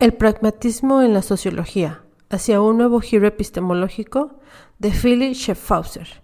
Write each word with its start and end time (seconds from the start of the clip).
El 0.00 0.14
pragmatismo 0.14 1.02
en 1.02 1.12
la 1.12 1.20
sociología, 1.20 2.00
hacia 2.30 2.62
un 2.62 2.78
nuevo 2.78 3.00
giro 3.00 3.26
epistemológico, 3.26 4.40
de 4.78 4.92
Philip 4.92 5.34
Schaffhauser. 5.34 6.22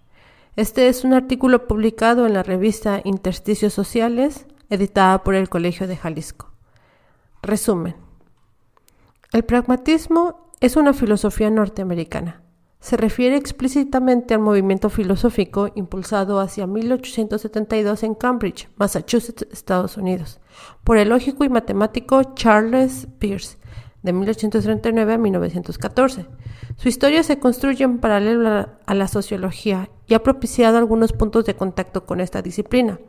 Este 0.55 0.87
es 0.87 1.03
un 1.03 1.13
artículo 1.13 1.67
publicado 1.67 2.25
en 2.25 2.33
la 2.33 2.41
revista 2.41 3.01
Intersticios 3.03 3.75
Sociales, 3.75 4.47
editada 4.71 5.23
por 5.23 5.35
el 5.35 5.47
Colegio 5.47 5.85
de 5.85 5.95
Jalisco. 5.95 6.51
Resumen. 7.43 7.95
El 9.31 9.43
pragmatismo 9.43 10.51
es 10.59 10.75
una 10.75 10.93
filosofía 10.93 11.51
norteamericana. 11.51 12.41
Se 12.79 12.97
refiere 12.97 13.35
explícitamente 13.35 14.33
al 14.33 14.39
movimiento 14.39 14.89
filosófico 14.89 15.69
impulsado 15.75 16.39
hacia 16.39 16.65
1872 16.65 18.01
en 18.01 18.15
Cambridge, 18.15 18.69
Massachusetts, 18.75 19.45
Estados 19.51 19.97
Unidos, 19.97 20.39
por 20.83 20.97
el 20.97 21.09
lógico 21.09 21.43
y 21.43 21.49
matemático 21.49 22.23
Charles 22.33 23.07
Peirce, 23.19 23.56
de 24.07 24.13
1839 24.13 25.13
a 25.13 25.17
1914. 25.17 26.25
Su 26.77 26.87
historia 26.87 27.23
se 27.23 27.39
construye 27.39 27.83
en 27.83 27.99
paralelo 27.99 28.69
a 28.85 28.93
la 28.93 29.07
sociología 29.09 29.89
y 30.07 30.13
ha 30.13 30.23
propiciado 30.23 30.77
algunos 30.77 31.11
puntos 31.11 31.43
de 31.43 31.55
contacto 31.55 32.05
con 32.05 32.21
esta 32.21 32.41
disciplina. 32.41 32.99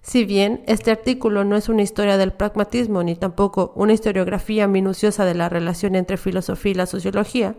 Si 0.00 0.24
bien 0.24 0.62
este 0.66 0.90
artículo 0.90 1.44
no 1.44 1.54
es 1.56 1.68
una 1.68 1.82
historia 1.82 2.16
del 2.16 2.32
pragmatismo 2.32 3.02
ni 3.02 3.14
tampoco 3.14 3.72
una 3.76 3.92
historiografía 3.92 4.66
minuciosa 4.66 5.26
de 5.26 5.34
la 5.34 5.50
relación 5.50 5.96
entre 5.96 6.16
filosofía 6.16 6.72
y 6.72 6.76
la 6.76 6.86
sociología, 6.86 7.54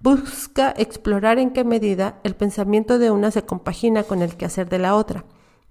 busca 0.00 0.72
explorar 0.78 1.38
en 1.38 1.50
qué 1.50 1.62
medida 1.62 2.20
el 2.24 2.36
pensamiento 2.36 2.98
de 2.98 3.10
una 3.10 3.30
se 3.30 3.42
compagina 3.42 4.02
con 4.04 4.22
el 4.22 4.36
quehacer 4.36 4.70
de 4.70 4.78
la 4.78 4.94
otra 4.94 5.26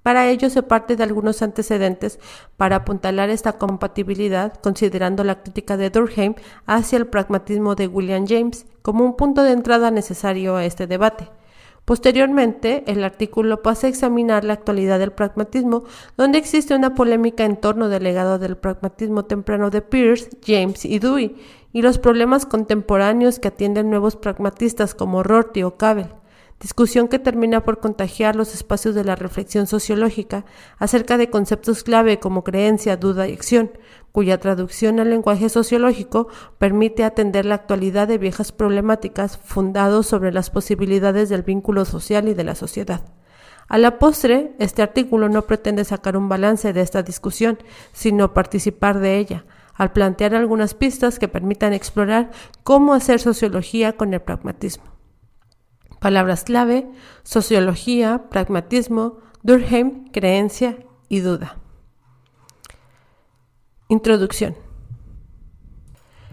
para 0.09 0.27
ello 0.27 0.49
se 0.49 0.63
parte 0.63 0.95
de 0.95 1.03
algunos 1.03 1.43
antecedentes 1.43 2.17
para 2.57 2.77
apuntalar 2.77 3.29
esta 3.29 3.59
compatibilidad, 3.59 4.55
considerando 4.59 5.23
la 5.23 5.43
crítica 5.43 5.77
de 5.77 5.91
Durkheim 5.91 6.33
hacia 6.65 6.97
el 6.97 7.05
pragmatismo 7.05 7.75
de 7.75 7.85
William 7.85 8.25
James 8.27 8.65
como 8.81 9.05
un 9.05 9.15
punto 9.15 9.43
de 9.43 9.51
entrada 9.51 9.91
necesario 9.91 10.55
a 10.55 10.65
este 10.65 10.87
debate. 10.87 11.29
Posteriormente, 11.85 12.83
el 12.87 13.03
artículo 13.03 13.61
pasa 13.61 13.85
a 13.85 13.91
examinar 13.91 14.45
la 14.45 14.53
actualidad 14.53 14.97
del 14.97 15.11
pragmatismo, 15.11 15.83
donde 16.17 16.39
existe 16.39 16.73
una 16.73 16.95
polémica 16.95 17.45
en 17.45 17.57
torno 17.57 17.87
del 17.87 18.03
legado 18.03 18.39
del 18.39 18.57
pragmatismo 18.57 19.25
temprano 19.25 19.69
de 19.69 19.83
Peirce, 19.83 20.31
James 20.43 20.85
y 20.85 20.97
Dewey, 20.97 21.35
y 21.71 21.83
los 21.83 21.99
problemas 21.99 22.47
contemporáneos 22.47 23.37
que 23.37 23.49
atienden 23.49 23.91
nuevos 23.91 24.15
pragmatistas 24.15 24.95
como 24.95 25.21
Rorty 25.21 25.61
o 25.61 25.77
Cavell 25.77 26.09
discusión 26.59 27.07
que 27.07 27.19
termina 27.19 27.63
por 27.63 27.79
contagiar 27.79 28.35
los 28.35 28.53
espacios 28.53 28.93
de 28.93 29.03
la 29.03 29.15
reflexión 29.15 29.65
sociológica 29.65 30.45
acerca 30.77 31.17
de 31.17 31.29
conceptos 31.29 31.83
clave 31.83 32.19
como 32.19 32.43
creencia, 32.43 32.97
duda 32.97 33.27
y 33.27 33.33
acción, 33.33 33.71
cuya 34.11 34.39
traducción 34.39 34.99
al 34.99 35.09
lenguaje 35.09 35.49
sociológico 35.49 36.27
permite 36.57 37.03
atender 37.03 37.45
la 37.45 37.55
actualidad 37.55 38.07
de 38.07 38.17
viejas 38.17 38.51
problemáticas 38.51 39.37
fundados 39.37 40.07
sobre 40.07 40.31
las 40.33 40.49
posibilidades 40.49 41.29
del 41.29 41.43
vínculo 41.43 41.85
social 41.85 42.27
y 42.27 42.33
de 42.33 42.43
la 42.43 42.55
sociedad. 42.55 43.01
A 43.69 43.77
la 43.77 43.99
postre, 43.99 44.55
este 44.57 44.81
artículo 44.81 45.29
no 45.29 45.43
pretende 45.43 45.85
sacar 45.85 46.17
un 46.17 46.27
balance 46.27 46.73
de 46.73 46.81
esta 46.81 47.03
discusión, 47.03 47.59
sino 47.93 48.33
participar 48.33 48.99
de 48.99 49.17
ella, 49.17 49.45
al 49.75 49.93
plantear 49.93 50.35
algunas 50.35 50.73
pistas 50.73 51.19
que 51.19 51.27
permitan 51.27 51.71
explorar 51.71 52.31
cómo 52.63 52.93
hacer 52.93 53.19
sociología 53.19 53.93
con 53.93 54.13
el 54.13 54.21
pragmatismo. 54.21 54.98
Palabras 55.99 56.43
clave, 56.43 56.87
sociología, 57.23 58.29
pragmatismo, 58.29 59.17
Durkheim, 59.43 60.09
creencia 60.11 60.77
y 61.09 61.19
duda. 61.19 61.57
Introducción. 63.89 64.55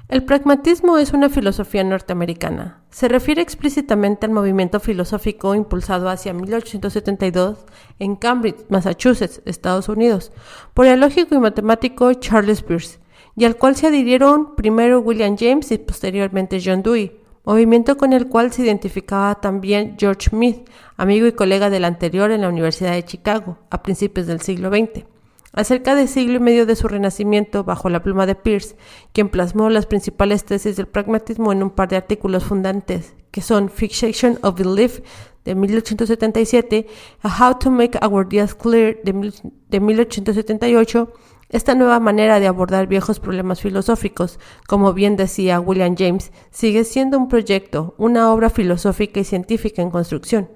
El 0.08 0.22
pragmatismo 0.24 0.98
es 0.98 1.12
una 1.12 1.28
filosofía 1.28 1.82
norteamericana. 1.82 2.84
Se 2.90 3.08
refiere 3.08 3.42
explícitamente 3.42 4.26
al 4.26 4.32
movimiento 4.32 4.78
filosófico 4.78 5.56
impulsado 5.56 6.08
hacia 6.08 6.32
1872 6.32 7.58
en 7.98 8.14
Cambridge, 8.14 8.66
Massachusetts, 8.68 9.42
Estados 9.46 9.88
Unidos, 9.88 10.30
por 10.74 10.86
el 10.86 11.00
lógico 11.00 11.34
y 11.34 11.38
matemático 11.38 12.14
Charles 12.14 12.62
Peirce, 12.62 13.00
y 13.34 13.46
al 13.46 13.56
cual 13.56 13.74
se 13.74 13.88
adhirieron 13.88 14.54
primero 14.54 15.00
William 15.00 15.36
James 15.36 15.72
y 15.72 15.78
posteriormente 15.78 16.60
John 16.64 16.84
Dewey 16.84 17.25
movimiento 17.46 17.96
con 17.96 18.12
el 18.12 18.26
cual 18.26 18.52
se 18.52 18.62
identificaba 18.62 19.36
también 19.36 19.96
George 19.98 20.30
Smith, 20.30 20.68
amigo 20.96 21.28
y 21.28 21.32
colega 21.32 21.70
del 21.70 21.84
anterior 21.84 22.32
en 22.32 22.40
la 22.42 22.48
Universidad 22.48 22.92
de 22.92 23.04
Chicago, 23.04 23.56
a 23.70 23.82
principios 23.82 24.26
del 24.26 24.40
siglo 24.40 24.68
XX. 24.68 25.04
Acerca 25.52 25.94
de 25.94 26.08
siglo 26.08 26.34
y 26.34 26.40
medio 26.40 26.66
de 26.66 26.74
su 26.74 26.88
renacimiento, 26.88 27.62
bajo 27.62 27.88
la 27.88 28.02
pluma 28.02 28.26
de 28.26 28.34
Pierce, 28.34 28.76
quien 29.12 29.28
plasmó 29.28 29.70
las 29.70 29.86
principales 29.86 30.44
tesis 30.44 30.76
del 30.76 30.88
pragmatismo 30.88 31.52
en 31.52 31.62
un 31.62 31.70
par 31.70 31.88
de 31.88 31.96
artículos 31.96 32.44
fundantes, 32.44 33.14
que 33.30 33.40
son 33.40 33.70
Fixation 33.70 34.38
of 34.42 34.58
Belief 34.58 35.00
de 35.44 35.54
1877, 35.54 36.88
A 37.22 37.48
How 37.48 37.58
to 37.60 37.70
Make 37.70 37.98
Our 38.04 38.26
Ideas 38.26 38.56
Clear 38.56 38.96
de 39.04 39.80
1878, 39.80 41.12
esta 41.48 41.74
nueva 41.76 42.00
manera 42.00 42.40
de 42.40 42.48
abordar 42.48 42.88
viejos 42.88 43.20
problemas 43.20 43.60
filosóficos, 43.60 44.40
como 44.66 44.92
bien 44.92 45.16
decía 45.16 45.60
William 45.60 45.94
James, 45.96 46.32
sigue 46.50 46.82
siendo 46.82 47.18
un 47.18 47.28
proyecto, 47.28 47.94
una 47.98 48.32
obra 48.32 48.50
filosófica 48.50 49.20
y 49.20 49.24
científica 49.24 49.80
en 49.80 49.90
construcción. 49.90 50.48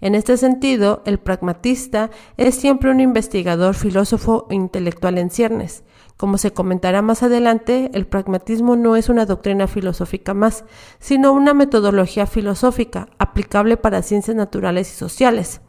En 0.00 0.14
este 0.14 0.36
sentido, 0.36 1.02
el 1.06 1.18
pragmatista 1.18 2.10
es 2.36 2.56
siempre 2.56 2.90
un 2.90 3.00
investigador, 3.00 3.74
filósofo 3.74 4.46
e 4.50 4.54
intelectual 4.54 5.18
en 5.18 5.30
ciernes. 5.30 5.84
Como 6.16 6.36
se 6.36 6.52
comentará 6.52 7.00
más 7.00 7.22
adelante, 7.22 7.90
el 7.94 8.06
pragmatismo 8.06 8.76
no 8.76 8.96
es 8.96 9.08
una 9.08 9.26
doctrina 9.26 9.66
filosófica 9.66 10.34
más, 10.34 10.64
sino 10.98 11.32
una 11.32 11.54
metodología 11.54 12.26
filosófica 12.26 13.08
aplicable 13.18 13.76
para 13.76 14.02
ciencias 14.02 14.36
naturales 14.36 14.92
y 14.92 14.96
sociales 14.96 15.60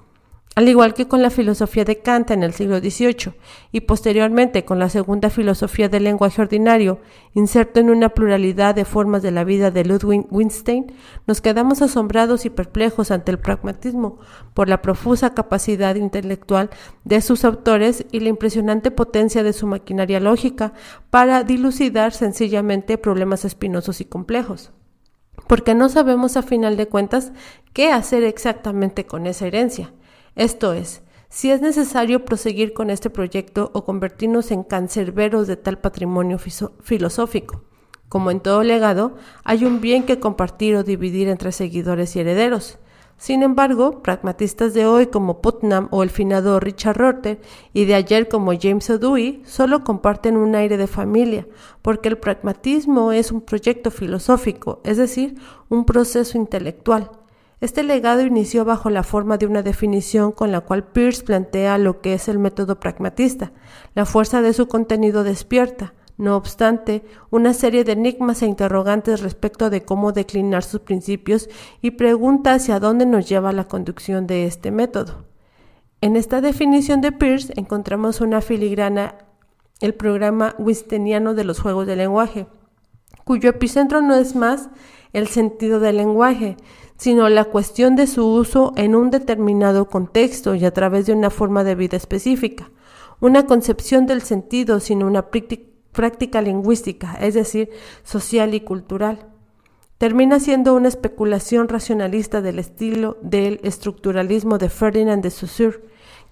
al 0.55 0.69
igual 0.69 0.93
que 0.93 1.09
con 1.09 1.21
la 1.21 1.29
filosofía 1.29 1.83
de 1.83 1.99
Kant 1.99 2.31
en 2.31 2.41
el 2.41 2.53
siglo 2.53 2.79
XVIII 2.79 3.33
y 3.73 3.81
posteriormente 3.81 4.63
con 4.63 4.79
la 4.79 4.87
segunda 4.87 5.29
filosofía 5.29 5.89
del 5.89 6.05
lenguaje 6.05 6.41
ordinario, 6.41 7.01
inserto 7.33 7.81
en 7.81 7.89
una 7.89 8.09
pluralidad 8.09 8.73
de 8.73 8.85
formas 8.85 9.21
de 9.21 9.31
la 9.31 9.43
vida 9.43 9.69
de 9.69 9.83
Ludwig 9.83 10.25
Wittgenstein, 10.31 10.93
nos 11.27 11.41
quedamos 11.41 11.81
asombrados 11.81 12.45
y 12.45 12.49
perplejos 12.49 13.11
ante 13.11 13.31
el 13.31 13.39
pragmatismo 13.39 14.19
por 14.53 14.69
la 14.69 14.81
profusa 14.81 15.33
capacidad 15.33 15.95
intelectual 15.95 16.69
de 17.03 17.19
sus 17.19 17.43
autores 17.43 18.05
y 18.13 18.21
la 18.21 18.29
impresionante 18.29 18.91
potencia 18.91 19.43
de 19.43 19.51
su 19.51 19.67
maquinaria 19.67 20.21
lógica 20.21 20.71
para 21.09 21.43
dilucidar 21.43 22.13
sencillamente 22.13 22.97
problemas 22.97 23.43
espinosos 23.43 23.99
y 23.99 24.05
complejos 24.05 24.71
porque 25.47 25.75
no 25.75 25.89
sabemos 25.89 26.37
a 26.37 26.41
final 26.41 26.75
de 26.75 26.87
cuentas 26.87 27.31
qué 27.73 27.91
hacer 27.91 28.23
exactamente 28.23 29.05
con 29.05 29.27
esa 29.27 29.45
herencia. 29.45 29.91
Esto 30.35 30.73
es, 30.73 31.01
si 31.29 31.49
es 31.49 31.61
necesario 31.61 32.25
proseguir 32.25 32.73
con 32.73 32.89
este 32.89 33.09
proyecto 33.09 33.71
o 33.73 33.85
convertirnos 33.85 34.51
en 34.51 34.63
cancerberos 34.63 35.47
de 35.47 35.55
tal 35.55 35.79
patrimonio 35.79 36.37
filosófico. 36.37 37.63
Como 38.09 38.31
en 38.31 38.41
todo 38.41 38.61
legado, 38.63 39.15
hay 39.45 39.63
un 39.63 39.79
bien 39.79 40.03
que 40.03 40.19
compartir 40.19 40.75
o 40.75 40.83
dividir 40.83 41.29
entre 41.29 41.53
seguidores 41.53 42.15
y 42.15 42.19
herederos. 42.19 42.79
Sin 43.17 43.43
embargo, 43.43 44.03
pragmatistas 44.03 44.73
de 44.73 44.85
hoy 44.85 45.07
como 45.07 45.41
Putnam 45.41 45.87
o 45.91 46.03
el 46.03 46.09
finado 46.09 46.59
Richard 46.59 46.97
Rorter 46.97 47.39
y 47.71 47.85
de 47.85 47.95
ayer 47.95 48.27
como 48.27 48.51
James 48.59 48.89
O'Dewey 48.89 49.41
solo 49.45 49.85
comparten 49.85 50.35
un 50.35 50.53
aire 50.53 50.75
de 50.75 50.87
familia, 50.87 51.47
porque 51.81 52.09
el 52.09 52.17
pragmatismo 52.17 53.13
es 53.13 53.31
un 53.31 53.39
proyecto 53.39 53.89
filosófico, 53.89 54.81
es 54.83 54.97
decir, 54.97 55.35
un 55.69 55.85
proceso 55.85 56.37
intelectual. 56.37 57.09
Este 57.61 57.83
legado 57.83 58.21
inició 58.21 58.65
bajo 58.65 58.89
la 58.89 59.03
forma 59.03 59.37
de 59.37 59.45
una 59.45 59.63
definición 59.63 60.31
con 60.31 60.51
la 60.51 60.61
cual 60.61 60.83
Peirce 60.83 61.23
plantea 61.23 61.77
lo 61.77 62.01
que 62.01 62.13
es 62.13 62.27
el 62.27 62.37
método 62.37 62.79
pragmatista. 62.79 63.53
La 63.93 64.05
fuerza 64.05 64.41
de 64.41 64.53
su 64.53 64.67
contenido 64.67 65.23
despierta, 65.23 65.93
no 66.17 66.35
obstante, 66.35 67.03
una 67.29 67.53
serie 67.53 67.83
de 67.83 67.93
enigmas 67.93 68.41
e 68.41 68.45
interrogantes 68.45 69.21
respecto 69.21 69.69
de 69.69 69.83
cómo 69.83 70.11
declinar 70.11 70.63
sus 70.63 70.81
principios 70.81 71.49
y 71.81 71.91
pregunta 71.91 72.53
hacia 72.53 72.79
dónde 72.79 73.05
nos 73.05 73.27
lleva 73.27 73.51
la 73.51 73.67
conducción 73.67 74.27
de 74.27 74.45
este 74.45 74.71
método. 74.71 75.25
En 76.01 76.15
esta 76.17 76.41
definición 76.41 77.01
de 77.01 77.11
Peirce 77.11 77.53
encontramos 77.55 78.21
una 78.21 78.41
filigrana, 78.41 79.15
el 79.81 79.93
programa 79.93 80.55
winstoniano 80.57 81.33
de 81.33 81.43
los 81.45 81.59
juegos 81.59 81.87
de 81.87 81.95
lenguaje, 81.95 82.47
cuyo 83.23 83.49
epicentro 83.49 84.01
no 84.01 84.15
es 84.15 84.35
más 84.35 84.69
el 85.15 85.27
sentido 85.27 85.79
del 85.79 85.97
lenguaje, 85.97 86.57
sino 86.97 87.29
la 87.29 87.45
cuestión 87.45 87.95
de 87.95 88.05
su 88.05 88.27
uso 88.27 88.73
en 88.75 88.95
un 88.95 89.11
determinado 89.11 89.87
contexto 89.87 90.55
y 90.55 90.65
a 90.65 90.73
través 90.73 91.05
de 91.05 91.13
una 91.13 91.29
forma 91.29 91.63
de 91.63 91.75
vida 91.75 91.97
específica, 91.97 92.69
una 93.19 93.45
concepción 93.45 94.07
del 94.07 94.21
sentido, 94.21 94.79
sino 94.79 95.07
una 95.07 95.29
práctica 95.29 96.41
lingüística, 96.41 97.15
es 97.21 97.33
decir, 97.33 97.69
social 98.03 98.53
y 98.53 98.61
cultural. 98.61 99.27
Termina 99.97 100.41
siendo 100.41 100.75
una 100.75 100.89
especulación 100.89 101.69
racionalista 101.69 102.41
del 102.41 102.59
estilo 102.59 103.17
del 103.21 103.61
estructuralismo 103.63 104.57
de 104.57 104.67
Ferdinand 104.67 105.23
de 105.23 105.31
Saussure, 105.31 105.79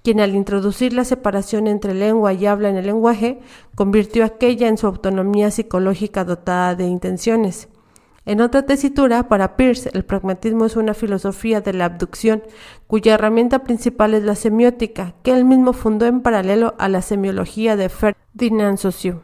quien 0.03 0.19
al 0.19 0.35
introducir 0.35 0.91
la 0.91 1.06
separación 1.06 1.68
entre 1.68 1.94
lengua 1.94 2.33
y 2.33 2.45
habla 2.45 2.69
en 2.69 2.75
el 2.75 2.88
lenguaje, 2.88 3.39
convirtió 3.75 4.25
aquella 4.25 4.68
en 4.68 4.77
su 4.77 4.88
autonomía 4.88 5.50
psicológica 5.50 6.25
dotada 6.25 6.75
de 6.75 6.88
intenciones. 6.88 7.69
En 8.25 8.39
otra 8.39 8.65
tesitura, 8.65 9.27
para 9.27 9.57
Peirce, 9.57 9.89
el 9.93 10.05
pragmatismo 10.05 10.65
es 10.65 10.77
una 10.77 10.93
filosofía 10.93 11.59
de 11.59 11.73
la 11.73 11.85
abducción, 11.85 12.41
cuya 12.87 13.15
herramienta 13.15 13.59
principal 13.59 14.13
es 14.13 14.23
la 14.23 14.35
semiótica, 14.35 15.13
que 15.23 15.31
él 15.31 15.43
mismo 15.43 15.73
fundó 15.73 16.05
en 16.05 16.21
paralelo 16.21 16.73
a 16.79 16.87
la 16.87 17.01
semiología 17.01 17.75
de 17.75 17.89
Ferdinand 17.89 18.77
Saussure. 18.77 19.19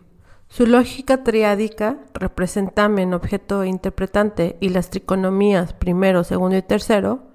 Su 0.50 0.66
lógica 0.66 1.24
triádica, 1.24 2.00
representamen, 2.14 3.14
objeto 3.14 3.64
e 3.64 3.70
interpretante, 3.70 4.58
y 4.60 4.70
las 4.70 4.90
triconomías 4.90 5.72
primero, 5.72 6.26
segundo 6.26 6.58
y 6.58 6.62
tercero, 6.62 7.29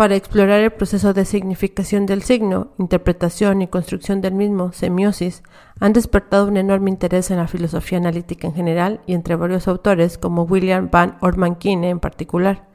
para 0.00 0.16
explorar 0.16 0.60
el 0.60 0.70
proceso 0.70 1.12
de 1.12 1.26
significación 1.26 2.06
del 2.06 2.22
signo, 2.22 2.68
interpretación 2.78 3.60
y 3.60 3.68
construcción 3.68 4.22
del 4.22 4.32
mismo, 4.32 4.72
semiosis, 4.72 5.42
han 5.78 5.92
despertado 5.92 6.46
un 6.46 6.56
enorme 6.56 6.88
interés 6.88 7.30
en 7.30 7.36
la 7.36 7.46
filosofía 7.46 7.98
analítica 7.98 8.46
en 8.46 8.54
general 8.54 9.02
y 9.06 9.12
entre 9.12 9.36
varios 9.36 9.68
autores, 9.68 10.16
como 10.16 10.44
William 10.44 10.88
Van 10.90 11.18
Orman-Quine 11.20 11.90
en 11.90 12.00
particular. 12.00 12.66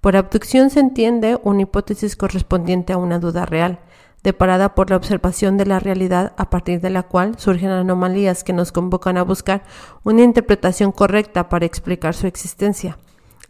Por 0.00 0.14
abducción 0.14 0.70
se 0.70 0.78
entiende 0.78 1.40
una 1.42 1.62
hipótesis 1.62 2.14
correspondiente 2.14 2.92
a 2.92 2.98
una 2.98 3.18
duda 3.18 3.46
real, 3.46 3.80
deparada 4.22 4.76
por 4.76 4.90
la 4.90 4.96
observación 4.96 5.56
de 5.56 5.66
la 5.66 5.80
realidad 5.80 6.34
a 6.36 6.50
partir 6.50 6.80
de 6.80 6.90
la 6.90 7.02
cual 7.02 7.36
surgen 7.36 7.70
anomalías 7.70 8.44
que 8.44 8.52
nos 8.52 8.70
convocan 8.70 9.18
a 9.18 9.24
buscar 9.24 9.64
una 10.04 10.22
interpretación 10.22 10.92
correcta 10.92 11.48
para 11.48 11.66
explicar 11.66 12.14
su 12.14 12.28
existencia. 12.28 12.96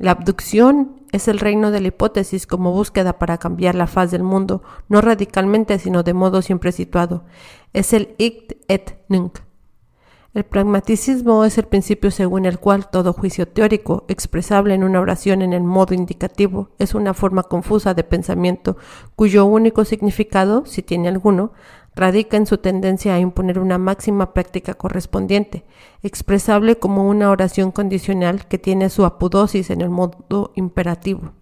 La 0.00 0.12
abducción 0.12 1.02
es 1.12 1.28
el 1.28 1.38
reino 1.38 1.70
de 1.70 1.82
la 1.82 1.88
hipótesis 1.88 2.46
como 2.46 2.72
búsqueda 2.72 3.18
para 3.18 3.36
cambiar 3.36 3.74
la 3.74 3.86
faz 3.86 4.10
del 4.10 4.22
mundo, 4.22 4.62
no 4.88 5.02
radicalmente, 5.02 5.78
sino 5.78 6.02
de 6.02 6.14
modo 6.14 6.40
siempre 6.40 6.72
situado. 6.72 7.26
Es 7.74 7.92
el 7.92 8.14
ict 8.16 8.52
et 8.66 8.96
nunc. 9.10 9.40
El 10.32 10.44
pragmaticismo 10.44 11.44
es 11.44 11.58
el 11.58 11.66
principio 11.66 12.10
según 12.10 12.46
el 12.46 12.58
cual 12.58 12.88
todo 12.88 13.12
juicio 13.12 13.46
teórico, 13.46 14.06
expresable 14.08 14.72
en 14.72 14.84
una 14.84 15.00
oración 15.00 15.42
en 15.42 15.52
el 15.52 15.64
modo 15.64 15.92
indicativo, 15.92 16.70
es 16.78 16.94
una 16.94 17.12
forma 17.12 17.42
confusa 17.42 17.92
de 17.92 18.02
pensamiento 18.02 18.78
cuyo 19.16 19.44
único 19.44 19.84
significado, 19.84 20.64
si 20.64 20.82
tiene 20.82 21.08
alguno, 21.08 21.52
radica 21.94 22.36
en 22.36 22.46
su 22.46 22.58
tendencia 22.58 23.14
a 23.14 23.18
imponer 23.18 23.58
una 23.58 23.78
máxima 23.78 24.32
práctica 24.32 24.74
correspondiente, 24.74 25.64
expresable 26.02 26.76
como 26.76 27.08
una 27.08 27.30
oración 27.30 27.72
condicional 27.72 28.46
que 28.46 28.58
tiene 28.58 28.90
su 28.90 29.04
apodosis 29.04 29.70
en 29.70 29.80
el 29.80 29.90
modo 29.90 30.52
imperativo. 30.54 31.32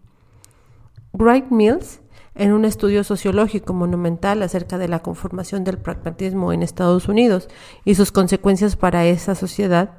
Wright 1.13 1.51
Mills, 1.51 2.01
en 2.35 2.53
un 2.53 2.65
estudio 2.65 3.03
sociológico 3.03 3.73
monumental 3.73 4.43
acerca 4.43 4.79
de 4.79 4.89
la 4.89 5.01
conformación 5.01 5.65
del 5.65 5.79
pragmatismo 5.79 6.53
en 6.53 6.63
Estados 6.63 7.09
Unidos 7.09 7.49
y 7.85 7.97
sus 7.97 8.13
consecuencias 8.13 8.77
para 8.77 9.05
esa 9.07 9.35
sociedad, 9.35 9.99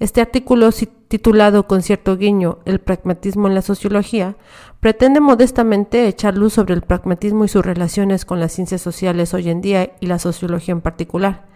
este 0.00 0.22
artículo, 0.22 0.70
titulado 1.08 1.66
con 1.66 1.82
cierto 1.82 2.16
guiño 2.16 2.60
El 2.64 2.80
pragmatismo 2.80 3.48
en 3.48 3.54
la 3.54 3.60
sociología, 3.60 4.36
pretende 4.80 5.20
modestamente 5.20 6.08
echar 6.08 6.36
luz 6.36 6.54
sobre 6.54 6.72
el 6.72 6.80
pragmatismo 6.80 7.44
y 7.44 7.48
sus 7.48 7.64
relaciones 7.64 8.24
con 8.24 8.40
las 8.40 8.52
ciencias 8.52 8.80
sociales 8.80 9.34
hoy 9.34 9.50
en 9.50 9.60
día 9.60 9.92
y 10.00 10.06
la 10.06 10.18
sociología 10.18 10.72
en 10.72 10.80
particular. 10.80 11.46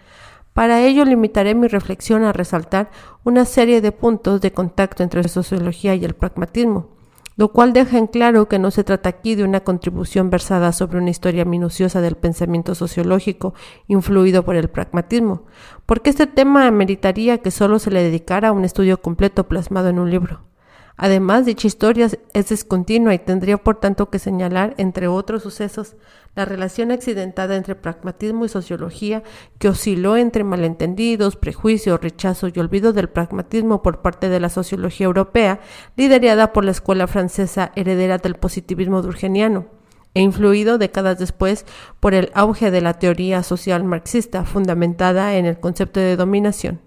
Para 0.53 0.81
ello 0.81 1.03
limitaré 1.05 1.55
mi 1.55 1.67
reflexión 1.67 2.23
a 2.23 2.33
resaltar 2.33 2.91
una 3.23 3.45
serie 3.45 3.81
de 3.81 3.91
puntos 3.91 4.39
de 4.41 4.53
contacto 4.53 5.01
entre 5.01 5.23
la 5.23 5.27
sociología 5.27 5.95
y 5.95 6.05
el 6.05 6.13
pragmatismo, 6.13 6.94
lo 7.37 7.51
cual 7.51 7.73
deja 7.73 7.97
en 7.97 8.07
claro 8.07 8.47
que 8.47 8.59
no 8.59 8.71
se 8.71 8.83
trata 8.83 9.09
aquí 9.09 9.35
de 9.35 9.43
una 9.43 9.61
contribución 9.61 10.29
versada 10.29 10.71
sobre 10.71 10.97
una 10.97 11.09
historia 11.09 11.45
minuciosa 11.45 12.01
del 12.01 12.15
pensamiento 12.15 12.75
sociológico 12.75 13.53
influido 13.87 14.45
por 14.45 14.55
el 14.55 14.69
pragmatismo, 14.69 15.45
porque 15.85 16.09
este 16.09 16.27
tema 16.27 16.69
meritaría 16.71 17.39
que 17.39 17.51
solo 17.51 17.79
se 17.79 17.91
le 17.91 18.03
dedicara 18.03 18.51
un 18.51 18.65
estudio 18.65 19.01
completo 19.01 19.47
plasmado 19.47 19.89
en 19.89 19.99
un 19.99 20.09
libro. 20.09 20.54
Además, 20.97 21.45
dicha 21.45 21.67
historia 21.67 22.09
es 22.33 22.49
descontinua 22.49 23.13
y 23.13 23.19
tendría 23.19 23.57
por 23.57 23.79
tanto 23.79 24.09
que 24.09 24.17
señalar, 24.17 24.75
entre 24.77 25.07
otros 25.07 25.43
sucesos, 25.43 25.95
la 26.35 26.45
relación 26.45 26.91
accidentada 26.91 27.55
entre 27.55 27.75
pragmatismo 27.75 28.45
y 28.45 28.49
sociología 28.49 29.23
que 29.57 29.69
osciló 29.69 30.15
entre 30.15 30.43
malentendidos, 30.43 31.35
prejuicios, 31.35 31.99
rechazo 31.99 32.47
y 32.47 32.59
olvido 32.59 32.93
del 32.93 33.09
pragmatismo 33.09 33.81
por 33.81 34.01
parte 34.01 34.29
de 34.29 34.39
la 34.39 34.49
sociología 34.49 35.05
europea, 35.05 35.59
liderada 35.97 36.53
por 36.53 36.63
la 36.63 36.71
escuela 36.71 37.07
francesa 37.07 37.71
heredera 37.75 38.17
del 38.17 38.35
positivismo 38.35 39.01
durgeniano 39.01 39.65
e 40.13 40.21
influido 40.21 40.77
décadas 40.77 41.19
después 41.19 41.65
por 41.99 42.13
el 42.13 42.31
auge 42.33 42.71
de 42.71 42.81
la 42.81 42.93
teoría 42.93 43.43
social 43.43 43.83
marxista 43.83 44.45
fundamentada 44.45 45.35
en 45.35 45.45
el 45.45 45.59
concepto 45.59 45.99
de 45.99 46.15
dominación. 46.15 46.79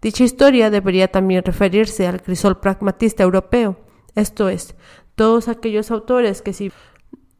Dicha 0.00 0.24
historia 0.24 0.70
debería 0.70 1.08
también 1.08 1.44
referirse 1.44 2.06
al 2.06 2.22
crisol 2.22 2.60
pragmatista 2.60 3.22
europeo, 3.22 3.76
esto 4.14 4.48
es, 4.48 4.74
todos 5.14 5.48
aquellos 5.48 5.90
autores 5.90 6.42
que 6.42 6.52
si 6.52 6.72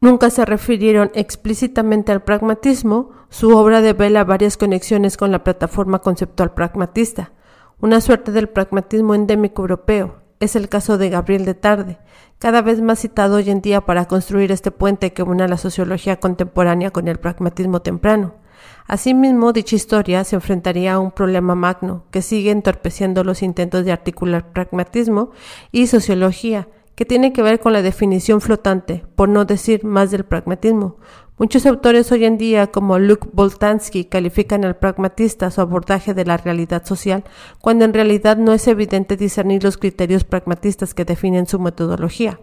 nunca 0.01 0.29
se 0.29 0.45
refirieron 0.45 1.11
explícitamente 1.13 2.11
al 2.11 2.23
pragmatismo, 2.23 3.11
su 3.29 3.55
obra 3.55 3.81
devela 3.81 4.23
varias 4.23 4.57
conexiones 4.57 5.17
con 5.17 5.31
la 5.31 5.43
plataforma 5.43 5.99
conceptual 5.99 6.53
pragmatista, 6.53 7.33
una 7.79 8.01
suerte 8.01 8.31
del 8.31 8.49
pragmatismo 8.49 9.15
endémico 9.15 9.61
europeo. 9.61 10.23
Es 10.39 10.55
el 10.55 10.69
caso 10.69 10.97
de 10.97 11.09
Gabriel 11.09 11.45
de 11.45 11.53
Tarde, 11.53 11.97
cada 12.39 12.61
vez 12.61 12.81
más 12.81 12.99
citado 12.99 13.37
hoy 13.37 13.49
en 13.49 13.61
día 13.61 13.81
para 13.81 14.05
construir 14.05 14.51
este 14.51 14.69
puente 14.69 15.13
que 15.13 15.23
une 15.23 15.47
la 15.47 15.57
sociología 15.57 16.19
contemporánea 16.19 16.91
con 16.91 17.07
el 17.07 17.17
pragmatismo 17.19 17.81
temprano. 17.81 18.35
Asimismo, 18.87 19.53
dicha 19.53 19.75
historia 19.75 20.23
se 20.23 20.35
enfrentaría 20.35 20.93
a 20.93 20.99
un 20.99 21.11
problema 21.11 21.55
magno 21.55 22.03
que 22.11 22.21
sigue 22.21 22.51
entorpeciendo 22.51 23.23
los 23.23 23.41
intentos 23.41 23.83
de 23.85 23.91
articular 23.91 24.51
pragmatismo 24.51 25.31
y 25.71 25.87
sociología, 25.87 26.67
que 26.95 27.05
tiene 27.05 27.33
que 27.33 27.41
ver 27.41 27.59
con 27.59 27.73
la 27.73 27.81
definición 27.81 28.41
flotante, 28.41 29.03
por 29.15 29.27
no 29.27 29.45
decir 29.45 29.83
más 29.83 30.11
del 30.11 30.23
pragmatismo. 30.23 30.97
Muchos 31.37 31.65
autores 31.65 32.09
hoy 32.13 32.23
en 32.23 32.37
día, 32.37 32.67
como 32.67 32.97
Luke 32.97 33.27
Boltanski, 33.33 34.05
califican 34.05 34.63
al 34.63 34.77
pragmatista 34.77 35.51
su 35.51 35.59
abordaje 35.59 36.13
de 36.13 36.23
la 36.23 36.37
realidad 36.37 36.85
social, 36.85 37.25
cuando 37.59 37.83
en 37.83 37.93
realidad 37.93 38.37
no 38.37 38.53
es 38.53 38.67
evidente 38.69 39.17
discernir 39.17 39.61
los 39.61 39.77
criterios 39.77 40.23
pragmatistas 40.23 40.93
que 40.93 41.03
definen 41.03 41.45
su 41.45 41.59
metodología. 41.59 42.39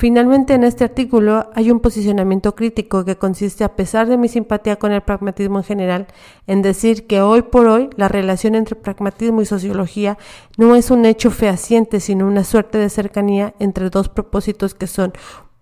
Finalmente, 0.00 0.54
en 0.54 0.64
este 0.64 0.84
artículo 0.84 1.50
hay 1.54 1.70
un 1.70 1.80
posicionamiento 1.80 2.54
crítico 2.54 3.04
que 3.04 3.16
consiste, 3.16 3.64
a 3.64 3.76
pesar 3.76 4.08
de 4.08 4.16
mi 4.16 4.28
simpatía 4.28 4.76
con 4.76 4.92
el 4.92 5.02
pragmatismo 5.02 5.58
en 5.58 5.64
general, 5.64 6.06
en 6.46 6.62
decir 6.62 7.06
que 7.06 7.20
hoy 7.20 7.42
por 7.42 7.66
hoy 7.66 7.90
la 7.98 8.08
relación 8.08 8.54
entre 8.54 8.76
pragmatismo 8.76 9.42
y 9.42 9.44
sociología 9.44 10.16
no 10.56 10.74
es 10.74 10.90
un 10.90 11.04
hecho 11.04 11.30
fehaciente, 11.30 12.00
sino 12.00 12.26
una 12.26 12.44
suerte 12.44 12.78
de 12.78 12.88
cercanía 12.88 13.52
entre 13.58 13.90
dos 13.90 14.08
propósitos 14.08 14.72
que 14.72 14.86
son, 14.86 15.12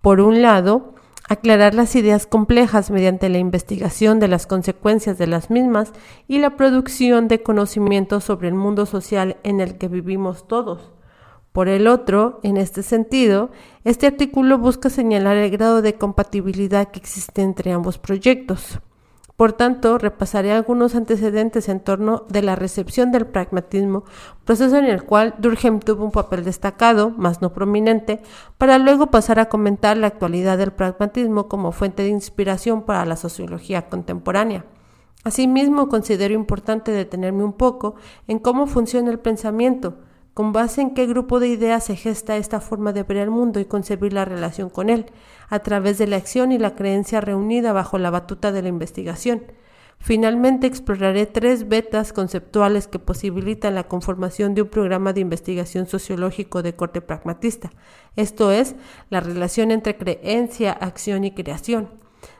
por 0.03 0.21
un 0.21 0.41
lado, 0.41 0.95
aclarar 1.29 1.75
las 1.75 1.97
ideas 1.97 2.29
complejas 2.29 2.93
mediante 2.93 3.29
la 3.29 3.39
investigación 3.39 4.21
de 4.21 4.29
las 4.29 4.47
consecuencias 4.47 5.19
de 5.19 5.27
las 5.27 5.51
mismas 5.51 5.93
y 6.29 6.39
la 6.39 6.57
producción 6.57 7.27
de 7.27 7.43
conocimientos 7.43 8.23
sobre 8.23 8.47
el 8.47 8.55
mundo 8.55 8.87
social 8.87 9.39
en 9.43 9.59
el 9.59 9.79
que 9.79 9.89
vivimos 9.89 10.47
todos. 10.47 10.93
Por 11.59 11.69
el 11.69 11.89
otro, 11.89 12.39
en 12.45 12.57
este 12.57 12.85
sentido, 12.85 13.51
este 13.83 14.07
artículo 14.07 14.59
busca 14.59 14.91
señalar 14.91 15.37
el 15.37 15.51
grado 15.51 15.83
de 15.83 15.95
compatibilidad 15.95 16.87
que 16.87 17.01
existe 17.01 17.43
entre 17.43 17.73
ambos 17.73 17.99
proyectos. 17.99 18.79
Por 19.37 19.55
tanto, 19.55 19.99
repasaré 19.99 20.53
algunos 20.53 20.95
antecedentes 20.95 21.69
en 21.69 21.81
torno 21.81 22.25
de 22.29 22.43
la 22.43 22.55
recepción 22.55 23.11
del 23.11 23.27
pragmatismo, 23.27 24.05
proceso 24.45 24.77
en 24.77 24.85
el 24.85 25.03
cual 25.03 25.35
Durkheim 25.39 25.81
tuvo 25.81 26.05
un 26.05 26.13
papel 26.13 26.45
destacado, 26.45 27.11
más 27.11 27.43
no 27.43 27.53
prominente, 27.53 28.23
para 28.57 28.79
luego 28.79 29.09
pasar 29.09 29.41
a 29.41 29.49
comentar 29.49 29.97
la 29.97 30.07
actualidad 30.07 30.59
del 30.59 30.71
pragmatismo 30.71 31.49
como 31.49 31.73
fuente 31.73 32.05
de 32.05 32.11
inspiración 32.11 32.83
para 32.83 33.05
la 33.05 33.17
sociología 33.17 33.89
contemporánea. 33.89 34.65
Asimismo, 35.25 35.89
considero 35.89 36.35
importante 36.35 36.93
detenerme 36.93 37.43
un 37.43 37.53
poco 37.53 37.97
en 38.29 38.39
cómo 38.39 38.69
funciona 38.69 39.11
el 39.11 39.19
pensamiento, 39.19 39.97
con 40.39 40.53
base 40.53 40.81
en 40.83 40.95
qué 40.95 41.09
grupo 41.09 41.41
de 41.41 41.49
ideas 41.49 41.83
se 41.83 41.97
gesta 41.97 42.37
esta 42.37 42.61
forma 42.61 42.93
de 42.93 43.03
ver 43.03 43.17
el 43.17 43.29
mundo 43.29 43.59
y 43.59 43.65
concebir 43.65 44.13
la 44.13 44.25
relación 44.25 44.71
con 44.71 44.89
él, 44.89 45.07
a 45.49 45.59
través 45.59 45.99
de 45.99 46.07
la 46.07 46.15
acción 46.15 46.53
y 46.53 46.59
la 46.59 46.77
creencia 46.77 47.21
reunida 47.21 47.73
bajo 47.73 47.99
la 47.99 48.11
batuta 48.11 48.53
de 48.53 48.63
la 48.63 48.69
investigación. 48.69 49.43
Finalmente 49.99 50.69
exploraré 50.69 51.27
tres 51.27 51.67
vetas 51.67 52.13
conceptuales 52.13 52.87
que 52.87 53.01
posibilitan 53.01 53.75
la 53.75 53.89
conformación 53.89 54.55
de 54.55 54.63
un 54.63 54.69
programa 54.69 55.13
de 55.13 55.23
investigación 55.23 55.89
sociológico 55.89 56.63
de 56.63 56.77
corte 56.77 57.01
pragmatista, 57.01 57.73
esto 58.15 58.53
es, 58.53 58.77
la 59.11 59.19
relación 59.19 59.73
entre 59.73 59.97
creencia, 59.97 60.71
acción 60.71 61.25
y 61.25 61.33
creación. 61.33 61.89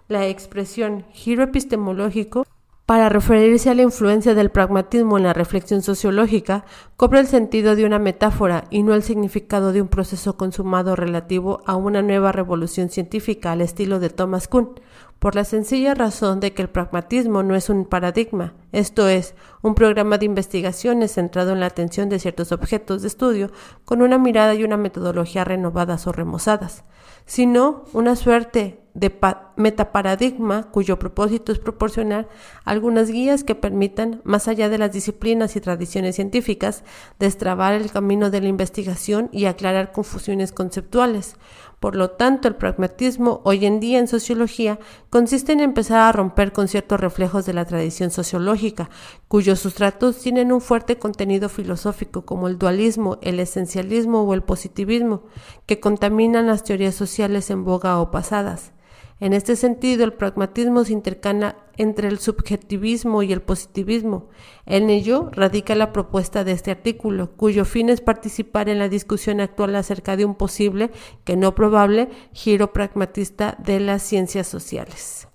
La 0.07 0.29
expresión 0.29 1.05
giro 1.11 1.43
epistemológico 1.43 2.45
para 2.89 3.11
referirse 3.11 3.69
a 3.69 3.75
la 3.75 3.83
influencia 3.83 4.35
del 4.35 4.49
pragmatismo 4.49 5.19
en 5.19 5.25
la 5.25 5.35
reflexión 5.35 5.83
sociológica, 5.83 6.65
cobra 6.97 7.21
el 7.21 7.27
sentido 7.27 7.77
de 7.77 7.85
una 7.85 7.99
metáfora 7.99 8.65
y 8.71 8.83
no 8.83 8.95
el 8.95 9.03
significado 9.03 9.75
de 9.75 9.83
un 9.83 9.89
proceso 9.89 10.39
consumado 10.39 10.97
relativo 10.97 11.61
a 11.67 11.77
una 11.77 12.01
nueva 12.01 12.33
revolución 12.33 12.89
científica 12.89 13.53
al 13.53 13.61
estilo 13.61 14.01
de 14.01 14.09
Thomas 14.09 14.49
Kuhn. 14.49 14.81
por 15.19 15.35
la 15.35 15.45
sencilla 15.45 15.93
razón 15.93 16.41
de 16.41 16.55
que 16.55 16.63
el 16.63 16.71
pragmatismo 16.71 17.43
no 17.43 17.55
es 17.55 17.69
un 17.69 17.85
paradigma, 17.85 18.55
esto 18.73 19.07
es, 19.07 19.35
un 19.61 19.75
programa 19.75 20.17
de 20.17 20.25
investigaciones 20.25 21.13
centrado 21.13 21.53
en 21.53 21.61
la 21.61 21.67
atención 21.67 22.09
de 22.09 22.19
ciertos 22.19 22.53
objetos 22.53 23.03
de 23.03 23.09
estudio 23.09 23.51
con 23.85 24.01
una 24.01 24.17
mirada 24.17 24.55
y 24.55 24.65
una 24.65 24.79
metodología 24.79 25.45
renovadas 25.45 26.07
o 26.07 26.13
remozadas, 26.13 26.85
sino 27.27 27.85
una 27.93 28.17
suerte 28.17 28.81
de 28.99 29.17
metaparadigma 29.57 30.71
cuyo 30.71 30.99
propósito 30.99 31.53
es 31.53 31.59
proporcionar 31.59 32.29
algunas 32.65 33.11
guías 33.11 33.45
que 33.45 33.55
permitan, 33.55 34.21
más 34.25 34.49
allá 34.49 34.69
de 34.69 34.79
las 34.79 34.93
disciplinas 34.93 35.57
y 35.57 35.61
tradiciones 35.61 36.17
científicas, 36.17 36.85
destrabar 37.19 37.75
el 37.75 37.91
camino 37.91 38.31
de 38.31 38.41
la 38.41 38.49
investigación 38.49 39.29
y 39.33 39.45
aclarar 39.45 39.93
confusiones 39.93 40.53
conceptuales, 40.53 41.37
por 41.81 41.95
lo 41.95 42.11
tanto, 42.11 42.49
el 42.49 42.57
pragmatismo 42.57 43.41
hoy 43.45 43.65
en 43.65 43.79
día 43.79 44.01
en 44.01 44.09
sociología 44.09 44.81
consiste 45.11 45.53
en 45.53 45.61
empezar 45.61 46.01
a 46.01 46.13
romper 46.13 46.53
con 46.53 46.67
ciertos 46.67 46.99
reflejos 46.99 47.47
de 47.47 47.53
la 47.53 47.67
tradición 47.67 48.11
sociológica, 48.11 48.91
cuyos 49.29 49.61
sustratos 49.61 50.19
tienen 50.19 50.51
un 50.51 50.61
fuerte 50.61 50.99
contenido 50.99 51.49
filosófico 51.49 52.23
como 52.27 52.49
el 52.49 52.59
dualismo, 52.59 53.19
el 53.23 53.39
esencialismo 53.39 54.23
o 54.23 54.35
el 54.35 54.43
positivismo, 54.43 55.23
que 55.67 55.79
contaminan 55.79 56.49
las 56.49 56.65
teorías 56.65 56.97
sociales 56.97 57.49
en 57.51 57.65
boga 57.65 58.01
o 58.01 58.11
pasadas. 58.11 58.73
En 59.21 59.33
este 59.33 59.57
sentido, 59.57 60.05
el 60.05 60.13
pragmatismo 60.13 60.85
se 60.85 60.93
intercala 60.93 61.57
entre 61.77 62.09
el 62.09 62.19
subjetivismo 62.19 63.23
y 63.23 63.33
el 63.33 63.43
positivismo. 63.43 64.29
En 64.65 64.91
ello 64.91 65.31
radica 65.33 65.75
la 65.75 65.93
propuesta 65.93 66.45
de 66.45 66.53
este 66.53 66.71
artículo, 66.71 67.37
cuyo 67.37 67.65
fin 67.65 67.89
es 67.89 68.01
participar 68.01 68.69
en 68.69 68.79
la 68.79 68.89
discusión 68.89 69.41
actual 69.41 69.75
acerca 69.75 70.17
de 70.17 70.25
un 70.25 70.37
posible, 70.37 70.91
que 71.25 71.37
no 71.37 71.55
probable, 71.55 72.09
giro 72.33 72.73
pragmatista 72.73 73.57
de 73.59 73.81
las 73.81 74.03
ciencias 74.03 74.47
sociales. 74.47 75.29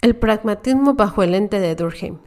El 0.00 0.14
pragmatismo 0.16 0.94
bajo 0.94 1.22
el 1.22 1.34
ente 1.34 1.58
de 1.58 1.74
Durkheim. 1.74 2.18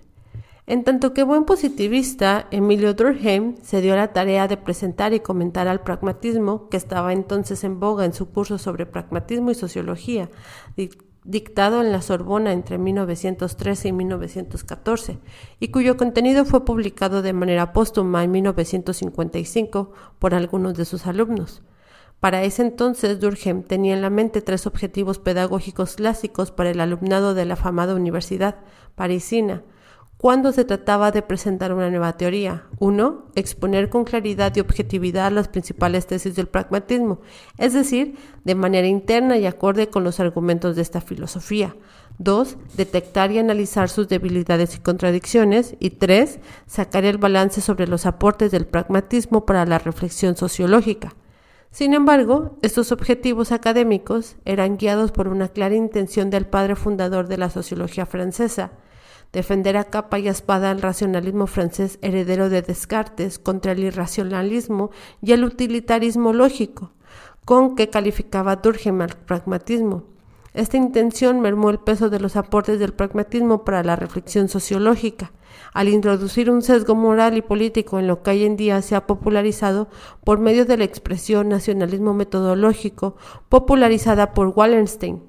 En 0.70 0.84
tanto 0.84 1.14
que 1.14 1.24
buen 1.24 1.46
positivista, 1.46 2.48
Emilio 2.52 2.94
Durkheim 2.94 3.56
se 3.62 3.80
dio 3.80 3.96
la 3.96 4.12
tarea 4.12 4.50
de 4.50 4.58
presentar 4.58 5.14
y 5.14 5.22
comentar 5.22 5.70
al 5.70 5.80
pragmatismo, 5.80 6.68
que 6.68 6.76
estaba 6.76 7.14
entonces 7.14 7.64
en 7.64 7.80
boga 7.80 8.04
en 8.04 8.12
su 8.12 8.32
curso 8.32 8.58
sobre 8.58 8.86
pragmatismo 8.86 9.50
y 9.50 9.56
sociología, 9.56 10.30
dictado 11.24 11.82
en 11.82 11.94
la 11.94 12.02
Sorbona 12.02 12.52
entre 12.52 12.78
1913 12.78 13.88
y 13.88 13.94
1914, 13.94 15.20
y 15.62 15.70
cuyo 15.70 15.96
contenido 15.96 16.44
fue 16.44 16.66
publicado 16.66 17.22
de 17.22 17.32
manera 17.32 17.72
póstuma 17.72 18.26
en 18.26 18.32
1955 18.32 19.94
por 20.20 20.36
algunos 20.36 20.76
de 20.76 20.84
sus 20.84 21.08
alumnos. 21.08 21.62
Para 22.20 22.44
ese 22.44 22.64
entonces, 22.64 23.22
Durkheim 23.22 23.64
tenía 23.64 23.94
en 23.94 24.02
la 24.02 24.10
mente 24.10 24.42
tres 24.42 24.68
objetivos 24.68 25.18
pedagógicos 25.18 25.96
clásicos 25.96 26.52
para 26.52 26.72
el 26.72 26.82
alumnado 26.82 27.36
de 27.36 27.46
la 27.46 27.54
afamada 27.54 27.96
universidad 27.96 28.58
parisina, 28.96 29.64
cuando 30.18 30.52
se 30.52 30.66
trataba 30.66 31.12
de 31.12 31.22
presentar 31.22 31.72
una 31.74 31.90
nueva 31.90 32.18
teoría. 32.18 32.66
Uno, 32.80 33.26
exponer 33.36 33.90
con 33.90 34.04
claridad 34.04 34.56
y 34.56 34.60
objetividad 34.60 35.32
las 35.32 35.48
principales 35.48 36.08
tesis 36.08 36.36
del 36.36 36.48
pragmatismo, 36.48 37.20
es 37.58 37.74
decir, 37.74 38.16
de 38.44 38.56
manera 38.56 38.88
interna 38.88 39.38
y 39.38 39.46
acorde 39.46 39.90
con 39.90 40.04
los 40.04 40.20
argumentos 40.20 40.76
de 40.76 40.82
esta 40.82 41.02
filosofía. 41.02 41.76
Dos, 42.20 42.58
detectar 42.76 43.32
y 43.32 43.38
analizar 43.38 43.90
sus 43.90 44.08
debilidades 44.08 44.76
y 44.76 44.80
contradicciones. 44.80 45.76
Y 45.80 45.92
tres, 45.92 46.40
sacar 46.66 47.06
el 47.06 47.20
balance 47.20 47.62
sobre 47.62 47.88
los 47.88 48.08
aportes 48.08 48.50
del 48.52 48.66
pragmatismo 48.66 49.46
para 49.46 49.66
la 49.66 49.78
reflexión 49.78 50.36
sociológica. 50.36 51.14
Sin 51.70 51.94
embargo, 51.94 52.58
estos 52.64 52.92
objetivos 52.92 53.52
académicos 53.52 54.38
eran 54.46 54.78
guiados 54.78 55.12
por 55.12 55.28
una 55.28 55.50
clara 55.50 55.76
intención 55.76 56.32
del 56.32 56.48
padre 56.48 56.76
fundador 56.76 57.28
de 57.28 57.38
la 57.38 57.52
sociología 57.52 58.08
francesa, 58.08 58.72
defender 59.34 59.78
a 59.78 59.86
capa 59.86 60.20
y 60.20 60.28
espada 60.28 60.72
el 60.72 60.82
racionalismo 60.82 61.48
francés 61.48 62.00
heredero 62.02 62.50
de 62.50 62.62
Descartes 62.62 63.40
contra 63.40 63.74
el 63.74 63.84
irracionalismo 63.84 64.92
y 65.22 65.34
el 65.34 65.44
utilitarismo 65.44 66.34
lógico, 66.34 66.92
con 67.46 67.76
que 67.76 67.90
calificaba 67.90 68.58
Durkheim 68.58 69.02
al 69.02 69.16
pragmatismo. 69.16 70.04
Esta 70.54 70.78
intención 70.78 71.40
mermó 71.40 71.70
el 71.70 71.78
peso 71.80 72.10
de 72.10 72.20
los 72.20 72.36
aportes 72.36 72.80
del 72.80 72.94
pragmatismo 72.94 73.64
para 73.64 73.84
la 73.84 73.96
reflexión 73.96 74.50
sociológica, 74.50 75.32
al 75.74 75.88
introducir 75.88 76.50
un 76.50 76.64
sesgo 76.64 76.96
moral 76.96 77.38
y 77.38 77.44
político 77.44 78.00
en 78.00 78.08
lo 78.08 78.24
que 78.24 78.32
hoy 78.32 78.44
en 78.44 78.58
día 78.58 78.82
se 78.82 78.96
ha 78.96 79.06
popularizado 79.06 79.88
por 80.24 80.40
medio 80.40 80.66
de 80.66 80.78
la 80.78 80.84
expresión 80.84 81.50
nacionalismo 81.50 82.16
metodológico, 82.16 83.16
popularizada 83.50 84.34
por 84.34 84.48
Wallenstein, 84.48 85.22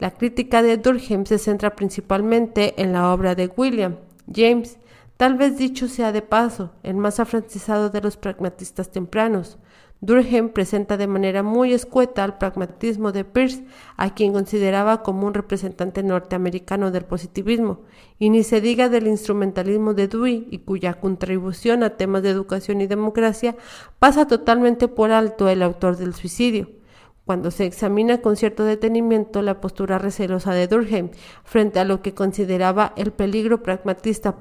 la 0.00 0.10
crítica 0.12 0.62
de 0.62 0.78
Durkheim 0.78 1.26
se 1.26 1.38
centra 1.38 1.76
principalmente 1.76 2.82
en 2.82 2.92
la 2.92 3.12
obra 3.12 3.34
de 3.34 3.50
William 3.54 3.96
James, 4.34 4.78
tal 5.18 5.34
vez 5.34 5.58
dicho 5.58 5.88
sea 5.88 6.10
de 6.10 6.22
paso, 6.22 6.72
el 6.82 6.96
más 6.96 7.20
afrancesado 7.20 7.90
de 7.90 8.00
los 8.00 8.16
pragmatistas 8.16 8.90
tempranos. 8.90 9.58
Durkheim 10.00 10.48
presenta 10.48 10.96
de 10.96 11.06
manera 11.06 11.42
muy 11.42 11.74
escueta 11.74 12.24
el 12.24 12.32
pragmatismo 12.32 13.12
de 13.12 13.24
Peirce, 13.24 13.66
a 13.98 14.14
quien 14.14 14.32
consideraba 14.32 15.02
como 15.02 15.26
un 15.26 15.34
representante 15.34 16.02
norteamericano 16.02 16.90
del 16.90 17.04
positivismo, 17.04 17.80
y 18.18 18.30
ni 18.30 18.42
se 18.42 18.62
diga 18.62 18.88
del 18.88 19.06
instrumentalismo 19.06 19.92
de 19.92 20.08
Dewey, 20.08 20.48
y 20.50 20.60
cuya 20.60 20.94
contribución 20.94 21.82
a 21.82 21.98
temas 21.98 22.22
de 22.22 22.30
educación 22.30 22.80
y 22.80 22.86
democracia 22.86 23.54
pasa 23.98 24.26
totalmente 24.26 24.88
por 24.88 25.10
alto 25.10 25.50
el 25.50 25.62
autor 25.62 25.98
del 25.98 26.14
suicidio 26.14 26.79
cuando 27.24 27.50
se 27.50 27.64
examina 27.64 28.18
con 28.18 28.36
cierto 28.36 28.64
detenimiento 28.64 29.42
la 29.42 29.60
postura 29.60 29.98
recelosa 29.98 30.52
de 30.52 30.66
Durkheim 30.66 31.10
frente 31.44 31.78
a 31.78 31.84
lo 31.84 32.02
que 32.02 32.14
consideraba 32.14 32.92
el 32.96 33.12
peligro 33.12 33.62
pragmatista 33.62 34.36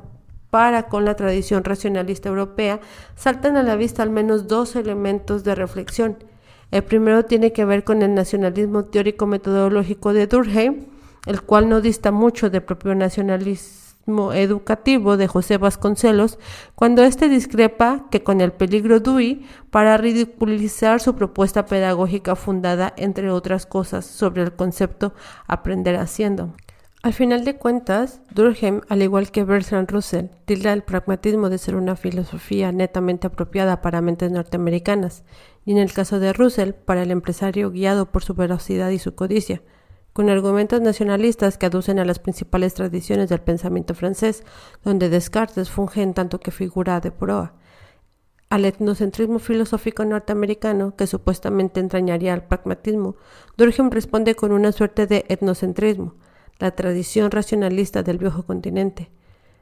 para 0.50 0.88
con 0.88 1.06
la 1.06 1.16
tradición 1.16 1.64
racionalista 1.64 2.30
europea, 2.30 2.80
saltan 3.16 3.56
a 3.58 3.64
la 3.64 3.76
vista 3.76 4.02
al 4.02 4.10
menos 4.10 4.48
dos 4.48 4.76
elementos 4.76 5.44
de 5.44 5.56
reflexión. 5.56 6.18
El 6.72 6.84
primero 6.84 7.26
tiene 7.26 7.52
que 7.54 7.66
ver 7.66 7.84
con 7.84 8.02
el 8.02 8.14
nacionalismo 8.14 8.86
teórico 8.86 9.28
metodológico 9.28 10.14
de 10.14 10.28
Durkheim, 10.28 10.86
el 11.26 11.42
cual 11.42 11.70
no 11.70 11.82
dista 11.82 12.12
mucho 12.12 12.50
del 12.50 12.64
propio 12.64 12.96
nacionalismo 12.96 13.89
educativo 14.34 15.18
de 15.18 15.28
José 15.28 15.58
Vasconcelos 15.58 16.40
cuando 16.76 17.04
éste 17.04 17.30
discrepa 17.30 18.08
que 18.12 18.24
con 18.24 18.42
el 18.42 18.52
peligro 18.52 19.00
Dewey 19.00 19.46
para 19.72 19.98
ridiculizar 19.98 21.00
su 21.00 21.16
propuesta 21.16 21.66
pedagógica 21.66 22.36
fundada, 22.36 22.94
entre 22.98 23.32
otras 23.32 23.66
cosas, 23.66 24.06
sobre 24.06 24.44
el 24.44 24.54
concepto 24.54 25.14
aprender 25.48 25.96
haciendo. 25.96 26.54
Al 27.02 27.14
final 27.14 27.46
de 27.46 27.56
cuentas, 27.56 28.20
Durkheim, 28.36 28.82
al 28.90 29.02
igual 29.02 29.32
que 29.32 29.46
Bertrand 29.46 29.90
Russell, 29.90 30.26
tilda 30.44 30.74
el 30.74 30.84
pragmatismo 30.84 31.50
de 31.50 31.58
ser 31.58 31.78
una 31.78 31.96
filosofía 31.96 32.74
netamente 32.74 33.28
apropiada 33.28 33.82
para 33.82 34.02
mentes 34.02 34.30
norteamericanas, 34.32 35.24
y 35.64 35.72
en 35.72 35.78
el 35.78 35.94
caso 35.94 36.20
de 36.20 36.34
Russell, 36.34 36.74
para 36.74 37.04
el 37.04 37.12
empresario 37.12 37.72
guiado 37.72 38.12
por 38.12 38.26
su 38.26 38.34
velocidad 38.34 38.90
y 38.90 39.00
su 39.00 39.16
codicia, 39.16 39.62
con 40.14 40.30
argumentos 40.30 40.82
nacionalistas 40.82 41.58
que 41.58 41.66
aducen 41.66 42.00
a 42.00 42.06
las 42.06 42.20
principales 42.20 42.74
tradiciones 42.74 43.30
del 43.30 43.42
pensamiento 43.42 43.94
francés, 43.94 44.44
donde 44.84 45.10
Descartes 45.10 45.70
funge 45.70 46.02
en 46.02 46.14
tanto 46.14 46.40
que 46.40 46.52
figura 46.52 47.00
de 47.00 47.12
proa, 47.12 47.54
al 48.50 48.66
etnocentrismo 48.66 49.38
filosófico 49.38 50.04
norteamericano 50.06 50.96
que 50.96 51.06
supuestamente 51.06 51.80
entrañaría 51.80 52.34
al 52.34 52.48
pragmatismo, 52.48 53.16
Durkheim 53.58 53.92
responde 53.92 54.34
con 54.34 54.52
una 54.52 54.72
suerte 54.72 55.06
de 55.06 55.26
etnocentrismo, 55.30 56.16
la 56.58 56.72
tradición 56.72 57.30
racionalista 57.30 58.02
del 58.02 58.18
viejo 58.18 58.44
continente. 58.44 59.12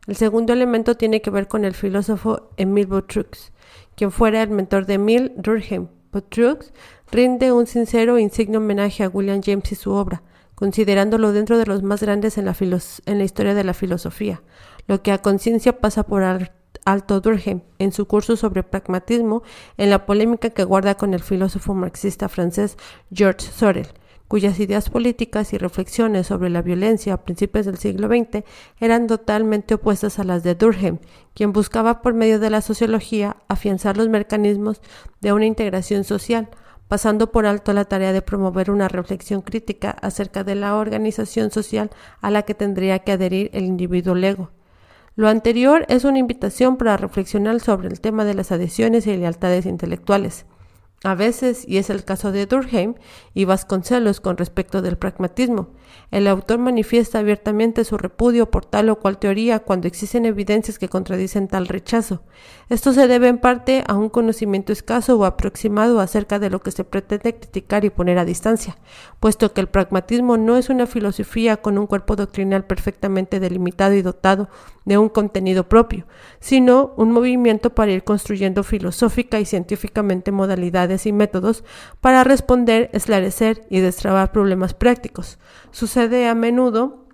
El 0.07 0.15
segundo 0.15 0.53
elemento 0.53 0.95
tiene 0.95 1.21
que 1.21 1.29
ver 1.29 1.49
con 1.49 1.65
el 1.65 1.73
filósofo 1.73 2.49
Emile 2.55 2.87
Boutroux, 2.87 3.51
quien 3.95 4.09
fuera 4.09 4.41
el 4.41 4.51
mentor 4.51 4.85
de 4.85 4.93
Emile 4.93 5.33
Durkheim. 5.35 5.89
Boutroux 6.13 6.71
rinde 7.11 7.51
un 7.51 7.67
sincero 7.67 8.15
e 8.15 8.21
insigne 8.21 8.55
homenaje 8.55 9.03
a 9.03 9.09
William 9.09 9.41
James 9.43 9.69
y 9.69 9.75
su 9.75 9.91
obra, 9.91 10.23
considerándolo 10.57 11.33
dentro 11.33 11.59
de 11.59 11.67
los 11.67 11.83
más 11.83 12.01
grandes 12.01 12.39
en 12.39 12.45
la, 12.45 12.55
en 13.05 13.17
la 13.19 13.23
historia 13.23 13.53
de 13.53 13.63
la 13.63 13.75
filosofía, 13.75 14.41
lo 14.87 15.03
que 15.03 15.11
a 15.11 15.21
conciencia 15.21 15.79
pasa 15.79 16.01
por 16.01 16.23
alto 16.83 17.21
Durkheim 17.21 17.61
en 17.77 17.91
su 17.91 18.07
curso 18.07 18.35
sobre 18.35 18.63
pragmatismo 18.63 19.43
en 19.77 19.91
la 19.91 20.07
polémica 20.07 20.49
que 20.49 20.63
guarda 20.63 20.95
con 20.95 21.13
el 21.13 21.21
filósofo 21.21 21.75
marxista 21.75 22.27
francés 22.27 22.75
Georges 23.13 23.53
Sorel, 23.53 23.87
cuyas 24.27 24.59
ideas 24.59 24.89
políticas 24.89 25.53
y 25.53 25.59
reflexiones 25.59 26.25
sobre 26.25 26.49
la 26.49 26.63
violencia 26.63 27.13
a 27.13 27.23
principios 27.23 27.67
del 27.67 27.77
siglo 27.77 28.07
XX 28.07 28.43
eran 28.79 29.05
totalmente 29.05 29.75
opuestas 29.75 30.17
a 30.17 30.23
las 30.23 30.41
de 30.41 30.55
Durkheim, 30.55 30.97
quien 31.35 31.53
buscaba 31.53 32.01
por 32.01 32.15
medio 32.15 32.39
de 32.39 32.49
la 32.49 32.61
sociología 32.61 33.37
afianzar 33.47 33.95
los 33.95 34.09
mecanismos 34.09 34.81
de 35.21 35.33
una 35.33 35.45
integración 35.45 36.03
social, 36.03 36.49
pasando 36.87 37.31
por 37.31 37.45
alto 37.45 37.73
la 37.73 37.85
tarea 37.85 38.13
de 38.13 38.21
promover 38.21 38.71
una 38.71 38.87
reflexión 38.87 39.41
crítica 39.41 39.91
acerca 39.91 40.43
de 40.43 40.55
la 40.55 40.75
organización 40.75 41.51
social 41.51 41.89
a 42.21 42.31
la 42.31 42.43
que 42.43 42.53
tendría 42.53 42.99
que 42.99 43.11
adherir 43.11 43.49
el 43.53 43.65
individuo 43.65 44.15
lego. 44.15 44.51
Lo 45.15 45.27
anterior 45.27 45.85
es 45.89 46.05
una 46.05 46.19
invitación 46.19 46.77
para 46.77 46.95
reflexionar 46.95 47.59
sobre 47.59 47.87
el 47.87 47.99
tema 47.99 48.23
de 48.23 48.35
las 48.35 48.51
adhesiones 48.51 49.07
y 49.07 49.17
lealtades 49.17 49.65
intelectuales. 49.65 50.45
A 51.03 51.13
veces, 51.13 51.63
y 51.67 51.77
es 51.77 51.91
el 51.91 52.03
caso 52.03 52.31
de 52.31 52.47
Durkheim 52.47 52.95
y 53.35 53.45
Vasconcelos 53.45 54.19
con 54.19 54.35
respecto 54.35 54.81
del 54.81 54.97
pragmatismo, 54.97 55.67
el 56.09 56.27
autor 56.27 56.57
manifiesta 56.57 57.19
abiertamente 57.19 57.83
su 57.83 57.99
repudio 57.99 58.49
por 58.49 58.65
tal 58.65 58.89
o 58.89 58.97
cual 58.97 59.19
teoría 59.19 59.59
cuando 59.59 59.87
existen 59.87 60.25
evidencias 60.25 60.79
que 60.79 60.89
contradicen 60.89 61.47
tal 61.49 61.67
rechazo. 61.67 62.23
Esto 62.69 62.93
se 62.93 63.07
debe 63.07 63.27
en 63.27 63.37
parte 63.37 63.83
a 63.87 63.93
un 63.93 64.09
conocimiento 64.09 64.73
escaso 64.73 65.19
o 65.19 65.25
aproximado 65.25 65.99
acerca 65.99 66.39
de 66.39 66.49
lo 66.49 66.61
que 66.61 66.71
se 66.71 66.83
pretende 66.83 67.35
criticar 67.35 67.85
y 67.85 67.91
poner 67.91 68.17
a 68.17 68.25
distancia, 68.25 68.79
puesto 69.19 69.53
que 69.53 69.61
el 69.61 69.67
pragmatismo 69.67 70.37
no 70.37 70.57
es 70.57 70.69
una 70.69 70.87
filosofía 70.87 71.57
con 71.57 71.77
un 71.77 71.85
cuerpo 71.85 72.15
doctrinal 72.15 72.65
perfectamente 72.65 73.39
delimitado 73.39 73.93
y 73.93 74.01
dotado 74.01 74.49
de 74.87 74.97
un 74.97 75.09
contenido 75.09 75.67
propio, 75.67 76.07
sino 76.39 76.93
un 76.95 77.11
movimiento 77.11 77.75
para 77.75 77.91
ir 77.91 78.05
construyendo 78.05 78.63
filosófica 78.63 79.37
y 79.37 79.45
científicamente 79.45 80.31
modalidades 80.31 81.05
y 81.05 81.11
métodos 81.11 81.65
para 81.99 82.23
responder, 82.23 82.89
esclarecer 82.93 83.67
y 83.69 83.81
destrabar 83.81 84.31
problemas 84.31 84.73
prácticos. 84.73 85.39
Sucede 85.71 86.29
a 86.29 86.35
menudo 86.35 87.05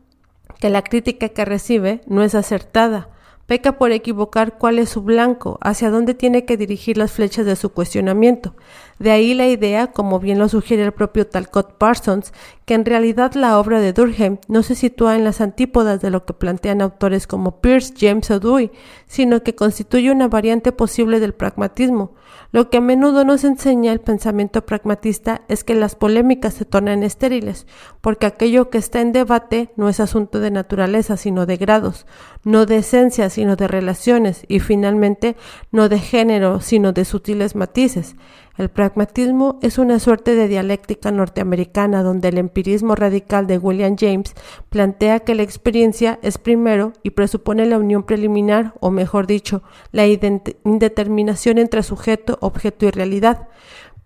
que 0.60 0.70
la 0.70 0.84
crítica 0.84 1.30
que 1.30 1.46
recibe 1.46 2.02
no 2.06 2.22
es 2.22 2.36
acertada, 2.36 3.10
peca 3.54 3.78
por 3.78 3.92
equivocar 3.92 4.58
cuál 4.58 4.80
es 4.80 4.90
su 4.90 5.04
blanco, 5.04 5.60
hacia 5.62 5.92
dónde 5.92 6.16
tiene 6.16 6.44
que 6.44 6.58
dirigir 6.58 6.98
las 6.98 7.12
flechas 7.12 7.46
de 7.46 7.56
su 7.56 7.70
cuestionamiento. 7.70 8.56
De 8.98 9.12
ahí 9.12 9.36
la 9.36 9.46
idea, 9.46 9.92
como 9.92 10.20
bien 10.20 10.40
lo 10.40 10.50
sugiere 10.50 10.84
el 10.84 10.92
propio 10.92 11.28
Talcott 11.28 11.78
Parsons, 11.78 12.34
que 12.66 12.74
en 12.74 12.84
realidad 12.84 13.36
la 13.36 13.60
obra 13.60 13.80
de 13.80 13.94
Durkheim 13.94 14.40
no 14.48 14.64
se 14.64 14.74
sitúa 14.74 15.16
en 15.16 15.24
las 15.24 15.40
antípodas 15.40 16.02
de 16.02 16.10
lo 16.10 16.26
que 16.26 16.34
plantean 16.34 16.82
autores 16.82 17.28
como 17.28 17.62
Pierce, 17.62 17.94
James 17.96 18.32
o 18.32 18.40
Dewey, 18.40 18.72
sino 19.06 19.44
que 19.44 19.54
constituye 19.54 20.12
una 20.12 20.28
variante 20.28 20.72
posible 20.72 21.20
del 21.20 21.36
pragmatismo, 21.36 22.16
lo 22.54 22.70
que 22.70 22.78
a 22.78 22.82
menudo 22.82 23.26
nos 23.26 23.44
enseña 23.46 23.92
el 23.92 24.00
pensamiento 24.00 24.64
pragmatista 24.64 25.42
es 25.48 25.64
que 25.64 25.74
las 25.74 25.96
polémicas 25.96 26.54
se 26.54 26.66
tornan 26.66 27.02
estériles, 27.02 27.66
porque 28.00 28.28
aquello 28.28 28.70
que 28.70 28.78
está 28.78 29.02
en 29.02 29.12
debate 29.12 29.72
no 29.76 29.90
es 29.90 30.00
asunto 30.00 30.40
de 30.40 30.52
naturaleza, 30.52 31.18
sino 31.18 31.48
de 31.48 31.58
grados, 31.58 32.06
no 32.44 32.66
de 32.66 32.78
esencia, 32.78 33.30
sino 33.30 33.56
de 33.56 33.68
relaciones, 33.68 34.44
y 34.48 34.60
finalmente 34.60 35.36
no 35.72 35.90
de 35.90 36.00
género, 36.00 36.62
sino 36.62 36.92
de 36.92 37.06
sutiles 37.06 37.56
matices. 37.56 38.16
El 38.56 38.70
pragmatismo 38.70 39.58
es 39.64 39.80
una 39.80 39.98
suerte 39.98 40.36
de 40.36 40.48
dialéctica 40.48 41.10
norteamericana 41.12 42.04
donde 42.04 42.28
el 42.28 42.38
empirismo 42.38 42.94
radical 42.94 43.48
de 43.48 43.58
William 43.58 43.96
James 44.00 44.36
plantea 44.70 45.22
que 45.22 45.34
la 45.34 45.42
experiencia 45.42 46.20
es 46.22 46.38
primero 46.38 46.94
y 47.02 47.12
presupone 47.12 47.66
la 47.66 47.80
unión 47.80 48.04
preliminar, 48.04 48.76
o 48.80 48.92
mejor 48.92 49.26
dicho, 49.26 49.64
la 49.92 50.06
indeterminación 50.06 51.58
entre 51.58 51.82
sujeto, 51.82 52.38
objeto 52.42 52.86
y 52.86 52.92
realidad. 52.92 53.48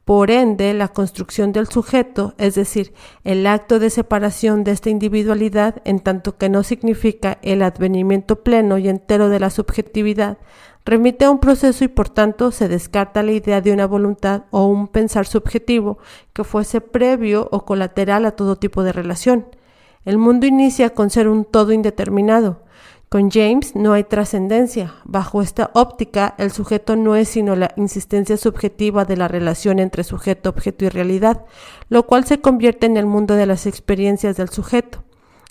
Por 0.07 0.31
ende, 0.31 0.73
la 0.73 0.87
construcción 0.87 1.51
del 1.51 1.67
sujeto, 1.67 2.33
es 2.37 2.55
decir, 2.55 2.93
el 3.25 3.45
acto 3.45 3.77
de 3.77 3.89
separación 3.89 4.63
de 4.63 4.71
esta 4.71 4.89
individualidad, 4.89 5.81
en 5.83 5.99
tanto 5.99 6.37
que 6.37 6.47
no 6.47 6.63
significa 6.63 7.39
el 7.41 7.61
advenimiento 7.61 8.41
pleno 8.41 8.77
y 8.77 8.87
entero 8.87 9.27
de 9.27 9.41
la 9.41 9.49
subjetividad, 9.49 10.37
remite 10.85 11.25
a 11.25 11.29
un 11.29 11.39
proceso 11.39 11.83
y 11.83 11.89
por 11.89 12.07
tanto 12.07 12.51
se 12.51 12.69
descarta 12.69 13.21
la 13.21 13.33
idea 13.33 13.59
de 13.59 13.73
una 13.73 13.85
voluntad 13.85 14.43
o 14.49 14.67
un 14.67 14.87
pensar 14.87 15.27
subjetivo 15.27 15.97
que 16.31 16.45
fuese 16.45 16.79
previo 16.79 17.49
o 17.51 17.65
colateral 17.65 18.25
a 18.25 18.31
todo 18.31 18.55
tipo 18.55 18.83
de 18.83 18.93
relación. 18.93 19.47
El 20.05 20.17
mundo 20.17 20.47
inicia 20.47 20.91
con 20.91 21.09
ser 21.09 21.27
un 21.27 21.43
todo 21.43 21.73
indeterminado. 21.73 22.61
Con 23.09 23.31
James 23.31 23.73
no 23.73 23.93
hay 23.93 24.03
trascendencia. 24.03 24.95
Bajo 25.05 25.41
esta 25.41 25.71
óptica, 25.73 26.35
el 26.37 26.51
sujeto 26.51 26.97
no 26.97 27.15
es 27.15 27.29
sino 27.29 27.55
la 27.55 27.71
insistencia 27.77 28.35
subjetiva 28.35 29.05
de 29.05 29.15
la 29.15 29.29
relación 29.29 29.79
entre 29.79 30.03
sujeto, 30.03 30.49
objeto 30.49 30.83
y 30.83 30.89
realidad, 30.89 31.45
lo 31.87 32.05
cual 32.05 32.25
se 32.25 32.41
convierte 32.41 32.85
en 32.85 32.97
el 32.97 33.05
mundo 33.05 33.35
de 33.35 33.45
las 33.45 33.65
experiencias 33.65 34.35
del 34.35 34.49
sujeto. 34.49 35.05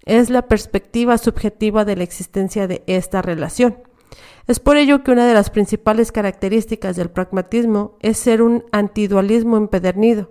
Es 0.04 0.28
la 0.28 0.42
perspectiva 0.42 1.16
subjetiva 1.16 1.86
de 1.86 1.96
la 1.96 2.04
existencia 2.04 2.66
de 2.66 2.82
esta 2.86 3.22
relación. 3.22 3.78
Es 4.46 4.60
por 4.60 4.76
ello 4.76 5.02
que 5.02 5.12
una 5.12 5.26
de 5.26 5.32
las 5.32 5.48
principales 5.48 6.12
características 6.12 6.94
del 6.94 7.08
pragmatismo 7.08 7.96
es 8.00 8.18
ser 8.18 8.42
un 8.42 8.64
antidualismo 8.70 9.56
empedernido. 9.56 10.30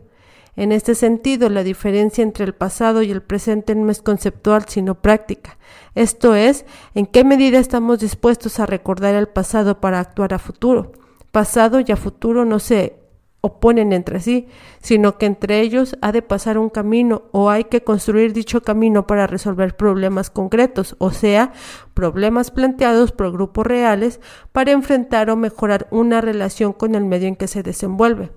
En 0.55 0.71
este 0.71 0.95
sentido, 0.95 1.49
la 1.49 1.63
diferencia 1.63 2.23
entre 2.23 2.45
el 2.45 2.53
pasado 2.53 3.01
y 3.01 3.11
el 3.11 3.21
presente 3.21 3.75
no 3.75 3.91
es 3.91 4.01
conceptual, 4.01 4.65
sino 4.67 4.95
práctica. 4.95 5.57
Esto 5.95 6.33
es, 6.33 6.65
en 6.93 7.05
qué 7.05 7.23
medida 7.25 7.59
estamos 7.59 7.99
dispuestos 7.99 8.59
a 8.59 8.65
recordar 8.65 9.15
el 9.15 9.27
pasado 9.27 9.81
para 9.81 9.99
actuar 9.99 10.33
a 10.33 10.39
futuro. 10.39 10.93
Pasado 11.31 11.81
y 11.85 11.91
a 11.91 11.97
futuro 11.97 12.45
no 12.45 12.59
se 12.59 12.99
oponen 13.41 13.93
entre 13.93 14.21
sí, 14.21 14.47
sino 14.81 15.17
que 15.17 15.25
entre 15.25 15.59
ellos 15.59 15.97
ha 16.01 16.11
de 16.11 16.21
pasar 16.21 16.57
un 16.57 16.69
camino 16.69 17.23
o 17.31 17.49
hay 17.49 17.65
que 17.65 17.83
construir 17.83 18.33
dicho 18.33 18.61
camino 18.61 19.05
para 19.05 19.27
resolver 19.27 19.75
problemas 19.75 20.29
concretos, 20.29 20.95
o 20.97 21.11
sea, 21.11 21.51
problemas 21.93 22.49
planteados 22.49 23.11
por 23.11 23.31
grupos 23.31 23.67
reales 23.67 24.19
para 24.51 24.71
enfrentar 24.71 25.29
o 25.29 25.35
mejorar 25.35 25.87
una 25.91 26.21
relación 26.21 26.73
con 26.73 26.95
el 26.95 27.05
medio 27.05 27.27
en 27.27 27.35
que 27.35 27.47
se 27.47 27.61
desenvuelve. 27.61 28.31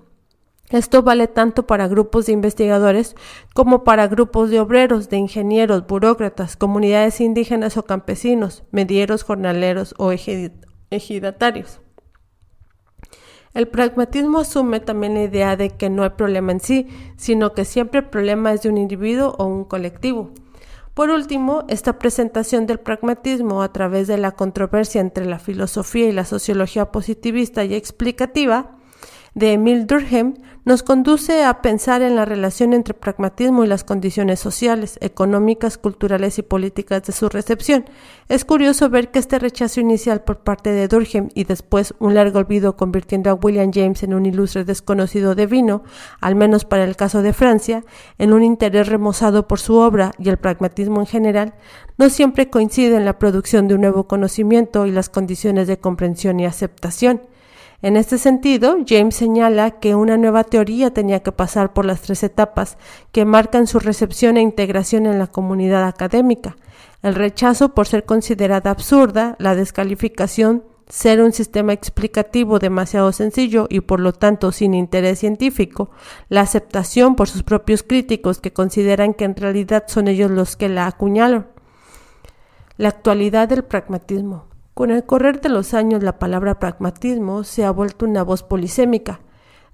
Esto 0.69 1.01
vale 1.01 1.27
tanto 1.27 1.65
para 1.65 1.87
grupos 1.87 2.27
de 2.27 2.33
investigadores 2.33 3.15
como 3.55 3.83
para 3.83 4.07
grupos 4.07 4.51
de 4.51 4.59
obreros, 4.59 5.09
de 5.09 5.17
ingenieros, 5.17 5.87
burócratas, 5.87 6.55
comunidades 6.55 7.21
indígenas 7.21 7.75
o 7.77 7.85
campesinos, 7.85 8.63
medieros, 8.71 9.23
jornaleros 9.23 9.95
o 9.97 10.11
ejidatarios. 10.91 11.81
El 13.55 13.67
pragmatismo 13.67 14.37
asume 14.37 14.79
también 14.79 15.15
la 15.15 15.23
idea 15.23 15.55
de 15.55 15.71
que 15.71 15.89
no 15.89 16.03
hay 16.03 16.11
problema 16.11 16.51
en 16.51 16.59
sí, 16.59 16.87
sino 17.17 17.53
que 17.53 17.65
siempre 17.65 18.01
el 18.01 18.05
problema 18.05 18.53
es 18.53 18.61
de 18.61 18.69
un 18.69 18.77
individuo 18.77 19.33
o 19.39 19.45
un 19.45 19.65
colectivo. 19.65 20.29
Por 20.93 21.09
último, 21.09 21.63
esta 21.67 21.97
presentación 21.97 22.67
del 22.67 22.79
pragmatismo 22.79 23.63
a 23.63 23.73
través 23.73 24.07
de 24.07 24.19
la 24.19 24.33
controversia 24.33 25.01
entre 25.01 25.25
la 25.25 25.39
filosofía 25.39 26.09
y 26.09 26.11
la 26.11 26.25
sociología 26.25 26.91
positivista 26.91 27.63
y 27.63 27.73
explicativa 27.73 28.78
de 29.35 29.53
Emil 29.53 29.87
Durkheim 29.87 30.35
nos 30.65 30.83
conduce 30.83 31.43
a 31.43 31.61
pensar 31.61 32.01
en 32.01 32.15
la 32.15 32.25
relación 32.25 32.73
entre 32.73 32.93
pragmatismo 32.93 33.63
y 33.63 33.67
las 33.67 33.83
condiciones 33.83 34.39
sociales, 34.39 34.99
económicas, 35.01 35.77
culturales 35.77 36.37
y 36.37 36.43
políticas 36.43 37.03
de 37.03 37.13
su 37.13 37.27
recepción. 37.27 37.85
Es 38.27 38.45
curioso 38.45 38.89
ver 38.89 39.09
que 39.09 39.19
este 39.19 39.39
rechazo 39.39 39.79
inicial 39.79 40.21
por 40.21 40.39
parte 40.39 40.71
de 40.71 40.87
Durkheim 40.87 41.29
y 41.33 41.45
después 41.45 41.95
un 41.97 42.13
largo 42.13 42.39
olvido 42.39 42.77
convirtiendo 42.77 43.31
a 43.31 43.33
William 43.33 43.71
James 43.73 44.03
en 44.03 44.13
un 44.13 44.25
ilustre 44.25 44.63
desconocido 44.63 45.33
de 45.33 45.47
vino, 45.47 45.83
al 46.21 46.35
menos 46.35 46.65
para 46.65 46.83
el 46.83 46.95
caso 46.95 47.21
de 47.23 47.33
Francia, 47.33 47.83
en 48.17 48.33
un 48.33 48.43
interés 48.43 48.89
remozado 48.89 49.47
por 49.47 49.59
su 49.59 49.75
obra 49.75 50.11
y 50.19 50.29
el 50.29 50.37
pragmatismo 50.37 50.99
en 50.99 51.07
general, 51.07 51.55
no 51.97 52.09
siempre 52.09 52.49
coincide 52.49 52.95
en 52.95 53.05
la 53.05 53.17
producción 53.17 53.67
de 53.67 53.75
un 53.75 53.81
nuevo 53.81 54.07
conocimiento 54.07 54.85
y 54.85 54.91
las 54.91 55.09
condiciones 55.09 55.67
de 55.67 55.79
comprensión 55.79 56.39
y 56.39 56.45
aceptación. 56.45 57.21
En 57.81 57.95
este 57.95 58.17
sentido, 58.17 58.77
James 58.85 59.15
señala 59.15 59.71
que 59.71 59.95
una 59.95 60.17
nueva 60.17 60.43
teoría 60.43 60.91
tenía 60.91 61.21
que 61.21 61.31
pasar 61.31 61.71
por 61.71 61.85
las 61.85 62.01
tres 62.01 62.23
etapas 62.23 62.77
que 63.13 63.23
marcan 63.23 63.67
su 63.67 63.79
recepción 63.79 64.35
e 64.35 64.41
integración 64.41 65.05
en 65.05 65.17
la 65.17 65.27
comunidad 65.27 65.87
académica. 65.87 66.57
El 67.01 67.15
rechazo 67.15 67.73
por 67.73 67.87
ser 67.87 68.03
considerada 68.03 68.71
absurda, 68.71 69.37
la 69.39 69.55
descalificación 69.55 70.65
ser 70.89 71.21
un 71.21 71.31
sistema 71.31 71.71
explicativo 71.71 72.59
demasiado 72.59 73.11
sencillo 73.13 73.67
y 73.69 73.81
por 73.81 73.99
lo 73.99 74.11
tanto 74.11 74.51
sin 74.51 74.73
interés 74.73 75.19
científico, 75.19 75.91
la 76.27 76.41
aceptación 76.41 77.15
por 77.15 77.29
sus 77.29 77.43
propios 77.43 77.83
críticos 77.83 78.41
que 78.41 78.51
consideran 78.51 79.13
que 79.13 79.23
en 79.23 79.35
realidad 79.35 79.85
son 79.87 80.07
ellos 80.07 80.31
los 80.31 80.57
que 80.57 80.67
la 80.67 80.87
acuñaron. 80.87 81.47
La 82.75 82.89
actualidad 82.89 83.47
del 83.47 83.63
pragmatismo. 83.63 84.48
Con 84.79 84.91
el 84.91 85.03
correr 85.03 85.41
de 85.41 85.49
los 85.49 85.73
años 85.73 86.03
la 86.03 86.19
palabra 86.19 86.57
pragmatismo 86.57 87.43
se 87.43 87.65
ha 87.65 87.69
vuelto 87.69 88.05
una 88.05 88.23
voz 88.23 88.43
polisémica. 88.43 89.19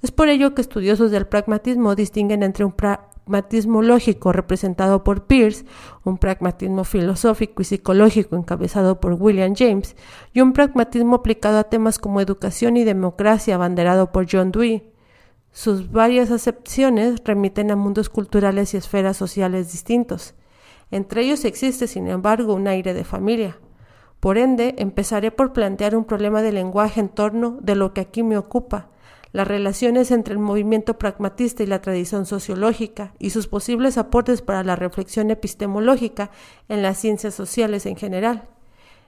Es 0.01 0.09
por 0.09 0.29
ello 0.29 0.55
que 0.55 0.63
estudiosos 0.63 1.11
del 1.11 1.27
pragmatismo 1.27 1.93
distinguen 1.93 2.41
entre 2.41 2.65
un 2.65 2.71
pragmatismo 2.71 3.83
lógico 3.83 4.31
representado 4.31 5.03
por 5.03 5.27
Peirce, 5.27 5.63
un 6.05 6.17
pragmatismo 6.17 6.85
filosófico 6.85 7.61
y 7.61 7.65
psicológico 7.65 8.35
encabezado 8.35 8.99
por 8.99 9.13
William 9.13 9.53
James, 9.55 9.95
y 10.33 10.41
un 10.41 10.53
pragmatismo 10.53 11.17
aplicado 11.17 11.59
a 11.59 11.65
temas 11.65 11.99
como 11.99 12.19
educación 12.19 12.75
y 12.75 12.83
democracia 12.83 13.53
abanderado 13.53 14.11
por 14.11 14.25
John 14.27 14.51
Dewey. 14.51 14.91
Sus 15.51 15.91
varias 15.91 16.31
acepciones 16.31 17.21
remiten 17.23 17.69
a 17.69 17.75
mundos 17.75 18.09
culturales 18.09 18.73
y 18.73 18.77
esferas 18.77 19.17
sociales 19.17 19.71
distintos. 19.71 20.33
Entre 20.89 21.21
ellos 21.21 21.45
existe, 21.45 21.85
sin 21.85 22.07
embargo, 22.07 22.55
un 22.55 22.67
aire 22.67 22.95
de 22.95 23.03
familia. 23.03 23.59
Por 24.19 24.37
ende, 24.37 24.75
empezaré 24.77 25.31
por 25.31 25.53
plantear 25.53 25.95
un 25.95 26.05
problema 26.05 26.41
de 26.41 26.51
lenguaje 26.51 26.99
en 26.99 27.09
torno 27.09 27.57
de 27.61 27.75
lo 27.75 27.93
que 27.93 28.01
aquí 28.01 28.23
me 28.23 28.37
ocupa, 28.37 28.89
las 29.31 29.47
relaciones 29.47 30.11
entre 30.11 30.33
el 30.33 30.39
movimiento 30.39 30.97
pragmatista 30.97 31.61
y 31.61 31.67
la 31.67 31.81
tradición 31.81 32.25
sociológica 32.25 33.13
y 33.19 33.31
sus 33.31 33.47
posibles 33.47 33.97
aportes 33.97 34.41
para 34.41 34.63
la 34.63 34.77
reflexión 34.77 35.29
epistemológica 35.29 36.31
en 36.69 36.81
las 36.81 36.97
ciencias 36.97 37.35
sociales 37.35 37.85
en 37.85 37.97
general. 37.97 38.47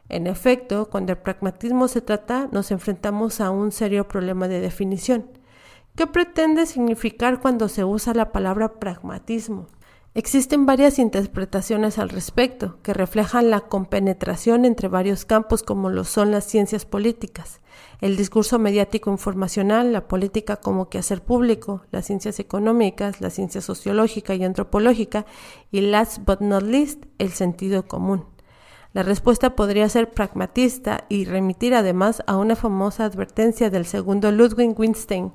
En 0.10 0.28
efecto, 0.28 0.90
cuando 0.90 1.14
el 1.14 1.18
pragmatismo 1.18 1.88
se 1.88 2.02
trata, 2.02 2.50
nos 2.52 2.72
enfrentamos 2.72 3.40
a 3.40 3.52
un 3.52 3.72
serio 3.72 4.08
problema 4.08 4.48
de 4.50 4.60
definición. 4.60 5.30
¿Qué 5.96 6.08
pretende 6.08 6.66
significar 6.66 7.40
cuando 7.42 7.70
se 7.70 7.84
usa 7.84 8.14
la 8.14 8.32
palabra 8.32 8.80
pragmatismo? 8.80 9.68
Existen 10.18 10.66
varias 10.66 10.98
interpretaciones 10.98 12.00
al 12.00 12.10
respecto, 12.10 12.80
que 12.82 12.92
reflejan 12.92 13.52
la 13.52 13.60
compenetración 13.60 14.66
entre 14.66 14.88
varios 14.88 15.26
campos 15.26 15.62
como 15.62 15.92
lo 15.92 16.06
son 16.06 16.32
las 16.32 16.44
ciencias 16.46 16.86
políticas, 16.86 17.62
el 18.02 18.18
discurso 18.18 18.58
mediático 18.58 19.12
informacional, 19.12 19.94
la 19.94 20.08
política 20.08 20.56
como 20.56 20.90
quehacer 20.90 21.22
público, 21.22 21.84
las 21.92 22.08
ciencias 22.08 22.40
económicas, 22.40 23.22
la 23.22 23.30
ciencia 23.30 23.62
sociológica 23.62 24.34
y 24.34 24.44
antropológica 24.44 25.28
y 25.72 25.82
last 25.82 26.26
but 26.26 26.40
not 26.42 26.64
least, 26.64 27.06
el 27.20 27.30
sentido 27.30 27.88
común. 27.88 28.26
La 28.94 29.04
respuesta 29.04 29.56
podría 29.56 29.88
ser 29.88 30.10
pragmatista 30.10 31.06
y 31.10 31.26
remitir 31.26 31.76
además 31.76 32.24
a 32.26 32.38
una 32.38 32.56
famosa 32.56 33.06
advertencia 33.06 33.70
del 33.70 33.86
segundo 33.86 34.32
Ludwig 34.32 34.70
Wittgenstein, 34.80 35.32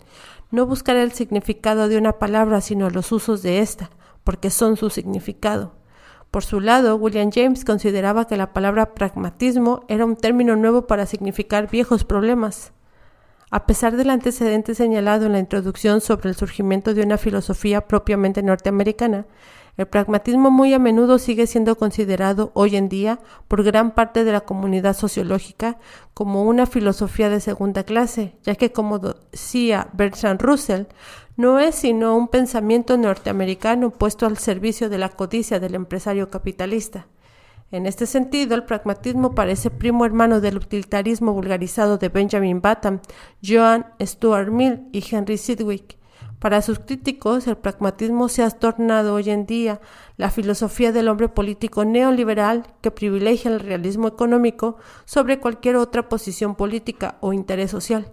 no 0.51 0.67
buscar 0.67 0.97
el 0.97 1.13
significado 1.13 1.87
de 1.87 1.99
una 1.99 2.15
palabra 2.15 2.61
sino 2.61 2.91
los 2.91 3.13
usos 3.13 3.43
de 3.43 3.61
ésta, 3.61 3.91
porque 4.25 4.51
son 4.51 4.77
su 4.77 4.91
significado. 4.91 5.73
Por 6.31 6.45
su 6.45 6.61
lado, 6.61 6.97
William 6.97 7.31
James 7.33 7.65
consideraba 7.65 8.27
que 8.27 8.37
la 8.37 8.53
palabra 8.53 8.95
pragmatismo 8.95 9.85
era 9.89 10.07
un 10.07 10.17
término 10.17 10.57
nuevo 10.57 10.87
para 10.87 11.07
significar 11.07 11.71
viejos 11.71 12.05
problemas. 12.05 12.73
A 13.51 13.67
pesar 13.67 13.97
del 13.97 14.09
antecedente 14.09 14.75
señalado 14.75 15.27
en 15.27 15.33
la 15.33 15.39
introducción 15.39 16.01
sobre 16.01 16.31
el 16.31 16.35
surgimiento 16.35 16.95
de 16.95 17.03
una 17.03 17.19
filosofía 17.19 17.87
propiamente 17.87 18.43
norteamericana, 18.43 19.27
el 19.77 19.87
pragmatismo 19.87 20.51
muy 20.51 20.75
a 20.75 20.79
menudo 20.79 21.19
sigue 21.19 21.47
siendo 21.47 21.77
considerado 21.77 22.51
hoy 22.55 22.77
en 22.77 22.91
día 22.91 23.21
por 23.49 23.63
gran 23.63 23.95
parte 23.95 24.23
de 24.23 24.33
la 24.33 24.43
comunidad 24.43 24.95
sociológica 24.95 25.79
como 26.13 26.45
una 26.45 26.67
filosofía 26.67 27.31
de 27.31 27.41
segunda 27.41 27.85
clase, 27.85 28.37
ya 28.43 28.55
que 28.55 28.73
como 28.73 28.99
decía 28.99 29.89
Bertrand 29.95 30.43
Russell, 30.43 30.85
no 31.37 31.59
es 31.59 31.75
sino 31.75 32.17
un 32.17 32.29
pensamiento 32.29 32.97
norteamericano 32.97 33.91
puesto 33.91 34.27
al 34.27 34.39
servicio 34.39 34.89
de 34.89 34.99
la 34.99 35.09
codicia 35.09 35.61
del 35.61 35.75
empresario 35.75 36.31
capitalista. 36.31 37.07
En 37.71 37.87
este 37.87 38.05
sentido, 38.05 38.55
el 38.55 38.65
pragmatismo 38.65 39.35
parece 39.35 39.71
primo 39.71 40.05
hermano 40.05 40.43
del 40.43 40.59
utilitarismo 40.59 41.33
vulgarizado 41.33 41.97
de 41.97 42.11
Benjamin 42.11 42.61
Button, 42.61 43.01
Joan 43.43 43.87
Stuart 43.99 44.51
Mill 44.51 44.89
y 44.93 45.03
Henry 45.11 45.39
Sidgwick. 45.39 45.97
Para 46.39 46.61
sus 46.61 46.81
críticos, 46.81 47.47
el 47.47 47.57
pragmatismo 47.57 48.29
se 48.29 48.43
ha 48.43 48.51
tornado 48.51 49.15
hoy 49.15 49.31
en 49.31 49.47
día 49.47 49.81
la 50.19 50.29
filosofía 50.29 50.93
del 50.93 51.09
hombre 51.09 51.29
político 51.29 51.85
neoliberal 51.87 52.67
que 52.83 52.91
privilegia 52.91 53.51
el 53.51 53.61
realismo 53.61 54.09
económico 54.09 54.77
sobre 55.07 55.41
cualquier 55.41 55.77
otra 55.77 56.09
posición 56.09 56.57
política 56.57 57.17
o 57.21 57.33
interés 57.33 57.71
social, 57.71 58.13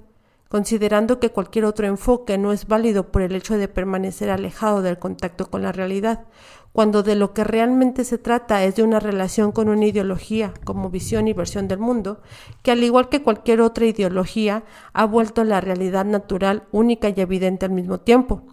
considerando 0.49 1.19
que 1.19 1.29
cualquier 1.29 1.65
otro 1.65 1.87
enfoque 1.87 2.37
no 2.37 2.51
es 2.51 2.67
válido 2.67 3.11
por 3.11 3.21
el 3.21 3.35
hecho 3.35 3.57
de 3.57 3.67
permanecer 3.67 4.31
alejado 4.31 4.81
del 4.81 4.97
contacto 4.97 5.49
con 5.49 5.61
la 5.61 5.71
realidad, 5.71 6.25
cuando 6.73 7.03
de 7.03 7.15
lo 7.15 7.33
que 7.33 7.43
realmente 7.43 8.03
se 8.03 8.17
trata 8.17 8.63
es 8.63 8.75
de 8.75 8.83
una 8.83 8.99
relación 8.99 9.51
con 9.51 9.69
una 9.69 9.85
ideología 9.85 10.53
como 10.63 10.89
visión 10.89 11.27
y 11.27 11.33
versión 11.33 11.67
del 11.67 11.79
mundo, 11.79 12.21
que 12.63 12.71
al 12.71 12.83
igual 12.83 13.09
que 13.09 13.21
cualquier 13.21 13.61
otra 13.61 13.85
ideología, 13.85 14.63
ha 14.93 15.05
vuelto 15.05 15.43
la 15.43 15.61
realidad 15.61 16.05
natural 16.05 16.63
única 16.71 17.09
y 17.09 17.21
evidente 17.21 17.65
al 17.65 17.71
mismo 17.71 17.99
tiempo. 17.99 18.43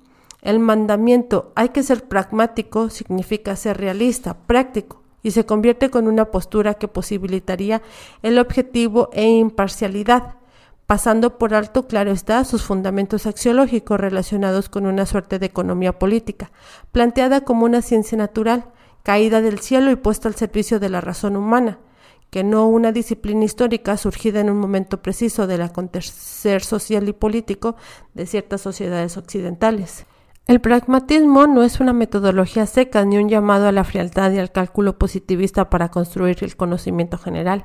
El 0.43 0.61
mandamiento 0.61 1.53
hay 1.55 1.71
que 1.71 1.83
ser 1.83 2.05
pragmático 2.09 2.91
significa 2.91 3.57
ser 3.57 3.79
realista, 3.79 4.37
práctico, 4.47 5.03
y 5.23 5.33
se 5.33 5.45
convierte 5.45 5.91
con 5.91 6.07
una 6.07 6.27
postura 6.27 6.75
que 6.75 6.89
posibilitaría 6.89 7.83
el 8.23 8.39
objetivo 8.39 9.09
e 9.13 9.29
imparcialidad, 9.29 10.37
pasando 10.87 11.39
por 11.39 11.55
alto, 11.55 11.87
claro 11.87 12.13
está, 12.13 12.45
sus 12.45 12.63
fundamentos 12.63 13.27
axiológicos 13.27 14.01
relacionados 14.01 14.69
con 14.69 14.87
una 14.87 15.05
suerte 15.05 15.39
de 15.39 15.47
economía 15.47 15.99
política, 15.99 16.53
planteada 16.93 17.43
como 17.43 17.65
una 17.65 17.83
ciencia 17.83 18.17
natural, 18.17 18.67
caída 19.03 19.41
del 19.41 19.59
cielo 19.59 19.91
y 19.91 19.97
puesta 19.97 20.29
al 20.29 20.37
servicio 20.37 20.81
de 20.81 20.89
la 20.89 21.01
razón 21.01 21.37
humana, 21.37 21.79
que 22.31 22.45
no 22.45 22.67
una 22.67 22.93
disciplina 22.93 23.45
histórica 23.45 23.97
surgida 23.97 24.41
en 24.41 24.51
un 24.51 24.59
momento 24.59 25.03
preciso 25.03 25.47
del 25.47 25.63
acontecer 25.63 26.63
social 26.63 27.09
y 27.09 27.13
político 27.13 27.77
de 28.15 28.27
ciertas 28.27 28.61
sociedades 28.61 29.17
occidentales. 29.17 30.07
El 30.47 30.61
pragmatismo 30.61 31.49
no 31.49 31.65
es 31.65 31.81
una 31.81 31.93
metodología 31.93 32.67
seca 32.67 33.05
ni 33.05 33.19
un 33.19 33.29
llamado 33.29 33.67
a 33.67 33.73
la 33.73 33.83
frialdad 33.83 34.31
y 34.31 34.39
al 34.39 34.53
cálculo 34.53 34.97
positivista 34.97 35.71
para 35.71 35.91
construir 35.91 36.39
el 36.43 36.57
conocimiento 36.57 37.19
general. 37.19 37.65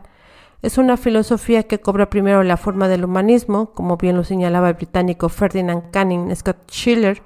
Es 0.62 0.78
una 0.78 0.95
filosofía 0.95 1.63
que 1.63 1.80
cobra 1.80 2.12
primero 2.12 2.43
la 2.43 2.56
forma 2.56 2.88
del 2.88 3.04
humanismo, 3.04 3.74
como 3.74 3.97
bien 3.97 4.15
lo 4.15 4.24
señalaba 4.24 4.69
el 4.69 4.76
británico 4.76 5.28
Ferdinand 5.28 5.89
Canning 5.89 6.36
Scott 6.36 6.69
Schiller, 6.69 7.24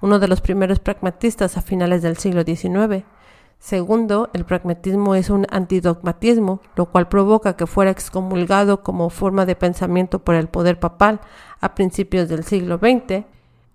uno 0.00 0.18
de 0.18 0.26
los 0.26 0.40
primeros 0.40 0.80
pragmatistas 0.80 1.56
a 1.56 1.62
finales 1.62 2.02
del 2.02 2.16
siglo 2.16 2.42
XIX. 2.42 3.04
Segundo, 3.60 4.30
el 4.32 4.44
pragmatismo 4.44 5.14
es 5.14 5.30
un 5.30 5.46
antidogmatismo, 5.50 6.60
lo 6.74 6.86
cual 6.86 7.08
provoca 7.08 7.56
que 7.56 7.68
fuera 7.68 7.92
excomulgado 7.92 8.82
como 8.82 9.10
forma 9.10 9.46
de 9.46 9.54
pensamiento 9.54 10.18
por 10.18 10.34
el 10.34 10.48
poder 10.48 10.80
papal 10.80 11.20
a 11.60 11.76
principios 11.76 12.28
del 12.28 12.42
siglo 12.42 12.78
XX. 12.78 13.24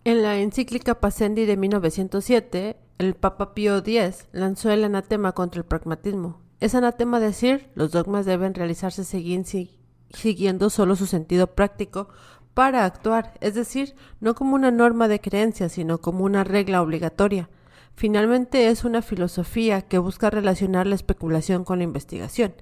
En 0.04 0.22
la 0.22 0.36
encíclica 0.36 1.00
Passendi 1.00 1.46
de 1.46 1.56
1907, 1.56 2.76
el 2.98 3.16
Papa 3.16 3.54
Pío 3.54 3.78
X 3.78 4.28
lanzó 4.34 4.70
el 4.70 4.84
anatema 4.84 5.32
contra 5.32 5.60
el 5.60 5.66
pragmatismo, 5.66 6.42
es 6.60 6.76
anatema 6.76 7.20
decir, 7.20 7.70
los 7.76 7.92
dogmas 7.92 8.26
deben 8.26 8.54
realizarse 8.54 9.04
siguiendo 9.04 10.70
solo 10.70 10.96
su 10.96 11.06
sentido 11.06 11.48
práctico 11.48 12.10
para 12.54 12.86
actuar, 12.86 13.34
es 13.40 13.54
decir, 13.54 13.96
no 14.20 14.34
como 14.34 14.56
una 14.56 14.72
norma 14.72 15.08
de 15.08 15.22
creencia, 15.22 15.70
sino 15.70 16.00
como 16.00 16.24
una 16.24 16.44
regla 16.44 16.82
obligatoria. 16.82 17.50
Finalmente 17.96 18.68
es 18.70 18.84
una 18.84 19.04
filosofía 19.04 19.84
que 19.84 20.00
busca 20.00 20.30
relacionar 20.30 20.88
la 20.88 20.96
especulación 20.96 21.64
con 21.64 21.78
la 21.78 21.84
investigación. 21.84 22.54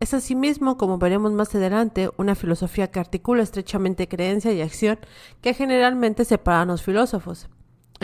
Es 0.00 0.14
asimismo, 0.14 0.76
como 0.78 0.98
veremos 0.98 1.32
más 1.32 1.54
adelante, 1.54 2.10
una 2.16 2.34
filosofía 2.34 2.90
que 2.90 3.00
articula 3.00 3.42
estrechamente 3.42 4.08
creencia 4.08 4.52
y 4.52 4.62
acción 4.62 4.98
que 5.40 5.54
generalmente 5.54 6.24
separan 6.24 6.68
los 6.68 6.82
filósofos. 6.82 7.48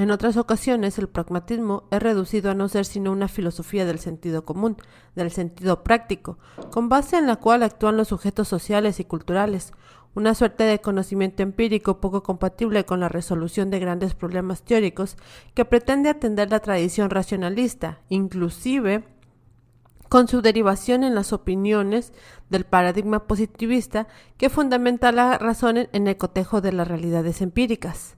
En 0.01 0.11
otras 0.11 0.39
ocasiones, 0.39 0.97
el 0.99 1.11
pragmatismo 1.11 1.83
es 1.91 2.03
reducido 2.03 2.51
a 2.51 2.55
no 2.55 2.71
ser 2.71 2.87
sino 2.87 3.13
una 3.13 3.29
filosofía 3.29 3.85
del 3.85 3.99
sentido 3.99 4.47
común, 4.47 4.79
del 5.15 5.31
sentido 5.31 5.85
práctico, 5.85 6.39
con 6.71 6.89
base 6.89 7.19
en 7.19 7.27
la 7.27 7.37
cual 7.37 7.63
actúan 7.63 7.99
los 7.99 8.09
sujetos 8.09 8.49
sociales 8.49 8.99
y 8.99 9.05
culturales, 9.05 9.75
una 10.15 10.35
suerte 10.35 10.65
de 10.65 10.81
conocimiento 10.81 11.43
empírico 11.43 12.01
poco 12.01 12.23
compatible 12.23 12.87
con 12.87 13.01
la 13.01 13.11
resolución 13.11 13.69
de 13.71 13.79
grandes 13.79 14.15
problemas 14.15 14.63
teóricos 14.63 15.19
que 15.53 15.67
pretende 15.67 16.09
atender 16.09 16.51
la 16.51 16.61
tradición 16.61 17.11
racionalista, 17.11 18.01
inclusive 18.09 19.05
con 20.09 20.29
su 20.29 20.41
derivación 20.41 21.05
en 21.05 21.15
las 21.15 21.35
opiniones 21.35 22.15
del 22.49 22.65
paradigma 22.65 23.27
positivista 23.27 24.09
que 24.39 24.49
fundamenta 24.49 25.13
la 25.13 25.37
razón 25.37 25.77
en 25.93 26.07
el 26.07 26.17
cotejo 26.17 26.63
de 26.63 26.73
las 26.73 26.89
realidades 26.89 27.43
empíricas. 27.43 28.17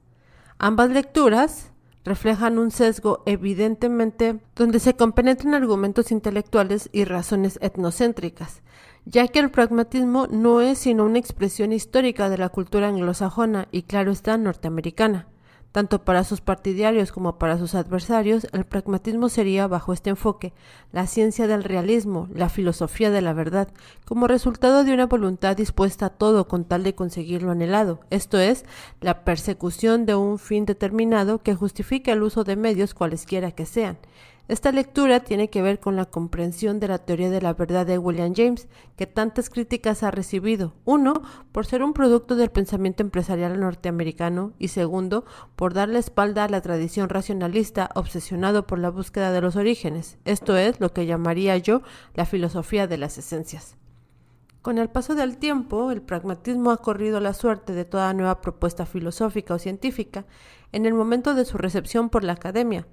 Ambas 0.59 0.91
lecturas 0.91 1.72
reflejan 2.05 2.59
un 2.59 2.71
sesgo 2.71 3.23
evidentemente 3.27 4.41
donde 4.57 4.81
se 4.81 4.95
compenetran 4.95 5.55
argumentos 5.55 6.11
intelectuales 6.13 6.89
y 6.93 7.05
razones 7.05 7.59
etnocéntricas, 7.63 8.63
ya 9.05 9.29
que 9.29 9.39
el 9.39 9.51
pragmatismo 9.51 10.27
no 10.29 10.61
es 10.61 10.79
sino 10.79 11.05
una 11.05 11.19
expresión 11.19 11.73
histórica 11.73 12.29
de 12.29 12.39
la 12.39 12.49
cultura 12.49 12.89
anglosajona 12.89 13.69
y 13.71 13.83
claro 13.83 14.13
está 14.13 14.37
norteamericana. 14.37 15.32
Tanto 15.73 16.05
para 16.05 16.23
sus 16.23 16.43
partidarios 16.43 17.13
como 17.13 17.39
para 17.39 17.59
sus 17.59 17.75
adversarios, 17.75 18.47
el 18.53 18.67
pragmatismo 18.67 19.31
sería, 19.31 19.67
bajo 19.67 19.95
este 19.95 20.11
enfoque, 20.11 20.53
la 20.93 21.07
ciencia 21.07 21.47
del 21.47 21.65
realismo, 21.65 22.29
la 22.35 22.51
filosofía 22.51 23.11
de 23.11 23.23
la 23.23 23.33
verdad, 23.33 23.69
como 24.05 24.29
resultado 24.29 24.85
de 24.85 24.93
una 24.93 25.07
voluntad 25.07 25.57
dispuesta 25.57 26.07
a 26.07 26.11
todo 26.11 26.47
con 26.47 26.65
tal 26.65 26.83
de 26.85 26.95
conseguir 26.95 27.43
lo 27.43 27.53
anhelado, 27.53 28.01
esto 28.11 28.39
es, 28.39 28.67
la 29.01 29.25
persecución 29.25 30.05
de 30.05 30.15
un 30.15 30.39
fin 30.39 30.67
determinado 30.67 31.39
que 31.39 31.55
justifique 31.55 32.13
el 32.13 32.23
uso 32.23 32.45
de 32.45 32.57
medios 32.57 32.93
cualesquiera 32.93 33.53
que 33.53 33.65
sean, 33.65 33.97
esta 34.49 34.73
lectura 34.73 35.21
tiene 35.21 35.49
que 35.51 35.63
ver 35.63 35.79
con 35.79 35.95
la 35.95 36.07
comprensión 36.07 36.81
de 36.81 36.89
la 36.89 36.99
teoría 36.99 37.31
de 37.31 37.41
la 37.41 37.55
verdad 37.55 37.87
de 37.87 37.97
William 37.97 38.35
James, 38.35 38.69
que 38.97 39.07
tantas 39.07 39.49
críticas 39.49 40.03
ha 40.03 40.11
recibido. 40.11 40.75
Uno, 40.85 41.23
por 41.53 41.65
ser 41.65 41.83
un 41.83 41.93
producto 41.93 42.35
del 42.35 42.51
pensamiento 42.51 43.03
empresarial 43.03 43.61
norteamericano 43.61 44.53
y 44.59 44.69
segundo, 44.69 45.25
por 45.55 45.75
darle 45.75 46.01
espalda 46.01 46.45
a 46.45 46.49
la 46.49 46.61
tradición 46.61 47.09
racionalista 47.09 47.91
obsesionado 47.95 48.67
por 48.67 48.81
la 48.81 48.91
búsqueda 48.91 49.31
de 49.31 49.41
los 49.41 49.55
orígenes. 49.55 50.19
Esto 50.25 50.57
es 50.57 50.81
lo 50.81 50.93
que 50.93 51.07
llamaría 51.07 51.57
yo 51.57 51.83
la 52.15 52.27
filosofía 52.27 52.87
de 52.89 52.99
las 52.99 53.19
esencias. 53.19 53.77
Con 54.61 54.79
el 54.79 54.91
paso 54.91 55.15
del 55.15 55.39
tiempo, 55.39 55.91
el 55.91 56.03
pragmatismo 56.03 56.73
ha 56.73 56.77
corrido 56.77 57.21
la 57.21 57.35
suerte 57.35 57.73
de 57.73 57.85
toda 57.85 58.13
nueva 58.13 58.41
propuesta 58.41 58.87
filosófica 58.87 59.55
o 59.55 59.59
científica 59.59 60.25
en 60.73 60.87
el 60.87 60.95
momento 60.95 61.35
de 61.35 61.45
su 61.45 61.59
recepción 61.59 62.11
por 62.11 62.23
la 62.23 62.35
academia. 62.35 62.87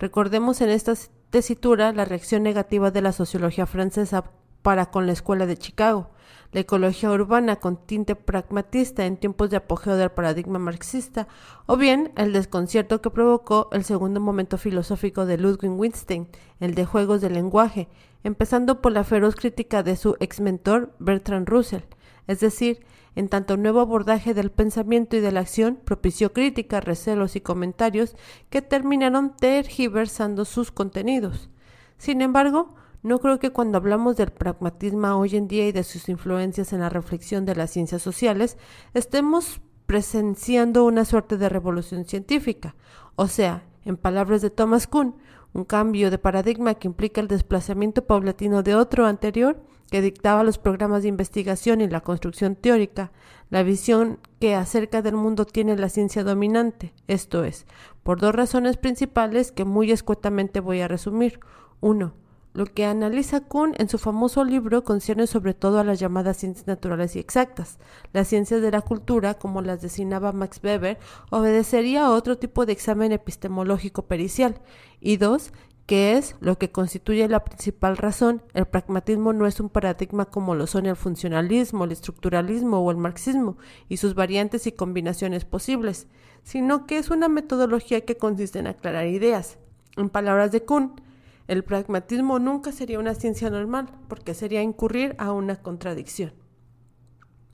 Recordemos 0.00 0.62
en 0.62 0.70
esta 0.70 0.94
tesitura 1.28 1.92
la 1.92 2.06
reacción 2.06 2.42
negativa 2.42 2.90
de 2.90 3.02
la 3.02 3.12
sociología 3.12 3.66
francesa 3.66 4.24
para 4.62 4.86
con 4.86 5.06
la 5.06 5.12
escuela 5.12 5.44
de 5.44 5.58
Chicago, 5.58 6.08
la 6.52 6.60
ecología 6.60 7.10
urbana 7.10 7.56
con 7.56 7.76
tinte 7.76 8.16
pragmatista 8.16 9.04
en 9.04 9.18
tiempos 9.18 9.50
de 9.50 9.58
apogeo 9.58 9.96
del 9.96 10.10
paradigma 10.10 10.58
marxista, 10.58 11.28
o 11.66 11.76
bien 11.76 12.12
el 12.16 12.32
desconcierto 12.32 13.02
que 13.02 13.10
provocó 13.10 13.68
el 13.72 13.84
segundo 13.84 14.20
momento 14.20 14.56
filosófico 14.56 15.26
de 15.26 15.36
Ludwig 15.36 15.70
Wittgenstein, 15.70 16.28
el 16.60 16.74
de 16.74 16.86
juegos 16.86 17.20
del 17.20 17.34
lenguaje, 17.34 17.86
empezando 18.24 18.80
por 18.80 18.92
la 18.92 19.04
feroz 19.04 19.36
crítica 19.36 19.82
de 19.82 19.96
su 19.96 20.16
ex 20.18 20.40
mentor 20.40 20.94
Bertrand 20.98 21.46
Russell, 21.46 21.82
es 22.26 22.40
decir, 22.40 22.80
en 23.16 23.28
tanto 23.28 23.56
nuevo 23.56 23.80
abordaje 23.80 24.34
del 24.34 24.50
pensamiento 24.50 25.16
y 25.16 25.20
de 25.20 25.32
la 25.32 25.40
acción 25.40 25.78
propició 25.84 26.32
críticas, 26.32 26.84
recelos 26.84 27.36
y 27.36 27.40
comentarios 27.40 28.16
que 28.50 28.62
terminaron 28.62 29.36
tergiversando 29.36 30.44
sus 30.44 30.70
contenidos. 30.70 31.50
Sin 31.98 32.22
embargo, 32.22 32.74
no 33.02 33.18
creo 33.18 33.38
que 33.38 33.50
cuando 33.50 33.78
hablamos 33.78 34.16
del 34.16 34.30
pragmatismo 34.30 35.08
hoy 35.16 35.36
en 35.36 35.48
día 35.48 35.66
y 35.66 35.72
de 35.72 35.84
sus 35.84 36.08
influencias 36.08 36.72
en 36.72 36.80
la 36.80 36.88
reflexión 36.88 37.46
de 37.46 37.56
las 37.56 37.70
ciencias 37.70 38.02
sociales, 38.02 38.58
estemos 38.94 39.60
presenciando 39.86 40.84
una 40.84 41.04
suerte 41.04 41.36
de 41.36 41.48
revolución 41.48 42.04
científica, 42.04 42.76
o 43.16 43.26
sea, 43.26 43.64
en 43.84 43.96
palabras 43.96 44.42
de 44.42 44.50
Thomas 44.50 44.86
Kuhn, 44.86 45.16
un 45.52 45.64
cambio 45.64 46.10
de 46.10 46.18
paradigma 46.18 46.74
que 46.74 46.88
implica 46.88 47.20
el 47.20 47.28
desplazamiento 47.28 48.06
paulatino 48.06 48.62
de 48.62 48.74
otro 48.74 49.06
anterior 49.06 49.60
que 49.90 50.00
dictaba 50.00 50.44
los 50.44 50.58
programas 50.58 51.02
de 51.02 51.08
investigación 51.08 51.80
y 51.80 51.88
la 51.88 52.00
construcción 52.00 52.56
teórica, 52.56 53.12
la 53.50 53.62
visión 53.62 54.18
que 54.38 54.54
acerca 54.54 55.02
del 55.02 55.16
mundo 55.16 55.44
tiene 55.44 55.76
la 55.76 55.88
ciencia 55.88 56.22
dominante, 56.24 56.94
esto 57.08 57.44
es, 57.44 57.66
por 58.02 58.20
dos 58.20 58.34
razones 58.34 58.76
principales 58.76 59.52
que 59.52 59.64
muy 59.64 59.90
escuetamente 59.90 60.60
voy 60.60 60.80
a 60.80 60.88
resumir. 60.88 61.40
Uno, 61.80 62.14
lo 62.52 62.66
que 62.66 62.84
analiza 62.84 63.42
Kuhn 63.42 63.74
en 63.78 63.88
su 63.88 63.96
famoso 63.96 64.44
libro 64.44 64.82
concierne 64.82 65.28
sobre 65.28 65.54
todo 65.54 65.78
a 65.78 65.84
las 65.84 66.00
llamadas 66.00 66.36
ciencias 66.36 66.66
naturales 66.66 67.14
y 67.14 67.20
exactas. 67.20 67.78
Las 68.12 68.26
ciencias 68.26 68.60
de 68.60 68.72
la 68.72 68.80
cultura, 68.80 69.34
como 69.34 69.62
las 69.62 69.82
designaba 69.82 70.32
Max 70.32 70.60
Weber, 70.62 70.98
obedecería 71.30 72.06
a 72.06 72.10
otro 72.10 72.38
tipo 72.38 72.66
de 72.66 72.72
examen 72.72 73.12
epistemológico 73.12 74.02
pericial. 74.02 74.60
Y 75.00 75.16
dos, 75.16 75.52
que 75.90 76.16
es 76.16 76.36
lo 76.38 76.56
que 76.56 76.70
constituye 76.70 77.26
la 77.26 77.42
principal 77.42 77.96
razón, 77.96 78.42
el 78.54 78.64
pragmatismo 78.64 79.32
no 79.32 79.44
es 79.48 79.58
un 79.58 79.68
paradigma 79.68 80.26
como 80.26 80.54
lo 80.54 80.68
son 80.68 80.86
el 80.86 80.94
funcionalismo, 80.94 81.82
el 81.82 81.90
estructuralismo 81.90 82.78
o 82.78 82.92
el 82.92 82.96
marxismo 82.96 83.56
y 83.88 83.96
sus 83.96 84.14
variantes 84.14 84.68
y 84.68 84.70
combinaciones 84.70 85.44
posibles, 85.44 86.06
sino 86.44 86.86
que 86.86 86.98
es 86.98 87.10
una 87.10 87.28
metodología 87.28 88.02
que 88.02 88.16
consiste 88.16 88.60
en 88.60 88.68
aclarar 88.68 89.08
ideas. 89.08 89.58
En 89.96 90.10
palabras 90.10 90.52
de 90.52 90.62
Kuhn, 90.62 90.92
el 91.48 91.64
pragmatismo 91.64 92.38
nunca 92.38 92.70
sería 92.70 93.00
una 93.00 93.16
ciencia 93.16 93.50
normal, 93.50 93.88
porque 94.06 94.34
sería 94.34 94.62
incurrir 94.62 95.16
a 95.18 95.32
una 95.32 95.56
contradicción. 95.56 96.32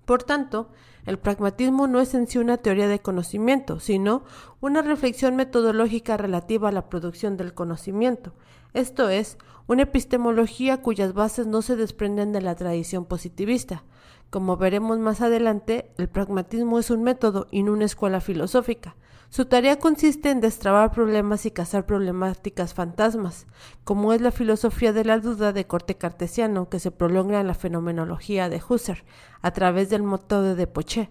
Por 0.07 0.23
tanto, 0.23 0.71
el 1.05 1.19
pragmatismo 1.19 1.87
no 1.87 2.01
es 2.01 2.15
en 2.15 2.27
sí 2.27 2.39
una 2.39 2.57
teoría 2.57 2.89
de 2.89 3.01
conocimiento, 3.01 3.79
sino 3.79 4.25
una 4.61 4.81
reflexión 4.81 5.37
metodológica 5.37 6.17
relativa 6.17 6.71
a 6.71 6.73
la 6.73 6.89
producción 6.89 7.37
del 7.37 7.53
conocimiento, 7.53 8.33
esto 8.77 9.09
es, 9.09 9.39
una 9.69 9.85
epistemología 9.85 10.83
cuyas 10.83 11.15
bases 11.15 11.47
no 11.47 11.63
se 11.63 11.77
desprenden 11.77 12.33
de 12.33 12.43
la 12.43 12.55
tradición 12.57 13.07
positivista. 13.07 13.85
Como 14.29 14.59
veremos 14.59 14.99
más 14.99 15.23
adelante, 15.23 15.91
el 15.97 16.11
pragmatismo 16.11 16.79
es 16.79 16.91
un 16.91 17.03
método 17.03 17.47
y 17.51 17.63
no 17.63 17.73
una 17.73 17.87
escuela 17.87 18.21
filosófica. 18.21 18.95
Su 19.29 19.47
tarea 19.47 19.77
consiste 19.79 20.31
en 20.31 20.41
destrabar 20.41 20.93
problemas 20.93 21.47
y 21.47 21.51
cazar 21.51 21.85
problemáticas 21.85 22.75
fantasmas, 22.75 23.47
como 23.85 24.13
es 24.13 24.21
la 24.21 24.31
filosofía 24.31 24.93
de 24.93 25.05
la 25.05 25.19
duda 25.19 25.53
de 25.53 25.67
corte 25.67 25.97
cartesiano 25.97 26.69
que 26.69 26.79
se 26.79 26.91
prolonga 26.91 27.41
en 27.41 27.49
la 27.49 27.55
fenomenología 27.55 28.49
de 28.49 28.63
Husserl 28.67 29.03
a 29.43 29.51
través 29.51 29.91
del 29.91 30.05
método 30.05 30.55
de 30.55 30.67
Poche. 30.67 31.11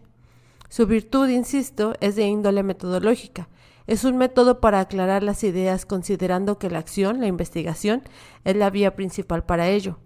Su 0.69 0.87
virtud, 0.87 1.29
insisto, 1.29 1.93
es 1.99 2.15
de 2.15 2.25
índole 2.25 2.63
metodológica. 2.63 3.49
Es 3.85 4.03
un 4.03 4.17
método 4.17 4.59
para 4.61 4.79
aclarar 4.79 5.21
las 5.21 5.43
ideas 5.43 5.85
considerando 5.85 6.57
que 6.57 6.71
la 6.71 6.79
acción, 6.79 7.19
la 7.19 7.27
investigación, 7.27 8.01
es 8.43 8.55
la 8.55 8.71
vía 8.71 8.95
principal 8.95 9.45
para 9.45 9.67
ello. 9.67 9.99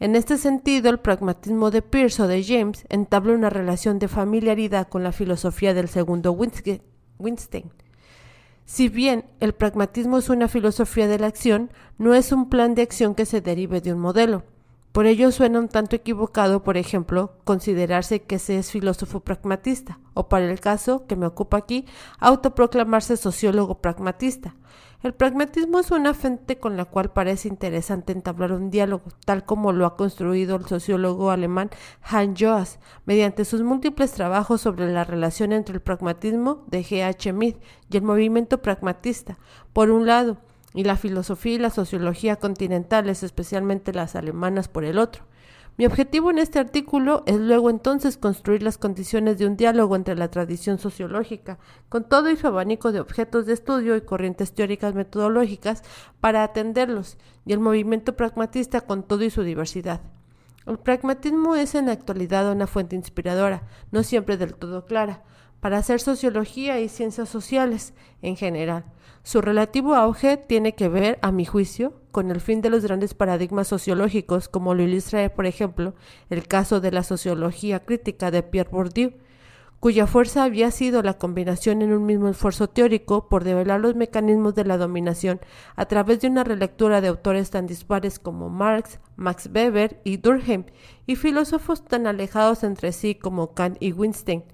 En 0.00 0.16
este 0.16 0.38
sentido, 0.38 0.88
el 0.88 1.00
pragmatismo 1.00 1.70
de 1.70 1.82
Peirce 1.82 2.22
o 2.22 2.28
de 2.28 2.42
James 2.44 2.86
entabla 2.88 3.34
una 3.34 3.50
relación 3.50 3.98
de 3.98 4.08
familiaridad 4.08 4.88
con 4.88 5.02
la 5.02 5.12
filosofía 5.12 5.74
del 5.74 5.88
segundo 5.88 6.32
Wittgenstein. 6.32 6.95
Si 8.64 8.88
bien 8.88 9.24
el 9.40 9.54
pragmatismo 9.54 10.18
es 10.18 10.28
una 10.28 10.48
filosofía 10.48 11.06
de 11.06 11.18
la 11.18 11.28
acción, 11.28 11.70
no 11.98 12.14
es 12.14 12.32
un 12.32 12.48
plan 12.48 12.74
de 12.74 12.82
acción 12.82 13.14
que 13.14 13.26
se 13.26 13.40
derive 13.40 13.80
de 13.80 13.92
un 13.92 14.00
modelo. 14.00 14.42
Por 14.96 15.06
ello 15.06 15.30
suena 15.30 15.58
un 15.58 15.68
tanto 15.68 15.94
equivocado, 15.94 16.62
por 16.62 16.78
ejemplo, 16.78 17.34
considerarse 17.44 18.22
que 18.22 18.38
se 18.38 18.58
es 18.58 18.70
filósofo 18.70 19.20
pragmatista, 19.20 20.00
o 20.14 20.28
para 20.28 20.50
el 20.50 20.58
caso 20.58 21.06
que 21.06 21.16
me 21.16 21.26
ocupa 21.26 21.58
aquí, 21.58 21.84
autoproclamarse 22.18 23.18
sociólogo 23.18 23.82
pragmatista. 23.82 24.56
El 25.02 25.12
pragmatismo 25.12 25.78
es 25.78 25.90
una 25.90 26.14
fuente 26.14 26.58
con 26.58 26.76
la 26.76 26.86
cual 26.86 27.12
parece 27.12 27.48
interesante 27.48 28.12
entablar 28.12 28.52
un 28.52 28.70
diálogo, 28.70 29.04
tal 29.26 29.44
como 29.44 29.72
lo 29.72 29.84
ha 29.84 29.94
construido 29.94 30.56
el 30.56 30.64
sociólogo 30.64 31.30
alemán 31.30 31.70
Hans 32.02 32.40
Joas, 32.40 32.78
mediante 33.04 33.44
sus 33.44 33.62
múltiples 33.62 34.12
trabajos 34.12 34.62
sobre 34.62 34.90
la 34.90 35.04
relación 35.04 35.52
entre 35.52 35.74
el 35.74 35.82
pragmatismo 35.82 36.64
de 36.68 36.82
G. 36.82 37.02
H. 37.04 37.32
Mead 37.32 37.56
y 37.90 37.96
el 37.98 38.02
movimiento 38.02 38.62
pragmatista, 38.62 39.38
por 39.72 39.90
un 39.90 40.06
lado, 40.06 40.38
y 40.74 40.84
la 40.84 40.96
filosofía 40.96 41.54
y 41.54 41.58
la 41.58 41.70
sociología 41.70 42.36
continentales, 42.36 43.22
especialmente 43.22 43.92
las 43.92 44.16
alemanas, 44.16 44.68
por 44.68 44.84
el 44.84 44.98
otro. 44.98 45.24
Mi 45.78 45.84
objetivo 45.84 46.30
en 46.30 46.38
este 46.38 46.58
artículo 46.58 47.22
es 47.26 47.36
luego 47.36 47.68
entonces 47.68 48.16
construir 48.16 48.62
las 48.62 48.78
condiciones 48.78 49.36
de 49.36 49.46
un 49.46 49.58
diálogo 49.58 49.94
entre 49.94 50.16
la 50.16 50.30
tradición 50.30 50.78
sociológica, 50.78 51.58
con 51.90 52.08
todo 52.08 52.30
y 52.30 52.36
su 52.36 52.46
abanico 52.46 52.92
de 52.92 53.00
objetos 53.00 53.44
de 53.44 53.52
estudio 53.52 53.94
y 53.94 54.00
corrientes 54.00 54.54
teóricas 54.54 54.94
metodológicas 54.94 55.82
para 56.18 56.42
atenderlos, 56.44 57.18
y 57.44 57.52
el 57.52 57.60
movimiento 57.60 58.16
pragmatista 58.16 58.80
con 58.80 59.02
todo 59.02 59.22
y 59.22 59.28
su 59.28 59.42
diversidad. 59.42 60.00
El 60.64 60.78
pragmatismo 60.78 61.56
es 61.56 61.74
en 61.74 61.86
la 61.86 61.92
actualidad 61.92 62.50
una 62.50 62.66
fuente 62.66 62.96
inspiradora, 62.96 63.64
no 63.92 64.02
siempre 64.02 64.38
del 64.38 64.54
todo 64.54 64.86
clara, 64.86 65.24
para 65.60 65.76
hacer 65.76 66.00
sociología 66.00 66.80
y 66.80 66.88
ciencias 66.88 67.28
sociales 67.28 67.92
en 68.22 68.36
general. 68.36 68.86
Su 69.26 69.40
relativo 69.40 69.96
auge 69.96 70.36
tiene 70.36 70.76
que 70.76 70.88
ver, 70.88 71.18
a 71.20 71.32
mi 71.32 71.44
juicio, 71.44 71.94
con 72.12 72.30
el 72.30 72.40
fin 72.40 72.60
de 72.60 72.70
los 72.70 72.84
grandes 72.84 73.12
paradigmas 73.12 73.66
sociológicos, 73.66 74.48
como 74.48 74.72
lo 74.72 74.84
ilustra, 74.84 75.28
por 75.34 75.46
ejemplo, 75.46 75.96
el 76.30 76.46
caso 76.46 76.80
de 76.80 76.92
la 76.92 77.02
sociología 77.02 77.84
crítica 77.84 78.30
de 78.30 78.44
Pierre 78.44 78.70
Bourdieu, 78.70 79.14
cuya 79.80 80.06
fuerza 80.06 80.44
había 80.44 80.70
sido 80.70 81.02
la 81.02 81.18
combinación 81.18 81.82
en 81.82 81.92
un 81.92 82.06
mismo 82.06 82.28
esfuerzo 82.28 82.68
teórico 82.68 83.28
por 83.28 83.42
develar 83.42 83.80
los 83.80 83.96
mecanismos 83.96 84.54
de 84.54 84.64
la 84.64 84.78
dominación 84.78 85.40
a 85.74 85.86
través 85.86 86.20
de 86.20 86.28
una 86.28 86.44
relectura 86.44 87.00
de 87.00 87.08
autores 87.08 87.50
tan 87.50 87.66
dispares 87.66 88.20
como 88.20 88.48
Marx, 88.48 89.00
Max 89.16 89.50
Weber 89.52 90.00
y 90.04 90.18
Durkheim, 90.18 90.66
y 91.04 91.16
filósofos 91.16 91.84
tan 91.84 92.06
alejados 92.06 92.62
entre 92.62 92.92
sí 92.92 93.16
como 93.16 93.54
Kant 93.54 93.76
y 93.80 93.90
Wittgenstein, 93.90 94.44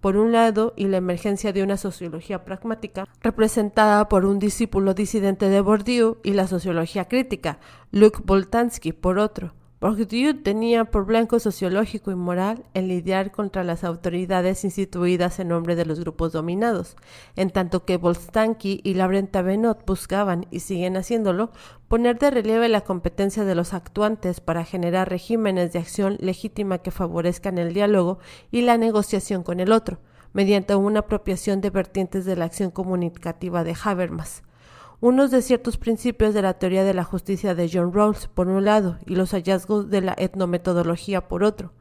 por 0.00 0.16
un 0.16 0.32
lado, 0.32 0.74
y 0.76 0.86
la 0.88 0.98
emergencia 0.98 1.52
de 1.52 1.62
una 1.62 1.76
sociología 1.76 2.44
pragmática, 2.44 3.06
representada 3.22 4.08
por 4.08 4.24
un 4.24 4.38
discípulo 4.38 4.94
disidente 4.94 5.48
de 5.48 5.60
Bourdieu, 5.60 6.18
y 6.22 6.32
la 6.32 6.46
sociología 6.46 7.06
crítica, 7.06 7.58
Luc 7.90 8.24
Boltanski, 8.24 8.92
por 8.92 9.18
otro. 9.18 9.52
Bourdieu 9.78 10.42
tenía 10.42 10.86
por 10.86 11.04
blanco 11.04 11.38
sociológico 11.38 12.10
y 12.10 12.14
moral 12.14 12.64
el 12.72 12.88
lidiar 12.88 13.30
contra 13.30 13.62
las 13.62 13.84
autoridades 13.84 14.64
instituidas 14.64 15.38
en 15.38 15.48
nombre 15.48 15.76
de 15.76 15.84
los 15.84 16.00
grupos 16.00 16.32
dominados, 16.32 16.96
en 17.36 17.50
tanto 17.50 17.84
que 17.84 17.98
Boltanski 17.98 18.80
y 18.84 18.94
Laurent 18.94 19.30
Benot 19.36 19.84
buscaban, 19.84 20.46
y 20.50 20.60
siguen 20.60 20.96
haciéndolo, 20.96 21.50
poner 21.88 22.18
de 22.18 22.30
relieve 22.30 22.70
la 22.70 22.80
competencia 22.80 23.44
de 23.44 23.54
los 23.54 23.74
actuantes 23.74 24.40
para 24.40 24.64
generar 24.64 25.10
regímenes 25.10 25.74
de 25.74 25.80
acción 25.80 26.16
legítima 26.20 26.78
que 26.78 26.90
favorezcan 26.90 27.58
el 27.58 27.74
diálogo 27.74 28.18
y 28.50 28.62
la 28.62 28.78
negociación 28.78 29.42
con 29.42 29.60
el 29.60 29.72
otro, 29.72 29.98
mediante 30.32 30.74
una 30.74 31.00
apropiación 31.00 31.60
de 31.60 31.68
vertientes 31.68 32.24
de 32.24 32.36
la 32.36 32.46
acción 32.46 32.70
comunicativa 32.70 33.62
de 33.62 33.76
Habermas 33.84 34.42
unos 35.00 35.30
de 35.30 35.42
ciertos 35.42 35.76
principios 35.76 36.32
de 36.32 36.42
la 36.42 36.54
teoría 36.54 36.82
de 36.84 36.94
la 36.94 37.04
justicia 37.04 37.54
de 37.54 37.68
John 37.70 37.92
Rawls 37.92 38.28
por 38.28 38.48
un 38.48 38.64
lado 38.64 38.98
y 39.04 39.14
los 39.14 39.32
hallazgos 39.32 39.90
de 39.90 40.00
la 40.00 40.14
etnometodología 40.16 41.28
por 41.28 41.44
otro. 41.44 41.72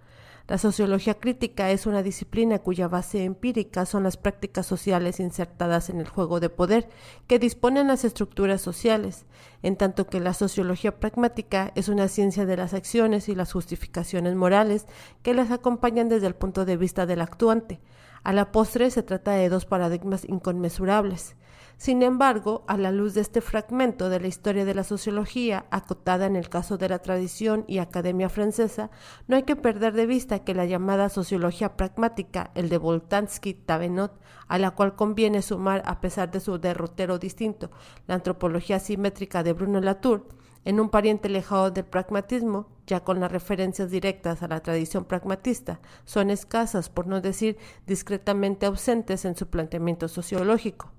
La 0.47 0.60
sociología 0.60 1.15
crítica 1.15 1.71
es 1.71 1.88
una 1.88 2.04
disciplina 2.04 2.60
cuya 2.60 2.88
base 2.88 3.23
empírica 3.23 3.88
son 3.88 4.04
las 4.04 4.15
prácticas 4.15 4.67
sociales 4.67 5.19
insertadas 5.19 5.89
en 5.89 5.99
el 5.99 6.08
juego 6.08 6.39
de 6.39 6.49
poder 6.49 6.88
que 7.25 7.39
disponen 7.39 7.88
las 7.88 8.04
estructuras 8.06 8.62
sociales, 8.62 9.25
en 9.63 9.75
tanto 9.75 10.06
que 10.06 10.19
la 10.19 10.36
sociología 10.36 10.99
pragmática 10.99 11.71
es 11.73 11.89
una 11.89 12.10
ciencia 12.10 12.45
de 12.45 12.58
las 12.58 12.75
acciones 12.75 13.28
y 13.28 13.34
las 13.34 13.54
justificaciones 13.54 14.36
morales 14.36 14.86
que 15.23 15.34
las 15.34 15.49
acompañan 15.49 16.10
desde 16.10 16.28
el 16.28 16.36
punto 16.36 16.63
de 16.63 16.78
vista 16.78 17.08
del 17.08 17.21
actuante, 17.21 17.80
A 18.23 18.34
la 18.34 18.51
postre 18.51 18.91
se 18.91 19.04
trata 19.04 19.32
de 19.32 19.49
dos 19.49 19.65
paradigmas 19.65 20.25
inconmensurables. 20.25 21.36
Sin 21.77 22.03
embargo, 22.03 22.63
a 22.67 22.77
la 22.77 22.91
luz 22.91 23.13
de 23.13 23.21
este 23.21 23.41
fragmento 23.41 24.09
de 24.09 24.21
la 24.21 24.27
historia 24.27 24.63
de 24.63 24.73
la 24.73 24.85
sociología, 24.85 25.65
acotada 25.71 26.25
en 26.25 26.38
el 26.38 26.47
caso 26.47 26.77
de 26.77 26.88
la 26.88 26.99
tradición 26.99 27.65
y 27.67 27.79
academia 27.79 28.29
francesa, 28.29 28.91
no 29.27 29.35
hay 29.35 29.43
que 29.43 29.57
perder 29.57 29.93
de 29.93 30.05
vista 30.05 30.39
que 30.39 30.55
la 30.55 30.65
llamada 30.65 31.09
sociología 31.09 31.75
pragmática, 31.75 32.51
el 32.55 32.69
de 32.69 32.79
Boltanski-Tavenot, 32.79 34.13
a 34.47 34.57
la 34.57 34.71
cual 34.71 34.95
conviene 34.95 35.41
sumar, 35.41 35.83
a 35.85 35.99
pesar 35.99 36.31
de 36.31 36.39
su 36.39 36.59
derrotero 36.59 37.19
distinto, 37.19 37.71
la 38.07 38.15
antropología 38.15 38.79
simétrica 38.79 39.43
de 39.43 39.51
Bruno 39.51 39.81
Latour, 39.81 40.29
en 40.63 40.79
un 40.79 40.89
pariente 40.89 41.27
lejano 41.27 41.71
del 41.71 41.85
pragmatismo, 41.85 42.69
ya 42.88 43.03
con 43.03 43.19
las 43.19 43.31
referencias 43.31 43.91
directas 43.91 44.41
a 44.41 44.47
la 44.47 44.61
tradición 44.61 45.03
pragmatista, 45.03 45.81
son 46.05 46.29
escasas, 46.29 46.89
por 46.89 47.05
no 47.05 47.19
decir 47.19 47.57
discretamente 47.85 48.65
ausentes 48.65 49.25
en 49.25 49.35
su 49.35 49.47
planteamiento 49.47 50.07
sociológico. 50.07 50.94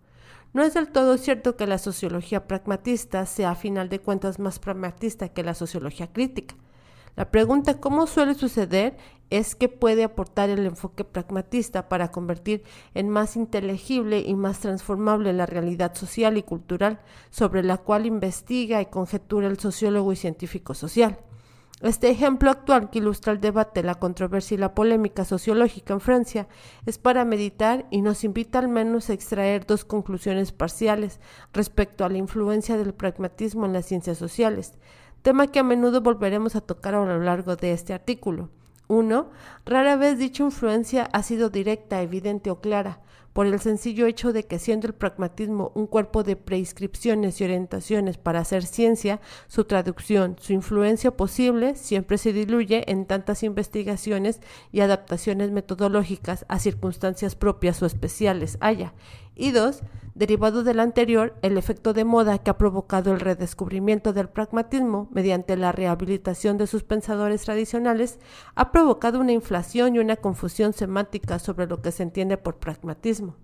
No 0.56 0.62
es 0.62 0.72
del 0.72 0.88
todo 0.88 1.18
cierto 1.18 1.54
que 1.54 1.66
la 1.66 1.76
sociología 1.76 2.46
pragmatista 2.48 3.26
sea 3.26 3.50
a 3.50 3.54
final 3.54 3.90
de 3.90 3.98
cuentas 3.98 4.38
más 4.38 4.58
pragmatista 4.58 5.28
que 5.28 5.42
la 5.42 5.52
sociología 5.52 6.10
crítica. 6.10 6.54
La 7.14 7.30
pregunta 7.30 7.78
cómo 7.78 8.06
suele 8.06 8.32
suceder 8.32 8.96
es 9.28 9.54
qué 9.54 9.68
puede 9.68 10.02
aportar 10.02 10.48
el 10.48 10.64
enfoque 10.64 11.04
pragmatista 11.04 11.90
para 11.90 12.10
convertir 12.10 12.64
en 12.94 13.10
más 13.10 13.36
inteligible 13.36 14.20
y 14.20 14.34
más 14.34 14.60
transformable 14.60 15.34
la 15.34 15.44
realidad 15.44 15.94
social 15.94 16.38
y 16.38 16.42
cultural 16.42 17.00
sobre 17.28 17.62
la 17.62 17.76
cual 17.76 18.06
investiga 18.06 18.80
y 18.80 18.86
conjetura 18.86 19.48
el 19.48 19.58
sociólogo 19.58 20.10
y 20.14 20.16
científico 20.16 20.72
social. 20.72 21.18
Este 21.82 22.08
ejemplo 22.08 22.50
actual 22.50 22.88
que 22.88 23.00
ilustra 23.00 23.34
el 23.34 23.40
debate, 23.40 23.82
la 23.82 23.96
controversia 23.96 24.54
y 24.54 24.58
la 24.58 24.74
polémica 24.74 25.26
sociológica 25.26 25.92
en 25.92 26.00
Francia 26.00 26.48
es 26.86 26.96
para 26.96 27.26
meditar 27.26 27.84
y 27.90 28.00
nos 28.00 28.24
invita 28.24 28.58
al 28.58 28.68
menos 28.68 29.10
a 29.10 29.12
extraer 29.12 29.66
dos 29.66 29.84
conclusiones 29.84 30.52
parciales 30.52 31.20
respecto 31.52 32.06
a 32.06 32.08
la 32.08 32.16
influencia 32.16 32.78
del 32.78 32.94
pragmatismo 32.94 33.66
en 33.66 33.74
las 33.74 33.84
ciencias 33.84 34.16
sociales, 34.16 34.72
tema 35.20 35.48
que 35.48 35.58
a 35.58 35.64
menudo 35.64 36.00
volveremos 36.00 36.56
a 36.56 36.62
tocar 36.62 36.94
a 36.94 37.04
lo 37.04 37.20
largo 37.20 37.56
de 37.56 37.72
este 37.72 37.92
artículo. 37.92 38.48
1. 38.88 39.28
Rara 39.66 39.96
vez 39.96 40.18
dicha 40.18 40.44
influencia 40.44 41.10
ha 41.12 41.22
sido 41.22 41.50
directa, 41.50 42.00
evidente 42.00 42.50
o 42.50 42.60
clara, 42.62 43.00
por 43.36 43.46
el 43.46 43.60
sencillo 43.60 44.06
hecho 44.06 44.32
de 44.32 44.44
que 44.44 44.58
siendo 44.58 44.86
el 44.86 44.94
pragmatismo 44.94 45.70
un 45.74 45.86
cuerpo 45.86 46.22
de 46.22 46.36
prescripciones 46.36 47.38
y 47.38 47.44
orientaciones 47.44 48.16
para 48.16 48.40
hacer 48.40 48.64
ciencia, 48.64 49.20
su 49.46 49.64
traducción, 49.64 50.36
su 50.40 50.54
influencia 50.54 51.10
posible 51.10 51.74
siempre 51.74 52.16
se 52.16 52.32
diluye 52.32 52.90
en 52.90 53.04
tantas 53.04 53.42
investigaciones 53.42 54.40
y 54.72 54.80
adaptaciones 54.80 55.50
metodológicas 55.50 56.46
a 56.48 56.58
circunstancias 56.58 57.34
propias 57.34 57.82
o 57.82 57.84
especiales 57.84 58.56
haya. 58.60 58.94
Y 59.36 59.52
dos, 59.52 59.82
derivado 60.14 60.64
del 60.64 60.80
anterior, 60.80 61.36
el 61.42 61.58
efecto 61.58 61.92
de 61.92 62.06
moda 62.06 62.38
que 62.38 62.50
ha 62.50 62.56
provocado 62.56 63.12
el 63.12 63.20
redescubrimiento 63.20 64.14
del 64.14 64.30
pragmatismo 64.30 65.08
mediante 65.12 65.56
la 65.58 65.72
rehabilitación 65.72 66.56
de 66.56 66.66
sus 66.66 66.82
pensadores 66.82 67.42
tradicionales 67.42 68.18
ha 68.54 68.72
provocado 68.72 69.20
una 69.20 69.32
inflación 69.32 69.94
y 69.94 69.98
una 69.98 70.16
confusión 70.16 70.72
semántica 70.72 71.38
sobre 71.38 71.66
lo 71.66 71.82
que 71.82 71.92
se 71.92 72.02
entiende 72.02 72.38
por 72.38 72.56
pragmatismo. 72.56 73.36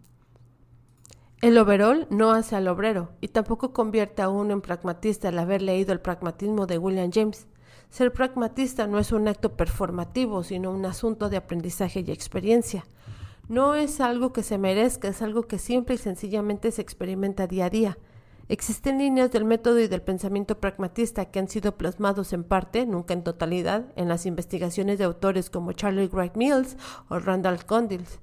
El 1.42 1.58
overall 1.58 2.06
no 2.08 2.30
hace 2.30 2.56
al 2.56 2.68
obrero 2.68 3.10
y 3.20 3.28
tampoco 3.28 3.72
convierte 3.72 4.22
a 4.22 4.30
uno 4.30 4.54
en 4.54 4.60
pragmatista 4.62 5.28
al 5.28 5.38
haber 5.40 5.60
leído 5.60 5.92
el 5.92 6.00
pragmatismo 6.00 6.66
de 6.66 6.78
William 6.78 7.10
James. 7.12 7.48
Ser 7.90 8.12
pragmatista 8.12 8.86
no 8.86 8.98
es 8.98 9.12
un 9.12 9.28
acto 9.28 9.56
performativo, 9.56 10.44
sino 10.44 10.70
un 10.70 10.86
asunto 10.86 11.28
de 11.28 11.36
aprendizaje 11.36 12.04
y 12.06 12.10
experiencia. 12.10 12.86
No 13.52 13.74
es 13.74 14.00
algo 14.00 14.32
que 14.32 14.42
se 14.42 14.56
merezca, 14.56 15.08
es 15.08 15.20
algo 15.20 15.42
que 15.42 15.58
simple 15.58 15.96
y 15.96 15.98
sencillamente 15.98 16.70
se 16.70 16.80
experimenta 16.80 17.46
día 17.46 17.66
a 17.66 17.68
día. 17.68 17.98
Existen 18.48 18.96
líneas 18.96 19.30
del 19.30 19.44
método 19.44 19.78
y 19.78 19.88
del 19.88 20.00
pensamiento 20.00 20.58
pragmatista 20.58 21.26
que 21.26 21.38
han 21.38 21.48
sido 21.48 21.76
plasmados 21.76 22.32
en 22.32 22.44
parte, 22.44 22.86
nunca 22.86 23.12
en 23.12 23.22
totalidad, 23.22 23.92
en 23.94 24.08
las 24.08 24.24
investigaciones 24.24 24.96
de 24.96 25.04
autores 25.04 25.50
como 25.50 25.74
Charlie 25.74 26.08
Wright 26.10 26.34
Mills 26.34 26.78
o 27.10 27.18
Randall 27.18 27.66
Condills. 27.66 28.20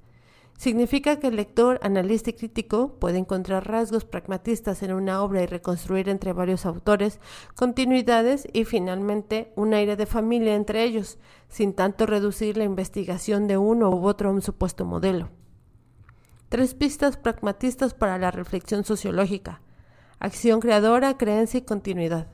Significa 0.60 1.22
que 1.22 1.28
el 1.28 1.38
lector, 1.38 1.80
analista 1.84 2.32
y 2.32 2.34
crítico 2.34 2.96
puede 3.00 3.18
encontrar 3.18 3.66
rasgos 3.66 4.04
pragmatistas 4.04 4.84
en 4.84 4.92
una 4.92 5.24
obra 5.24 5.42
y 5.42 5.46
reconstruir 5.46 6.10
entre 6.10 6.34
varios 6.34 6.66
autores 6.66 7.22
continuidades 7.56 8.46
y 8.52 8.66
finalmente 8.66 9.54
un 9.56 9.74
aire 9.74 9.96
de 9.96 10.06
familia 10.06 10.56
entre 10.56 10.84
ellos, 10.84 11.18
sin 11.48 11.72
tanto 11.72 12.06
reducir 12.06 12.58
la 12.58 12.66
investigación 12.66 13.48
de 13.48 13.58
uno 13.58 13.90
u 13.90 14.06
otro 14.06 14.28
a 14.28 14.34
un 14.34 14.42
supuesto 14.42 14.84
modelo. 14.84 15.30
Tres 16.50 16.74
pistas 16.74 17.16
pragmatistas 17.16 17.94
para 17.94 18.18
la 18.18 18.30
reflexión 18.30 18.84
sociológica. 18.84 19.62
Acción 20.20 20.60
creadora, 20.60 21.18
creencia 21.18 21.60
y 21.60 21.62
continuidad. 21.62 22.28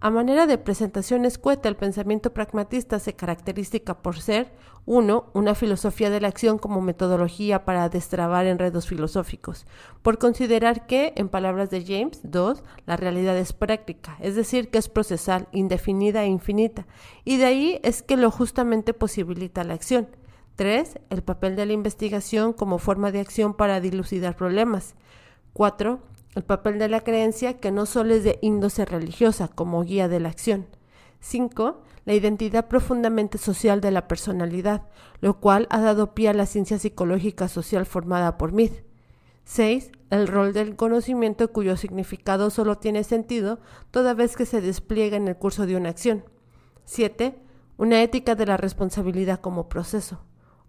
A 0.00 0.10
manera 0.10 0.46
de 0.46 0.58
presentación 0.58 1.24
escueta, 1.24 1.68
el 1.68 1.76
pensamiento 1.76 2.34
pragmatista 2.34 2.98
se 2.98 3.14
caracteriza 3.14 3.94
por 4.02 4.20
ser 4.20 4.52
1. 4.86 5.30
Una 5.32 5.54
filosofía 5.54 6.10
de 6.10 6.20
la 6.20 6.28
acción 6.28 6.58
como 6.58 6.82
metodología 6.82 7.64
para 7.64 7.88
destrabar 7.88 8.46
enredos 8.46 8.86
filosóficos, 8.86 9.66
por 10.02 10.18
considerar 10.18 10.86
que, 10.86 11.14
en 11.16 11.28
palabras 11.28 11.70
de 11.70 11.84
James, 11.84 12.20
2. 12.22 12.62
La 12.84 12.96
realidad 12.96 13.36
es 13.38 13.52
práctica, 13.52 14.16
es 14.20 14.34
decir, 14.34 14.70
que 14.70 14.78
es 14.78 14.88
procesal, 14.88 15.48
indefinida 15.52 16.24
e 16.24 16.26
infinita, 16.26 16.86
y 17.24 17.38
de 17.38 17.46
ahí 17.46 17.80
es 17.82 18.02
que 18.02 18.16
lo 18.16 18.30
justamente 18.30 18.92
posibilita 18.92 19.64
la 19.64 19.74
acción. 19.74 20.08
3. 20.56 21.00
El 21.10 21.22
papel 21.22 21.56
de 21.56 21.66
la 21.66 21.72
investigación 21.72 22.52
como 22.52 22.78
forma 22.78 23.10
de 23.10 23.20
acción 23.20 23.54
para 23.54 23.80
dilucidar 23.80 24.36
problemas. 24.36 24.94
4 25.52 26.00
el 26.34 26.42
papel 26.42 26.78
de 26.78 26.88
la 26.88 27.00
creencia 27.00 27.60
que 27.60 27.70
no 27.70 27.86
solo 27.86 28.14
es 28.14 28.24
de 28.24 28.38
índole 28.42 28.84
religiosa 28.84 29.48
como 29.48 29.82
guía 29.84 30.08
de 30.08 30.20
la 30.20 30.28
acción. 30.28 30.66
5. 31.20 31.82
La 32.04 32.12
identidad 32.12 32.68
profundamente 32.68 33.38
social 33.38 33.80
de 33.80 33.90
la 33.90 34.08
personalidad, 34.08 34.82
lo 35.20 35.40
cual 35.40 35.66
ha 35.70 35.80
dado 35.80 36.14
pie 36.14 36.28
a 36.28 36.34
la 36.34 36.46
ciencia 36.46 36.78
psicológica 36.78 37.48
social 37.48 37.86
formada 37.86 38.36
por 38.36 38.52
Mead. 38.52 38.72
6. 39.44 39.90
El 40.10 40.28
rol 40.28 40.52
del 40.52 40.76
conocimiento 40.76 41.50
cuyo 41.52 41.76
significado 41.76 42.50
solo 42.50 42.76
tiene 42.76 43.04
sentido 43.04 43.58
toda 43.90 44.14
vez 44.14 44.36
que 44.36 44.46
se 44.46 44.60
despliega 44.60 45.16
en 45.16 45.28
el 45.28 45.36
curso 45.36 45.66
de 45.66 45.76
una 45.76 45.88
acción. 45.90 46.24
7. 46.84 47.38
Una 47.76 48.02
ética 48.02 48.34
de 48.34 48.46
la 48.46 48.56
responsabilidad 48.56 49.40
como 49.40 49.68
proceso. 49.68 50.20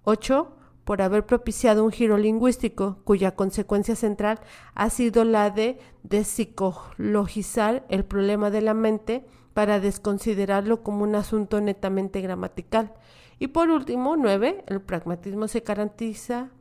8 0.04 0.56
por 0.86 1.02
haber 1.02 1.26
propiciado 1.26 1.84
un 1.84 1.92
giro 1.92 2.18
lingüístico 2.18 3.00
cuya 3.04 3.36
consecuencia 3.36 3.96
central 3.96 4.40
ha 4.76 4.90
sido 4.90 5.26
la 5.26 5.50
de 5.50 5.80
despsicologizar 6.04 7.86
el 7.90 8.06
problema 8.06 8.52
de 8.52 8.62
la 8.62 8.74
mente 8.74 9.26
para 9.54 9.80
desconsiderarlo 9.80 10.84
como 10.84 11.04
un 11.04 11.16
asunto 11.16 11.60
netamente 11.60 12.22
gramatical. 12.22 12.94
Y 13.40 13.48
por 13.48 13.70
último, 13.70 14.16
nueve, 14.16 14.64
el 14.68 14.80
pragmatismo 14.80 15.48
se 15.48 15.62
garantiza 15.62 16.52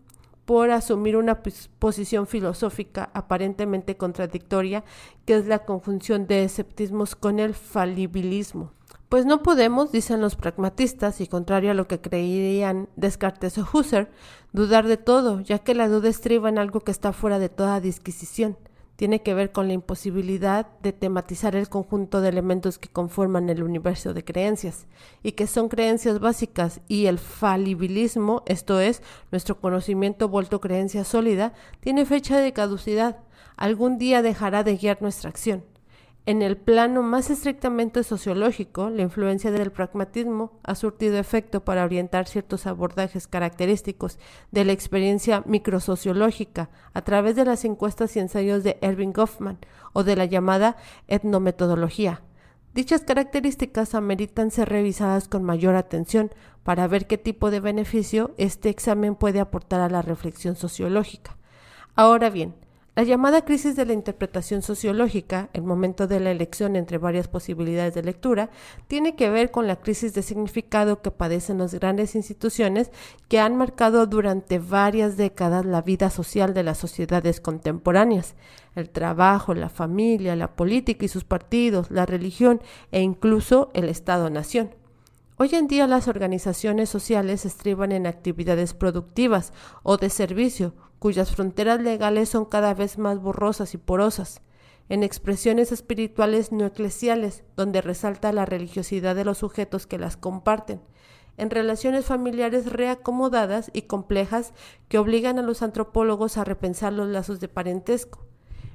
por 0.45 0.71
asumir 0.71 1.17
una 1.17 1.43
posición 1.79 2.27
filosófica 2.27 3.11
aparentemente 3.15 3.97
contradictoria, 3.97 4.85
que 5.25 5.37
es 5.37 5.47
la 5.47 5.61
conjunción 5.61 6.27
de 6.27 6.45
esceptismos 6.45 7.15
con 7.15 7.39
el 7.39 7.55
falibilismo. 7.55 8.73
Pues 9.15 9.27
no 9.27 9.45
podemos, 9.45 9.93
dicen 9.93 10.21
los 10.21 10.35
pragmatistas, 10.35 11.21
y 11.21 11.29
contrario 11.29 11.71
a 11.71 11.75
lo 11.75 11.87
que 11.87 12.01
creían 12.01 12.89
Descartes 12.97 13.57
o 13.59 13.69
Husserl, 13.73 14.09
dudar 14.53 14.89
de 14.89 14.97
todo, 14.97 15.41
ya 15.41 15.61
que 15.61 15.77
la 15.77 15.87
duda 15.87 16.09
estriba 16.09 16.49
en 16.49 16.59
algo 16.59 16.81
que 16.81 16.91
está 16.91 17.13
fuera 17.13 17.39
de 17.39 17.49
toda 17.49 17.79
disquisición. 17.79 18.59
Tiene 18.97 19.23
que 19.23 19.33
ver 19.33 19.53
con 19.53 19.69
la 19.69 19.75
imposibilidad 19.75 20.67
de 20.83 20.93
tematizar 20.93 21.55
el 21.55 21.69
conjunto 21.69 22.21
de 22.21 22.31
elementos 22.31 22.77
que 22.77 22.89
conforman 22.89 23.51
el 23.51 23.63
universo 23.63 24.15
de 24.15 24.25
creencias, 24.25 24.89
y 25.23 25.31
que 25.31 25.47
son 25.47 25.69
creencias 25.69 26.19
básicas, 26.19 26.81
y 26.89 27.07
el 27.07 27.21
falibilismo, 27.21 28.43
esto 28.47 28.81
es, 28.81 29.01
nuestro 29.31 29.61
conocimiento 29.61 30.29
vuelto 30.29 30.61
creencia 30.61 31.05
sólida, 31.05 31.53
tiene 31.79 32.05
fecha 32.05 32.39
de 32.39 32.53
caducidad. 32.53 33.19
Algún 33.57 33.97
día 33.97 34.23
dejará 34.23 34.65
de 34.65 34.77
guiar 34.77 35.01
nuestra 35.03 35.31
acción. 35.31 35.63
En 36.27 36.41
el 36.41 36.57
plano 36.57 37.03
más 37.03 37.29
estrictamente 37.29 38.03
sociológico, 38.03 38.89
la 38.89 39.03
influencia 39.03 39.51
del 39.51 39.71
pragmatismo 39.71 40.53
ha 40.63 40.75
surtido 40.75 41.19
efecto 41.19 41.67
para 41.67 41.85
orientar 41.85 42.27
ciertos 42.27 42.67
abordajes 42.67 43.29
característicos 43.29 44.19
de 44.51 44.65
la 44.65 44.73
experiencia 44.73 45.43
microsociológica 45.45 46.71
a 46.95 47.03
través 47.03 47.37
de 47.37 47.45
las 47.45 47.67
encuestas 47.67 48.17
y 48.17 48.21
ensayos 48.21 48.65
de 48.65 48.79
Erving 48.81 49.13
Goffman 49.13 49.59
o 49.93 50.03
de 50.03 50.17
la 50.17 50.25
llamada 50.25 50.79
etnometodología. 51.09 52.23
Dichas 52.73 53.03
características 53.03 53.95
ameritan 53.95 54.51
ser 54.51 54.71
revisadas 54.71 55.29
con 55.29 55.45
mayor 55.45 55.75
atención 55.75 56.31
para 56.63 56.89
ver 56.89 57.07
qué 57.07 57.19
tipo 57.19 57.51
de 57.51 57.61
beneficio 57.61 58.35
este 58.39 58.71
examen 58.71 59.15
puede 59.15 59.41
aportar 59.41 59.83
a 59.83 59.91
la 59.91 60.01
reflexión 60.01 60.57
sociológica. 60.57 61.37
Ahora 61.95 62.31
bien, 62.31 62.55
La 62.97 63.03
llamada 63.03 63.45
crisis 63.45 63.75
de 63.75 63.87
la 63.87 63.93
interpretación 63.93 64.63
sociológica, 64.63 65.51
el 65.53 65.65
momento 65.65 66.07
de 66.07 66.21
la 66.21 66.31
elección 66.31 66.77
entre 66.77 66.97
varias 66.97 67.27
posibilidades 67.27 67.93
de 67.95 68.05
lectura, 68.05 68.51
tiene 68.87 69.17
que 69.17 69.31
ver 69.31 69.51
con 69.51 69.67
la 69.67 69.81
crisis 69.81 70.15
de 70.15 70.23
significado 70.23 71.03
que 71.03 71.11
padecen 71.11 71.59
las 71.59 71.75
grandes 71.75 72.15
instituciones 72.15 72.93
que 73.27 73.41
han 73.41 73.57
marcado 73.57 74.07
durante 74.07 74.61
varias 74.61 75.17
décadas 75.17 75.67
la 75.67 75.83
vida 75.83 76.09
social 76.09 76.55
de 76.55 76.63
las 76.63 76.79
sociedades 76.79 77.41
contemporáneas, 77.41 78.37
el 78.77 78.91
trabajo, 78.91 79.55
la 79.55 79.71
familia, 79.71 80.37
la 80.37 80.55
política 80.55 81.05
y 81.05 81.09
sus 81.09 81.25
partidos, 81.25 81.91
la 81.91 82.07
religión 82.07 82.63
e 82.93 83.01
incluso 83.01 83.73
el 83.75 83.89
Estado-nación. 83.89 84.71
Hoy 85.37 85.51
en 85.53 85.67
día 85.67 85.89
las 85.89 86.07
organizaciones 86.07 86.91
sociales 86.91 87.45
estriban 87.45 87.91
en 87.91 88.07
actividades 88.07 88.73
productivas 88.73 89.53
o 89.83 89.97
de 89.97 90.09
servicio, 90.11 90.75
cuyas 90.99 91.35
fronteras 91.35 91.81
legales 91.81 92.29
son 92.29 92.45
cada 92.45 92.75
vez 92.75 92.99
más 92.99 93.21
borrosas 93.21 93.75
y 93.75 93.79
porosas, 93.79 94.43
en 94.89 95.03
expresiones 95.03 95.73
espirituales 95.73 96.53
no 96.53 96.67
eclesiales, 96.67 97.45
donde 97.57 97.81
resalta 97.81 98.33
la 98.33 98.45
religiosidad 98.45 99.15
de 99.15 99.25
los 99.25 99.39
sujetos 99.39 99.87
que 99.87 99.99
las 99.99 100.17
comparten, 100.17 100.81
en 101.37 101.51
relaciones 101.51 102.05
familiares 102.05 102.71
reacomodadas 102.71 103.71
y 103.73 103.83
complejas 103.83 104.53
que 104.89 104.99
obligan 104.99 105.39
a 105.39 105.43
los 105.43 105.63
antropólogos 105.63 106.37
a 106.37 106.45
repensar 106.45 106.93
los 106.93 107.09
lazos 107.09 107.41
de 107.41 107.49
parentesco, 107.49 108.27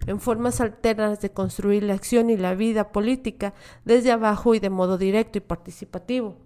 en 0.08 0.20
formas 0.20 0.62
alternas 0.62 1.22
de 1.22 1.32
construir 1.32 1.84
la 1.84 1.94
acción 1.94 2.30
y 2.30 2.38
la 2.38 2.56
vida 2.56 2.92
política 2.92 3.54
desde 3.86 4.12
abajo 4.12 4.56
y 4.56 4.60
de 4.60 4.70
modo 4.70 4.98
directo 4.98 5.38
y 5.38 5.42
participativo 5.42 6.38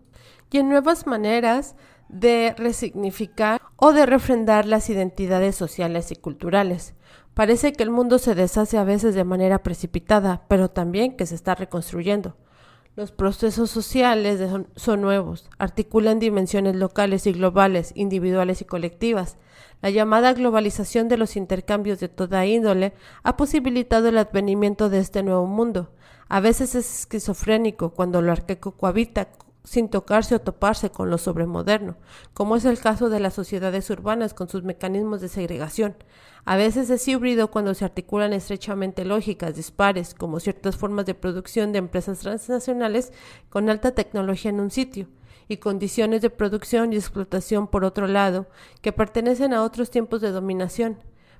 y 0.53 0.59
en 0.59 0.69
nuevas 0.69 1.07
maneras 1.07 1.75
de 2.13 2.53
resignificar 2.57 3.61
o 3.75 3.91
de 3.91 4.05
refrendar 4.05 4.65
las 4.65 4.89
identidades 4.89 5.55
sociales 5.55 6.11
y 6.11 6.15
culturales. 6.15 6.93
Parece 7.33 7.73
que 7.73 7.83
el 7.83 7.89
mundo 7.89 8.19
se 8.19 8.35
deshace 8.35 8.77
a 8.77 8.83
veces 8.83 9.15
de 9.15 9.23
manera 9.23 9.63
precipitada, 9.63 10.43
pero 10.47 10.69
también 10.69 11.17
que 11.17 11.25
se 11.25 11.35
está 11.35 11.55
reconstruyendo. 11.55 12.37
Los 12.95 13.11
procesos 13.11 13.71
sociales 13.71 14.39
son, 14.75 15.01
nuevos, 15.01 15.49
articulan 15.57 16.19
dimensiones 16.19 16.75
locales 16.75 17.25
y 17.25 17.31
globales, 17.31 17.91
individuales 17.95 18.61
y 18.61 18.65
colectivas. 18.65 19.37
La 19.81 19.89
llamada 19.89 20.33
globalización 20.33 21.07
de 21.07 21.17
los 21.17 21.35
intercambios 21.35 21.99
de 21.99 22.07
toda 22.07 22.45
índole 22.45 22.93
ha 23.23 23.35
posibilitado 23.35 24.09
el 24.09 24.19
advenimiento 24.19 24.89
de 24.89 24.99
este 24.99 25.23
nuevo 25.23 25.47
mundo. 25.47 25.91
A 26.29 26.39
veces 26.39 26.75
es 26.75 26.99
esquizofrénico 26.99 27.95
cuando 27.95 28.21
lo 28.21 28.31
arqueco 28.31 28.73
cohabita 28.77 29.29
sin 29.63 29.89
tocarse 29.89 30.35
o 30.35 30.41
toparse 30.41 30.89
con 30.89 31.09
lo 31.09 31.17
sobremoderno, 31.17 31.95
como 32.33 32.55
es 32.55 32.65
el 32.65 32.79
caso 32.79 33.09
de 33.09 33.19
las 33.19 33.33
sociedades 33.33 33.89
urbanas 33.89 34.33
con 34.33 34.49
sus 34.49 34.63
mecanismos 34.63 35.21
de 35.21 35.29
segregación. 35.29 35.95
A 36.45 36.57
veces 36.57 36.89
es 36.89 37.07
híbrido 37.07 37.49
cuando 37.49 37.73
se 37.73 37.85
articulan 37.85 38.33
estrechamente 38.33 39.05
lógicas 39.05 39.55
dispares, 39.55 40.13
como 40.13 40.41
ciertas 40.41 40.75
formas 40.75 41.05
de 41.05 41.15
producción 41.15 41.71
de 41.71 41.79
empresas 41.79 42.19
transnacionales 42.19 43.13
con 43.49 43.69
alta 43.69 43.91
tecnología 43.91 44.49
en 44.49 44.59
un 44.59 44.69
sitio, 44.69 45.07
y 45.47 45.57
condiciones 45.57 46.21
de 46.21 46.29
producción 46.29 46.91
y 46.91 46.97
explotación 46.97 47.67
por 47.67 47.85
otro 47.85 48.07
lado, 48.07 48.47
que 48.81 48.91
pertenecen 48.91 49.53
a 49.53 49.63
otros 49.63 49.89
tiempos 49.89 50.19
de 50.19 50.31
dominación. 50.31 50.97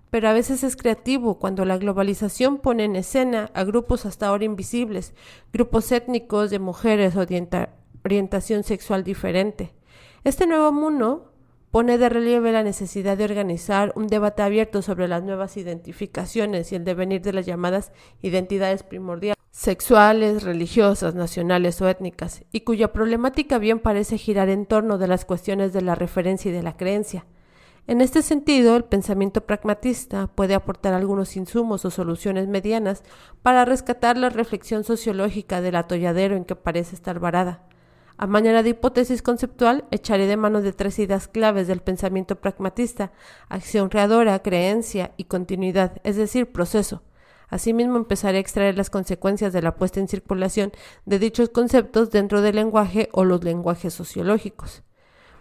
Pero 0.09 0.29
a 0.29 0.33
veces 0.33 0.63
es 0.63 0.75
creativo 0.75 1.39
cuando 1.39 1.65
la 1.65 1.77
globalización 1.77 2.59
pone 2.59 2.83
en 2.85 2.95
escena 2.95 3.49
a 3.53 3.63
grupos 3.63 4.05
hasta 4.05 4.27
ahora 4.27 4.45
invisibles, 4.45 5.13
grupos 5.51 5.91
étnicos 5.91 6.51
de 6.51 6.59
mujeres 6.59 7.15
orientales 7.15 7.82
orientación 8.03 8.63
sexual 8.63 9.03
diferente. 9.03 9.73
Este 10.23 10.47
nuevo 10.47 10.71
mundo 10.71 11.33
pone 11.71 11.97
de 11.97 12.07
relieve 12.07 12.51
la 12.51 12.61
necesidad 12.61 13.17
de 13.17 13.23
organizar 13.23 13.93
un 13.95 14.05
debate 14.05 14.43
abierto 14.43 14.83
sobre 14.83 15.07
las 15.07 15.23
nuevas 15.23 15.57
identificaciones 15.57 16.71
y 16.71 16.75
el 16.75 16.83
devenir 16.83 17.23
de 17.23 17.33
las 17.33 17.47
llamadas 17.47 17.91
identidades 18.21 18.83
primordiales, 18.83 19.43
sexuales, 19.49 20.43
religiosas, 20.43 21.15
nacionales 21.15 21.81
o 21.81 21.89
étnicas, 21.89 22.43
y 22.51 22.61
cuya 22.61 22.93
problemática 22.93 23.57
bien 23.57 23.79
parece 23.79 24.19
girar 24.19 24.49
en 24.49 24.67
torno 24.67 24.99
de 24.99 25.07
las 25.07 25.25
cuestiones 25.25 25.73
de 25.73 25.81
la 25.81 25.95
referencia 25.95 26.51
y 26.51 26.53
de 26.53 26.61
la 26.61 26.77
creencia. 26.77 27.25
En 27.85 28.01
este 28.01 28.21
sentido, 28.21 28.77
el 28.77 28.85
pensamiento 28.85 29.41
pragmatista 29.41 30.27
puede 30.27 30.53
aportar 30.53 30.93
algunos 30.93 31.35
insumos 31.35 31.85
o 31.85 31.91
soluciones 31.91 32.47
medianas 32.47 33.03
para 33.41 33.65
rescatar 33.65 34.15
la 34.15 34.29
reflexión 34.29 34.83
sociológica 34.83 35.59
del 35.59 35.75
atolladero 35.75 36.35
en 36.35 36.45
que 36.45 36.55
parece 36.55 36.95
estar 36.95 37.19
varada. 37.19 37.63
A 38.17 38.27
manera 38.27 38.61
de 38.61 38.69
hipótesis 38.69 39.21
conceptual, 39.21 39.85
echaré 39.89 40.27
de 40.27 40.37
mano 40.37 40.61
de 40.61 40.71
tres 40.71 40.99
ideas 40.99 41.27
claves 41.27 41.67
del 41.67 41.81
pensamiento 41.81 42.35
pragmatista, 42.39 43.11
acción 43.49 43.89
creadora, 43.89 44.39
creencia 44.39 45.11
y 45.17 45.25
continuidad, 45.25 45.99
es 46.03 46.15
decir, 46.15 46.51
proceso. 46.51 47.01
Asimismo, 47.49 47.97
empezaré 47.97 48.37
a 48.37 48.41
extraer 48.41 48.77
las 48.77 48.89
consecuencias 48.89 49.51
de 49.51 49.61
la 49.61 49.75
puesta 49.75 49.99
en 49.99 50.07
circulación 50.07 50.71
de 51.05 51.19
dichos 51.19 51.49
conceptos 51.49 52.11
dentro 52.11 52.41
del 52.41 52.55
lenguaje 52.55 53.09
o 53.11 53.23
los 53.25 53.43
lenguajes 53.43 53.93
sociológicos. 53.93 54.83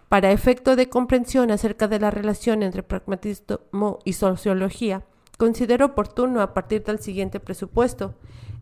Para 0.08 0.32
efecto 0.32 0.76
de 0.76 0.88
comprensión 0.88 1.50
acerca 1.50 1.88
de 1.88 1.98
la 1.98 2.10
relación 2.10 2.62
entre 2.62 2.82
pragmatismo 2.82 3.98
y 4.04 4.12
sociología, 4.14 5.04
considero 5.38 5.86
oportuno 5.86 6.42
a 6.42 6.52
partir 6.52 6.84
del 6.84 6.98
siguiente 6.98 7.40
presupuesto 7.40 8.14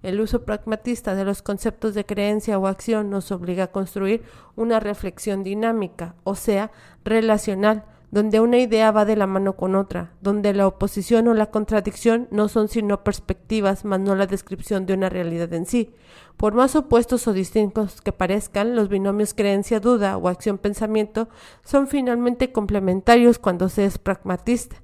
el 0.03 0.21
uso 0.21 0.45
pragmatista 0.45 1.15
de 1.15 1.25
los 1.25 1.43
conceptos 1.43 1.95
de 1.95 2.07
creencia 2.07 2.59
o 2.59 2.67
acción 2.67 3.11
nos 3.11 3.31
obliga 3.33 3.65
a 3.65 3.73
construir 3.73 4.23
una 4.57 4.81
reflexión 4.81 5.43
dinámica, 5.45 6.15
o 6.25 6.35
sea, 6.35 6.71
relacional, 7.05 7.85
donde 8.11 8.41
una 8.41 8.59
idea 8.59 8.91
va 8.91 9.05
de 9.05 9.17
la 9.17 9.27
mano 9.27 9.57
con 9.57 9.77
otra, 9.77 10.13
donde 10.21 10.53
la 10.53 10.67
oposición 10.67 11.29
o 11.29 11.35
la 11.35 11.51
contradicción 11.51 12.27
no 12.31 12.49
son 12.49 12.69
sino 12.69 13.05
perspectivas, 13.05 13.85
más 13.85 14.01
no 14.01 14.15
la 14.17 14.27
descripción 14.27 14.85
de 14.85 14.95
una 14.95 15.09
realidad 15.09 15.53
en 15.53 15.67
sí. 15.67 15.95
Por 16.37 16.55
más 16.55 16.75
opuestos 16.75 17.29
o 17.29 17.33
distintos 17.33 18.01
que 18.01 18.13
parezcan, 18.13 18.75
los 18.75 18.89
binomios 18.89 19.35
creencia-duda 19.35 20.17
o 20.17 20.29
acción-pensamiento 20.29 21.29
son 21.63 21.87
finalmente 21.87 22.51
complementarios 22.51 23.39
cuando 23.39 23.69
se 23.69 23.85
es 23.85 23.99
pragmatista. 23.99 24.77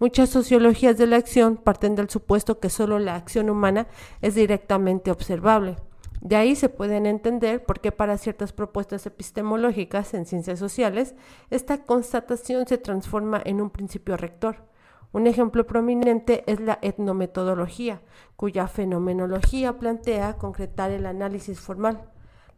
Muchas 0.00 0.30
sociologías 0.30 0.96
de 0.96 1.06
la 1.06 1.16
acción 1.16 1.58
parten 1.58 1.94
del 1.94 2.08
supuesto 2.08 2.58
que 2.58 2.70
solo 2.70 2.98
la 2.98 3.16
acción 3.16 3.50
humana 3.50 3.86
es 4.22 4.34
directamente 4.34 5.10
observable. 5.10 5.76
De 6.22 6.36
ahí 6.36 6.56
se 6.56 6.70
pueden 6.70 7.04
entender 7.04 7.66
por 7.66 7.80
qué 7.80 7.92
para 7.92 8.16
ciertas 8.16 8.54
propuestas 8.54 9.04
epistemológicas 9.04 10.14
en 10.14 10.24
ciencias 10.24 10.58
sociales, 10.58 11.14
esta 11.50 11.84
constatación 11.84 12.66
se 12.66 12.78
transforma 12.78 13.42
en 13.44 13.60
un 13.60 13.68
principio 13.68 14.16
rector. 14.16 14.64
Un 15.12 15.26
ejemplo 15.26 15.66
prominente 15.66 16.44
es 16.50 16.60
la 16.60 16.78
etnometodología, 16.80 18.00
cuya 18.36 18.68
fenomenología 18.68 19.78
plantea 19.78 20.38
concretar 20.38 20.92
el 20.92 21.04
análisis 21.04 21.60
formal 21.60 22.09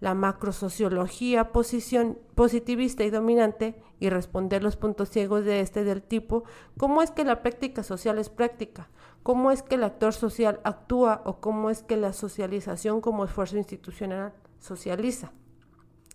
la 0.02 0.14
macrosociología 0.14 1.52
positivista 1.52 3.04
y 3.04 3.10
dominante 3.10 3.80
y 4.00 4.10
responder 4.10 4.60
los 4.60 4.76
puntos 4.76 5.10
ciegos 5.10 5.44
de 5.44 5.60
este 5.60 5.84
del 5.84 6.02
tipo 6.02 6.42
cómo 6.76 7.02
es 7.02 7.12
que 7.12 7.22
la 7.22 7.40
práctica 7.40 7.84
social 7.84 8.18
es 8.18 8.28
práctica, 8.28 8.90
cómo 9.22 9.52
es 9.52 9.62
que 9.62 9.76
el 9.76 9.84
actor 9.84 10.12
social 10.12 10.58
actúa 10.64 11.22
o 11.24 11.40
cómo 11.40 11.70
es 11.70 11.84
que 11.84 11.96
la 11.96 12.12
socialización 12.12 13.00
como 13.00 13.24
esfuerzo 13.24 13.56
institucional 13.56 14.32
socializa. 14.58 15.30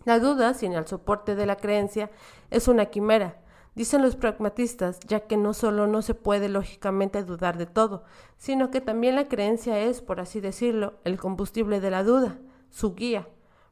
La 0.04 0.18
duda, 0.18 0.52
sin 0.52 0.74
el 0.74 0.86
soporte 0.86 1.34
de 1.34 1.46
la 1.46 1.56
creencia, 1.56 2.10
es 2.50 2.68
una 2.68 2.86
quimera, 2.86 3.40
dicen 3.74 4.02
los 4.02 4.16
pragmatistas, 4.16 5.00
ya 5.06 5.20
que 5.20 5.38
no 5.38 5.54
solo 5.54 5.86
no 5.86 6.02
se 6.02 6.12
puede 6.12 6.50
lógicamente 6.50 7.24
dudar 7.24 7.56
de 7.56 7.64
todo, 7.64 8.04
sino 8.36 8.70
que 8.70 8.82
también 8.82 9.16
la 9.16 9.28
creencia 9.28 9.78
es, 9.80 10.02
por 10.02 10.20
así 10.20 10.42
decirlo, 10.42 10.98
el 11.04 11.18
combustible 11.18 11.80
de 11.80 11.90
la 11.90 12.04
duda, 12.04 12.38
su 12.68 12.94
guía, 12.94 13.26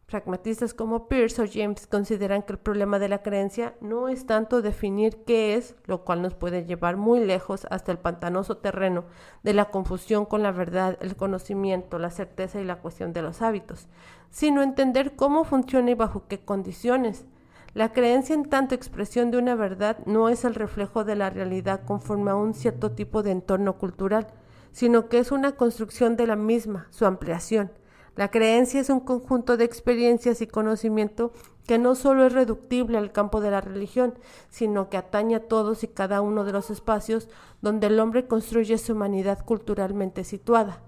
Pragmatistas 0.07 0.73
como 0.73 1.09
Peirce 1.09 1.43
o 1.43 1.47
James 1.53 1.89
consideran 1.89 2.43
que 2.43 2.53
el 2.53 2.61
problema 2.61 3.01
de 3.01 3.09
la 3.09 3.23
creencia 3.23 3.75
no 3.81 4.09
es 4.09 4.25
tanto 4.25 4.63
definir 4.63 5.25
qué 5.27 5.57
es, 5.57 5.75
lo 5.87 6.05
cual 6.05 6.23
nos 6.23 6.35
puede 6.35 6.65
llevar 6.65 6.97
muy 6.97 7.19
lejos 7.19 7.67
hasta 7.71 7.91
el 7.91 7.99
pantanoso 7.99 8.59
terreno 8.59 9.07
de 9.43 9.53
la 9.53 9.65
confusión 9.65 10.25
con 10.25 10.45
la 10.45 10.53
verdad, 10.53 10.97
el 11.01 11.17
conocimiento, 11.17 11.99
la 11.99 12.11
certeza 12.11 12.61
y 12.61 12.65
la 12.65 12.77
cuestión 12.77 13.13
de 13.13 13.23
los 13.23 13.43
hábitos, 13.43 13.89
sino 14.31 14.63
entender 14.63 15.17
cómo 15.17 15.43
funciona 15.43 15.91
y 15.91 15.95
bajo 15.95 16.29
qué 16.29 16.39
condiciones. 16.39 17.27
La 17.75 17.93
creencia 17.93 18.37
en 18.37 18.49
tanto 18.49 18.77
expresión 18.77 19.33
de 19.33 19.39
una 19.39 19.57
verdad 19.57 19.99
no 20.07 20.29
es 20.29 20.45
el 20.45 20.55
reflejo 20.55 21.03
de 21.03 21.17
la 21.17 21.31
realidad 21.31 21.81
conforme 21.85 22.31
a 22.31 22.37
un 22.37 22.55
cierto 22.55 22.93
tipo 22.93 23.25
de 23.25 23.33
entorno 23.33 23.77
cultural, 23.77 24.29
sino 24.71 25.09
que 25.09 25.19
es 25.19 25.33
una 25.33 25.57
construcción 25.57 26.15
de 26.15 26.29
la 26.29 26.37
misma, 26.37 26.87
su 26.91 27.07
ampliación. 27.07 27.73
La 28.17 28.31
creencia 28.31 28.81
es 28.81 28.89
un 28.89 29.01
conjunto 29.01 29.59
de 29.59 29.65
experiencias 29.65 30.41
y 30.41 30.47
conocimiento 30.47 31.33
que 31.67 31.79
no 31.79 31.95
solo 31.95 32.25
es 32.25 32.33
reductible 32.33 32.97
al 32.97 33.13
campo 33.13 33.43
de 33.43 33.51
la 33.51 33.61
religión, 33.61 34.15
sino 34.49 34.89
que 34.89 34.97
atañe 34.97 35.37
a 35.37 35.49
todos 35.49 35.85
y 35.85 35.89
cada 35.89 36.23
uno 36.23 36.45
de 36.45 36.53
los 36.53 36.71
espacios 36.71 37.29
donde 37.61 37.89
el 37.89 38.01
hombre 38.01 38.27
construye 38.27 38.79
su 38.79 38.95
humanidad 38.95 39.45
culturalmente 39.45 40.25
situada. 40.25 40.81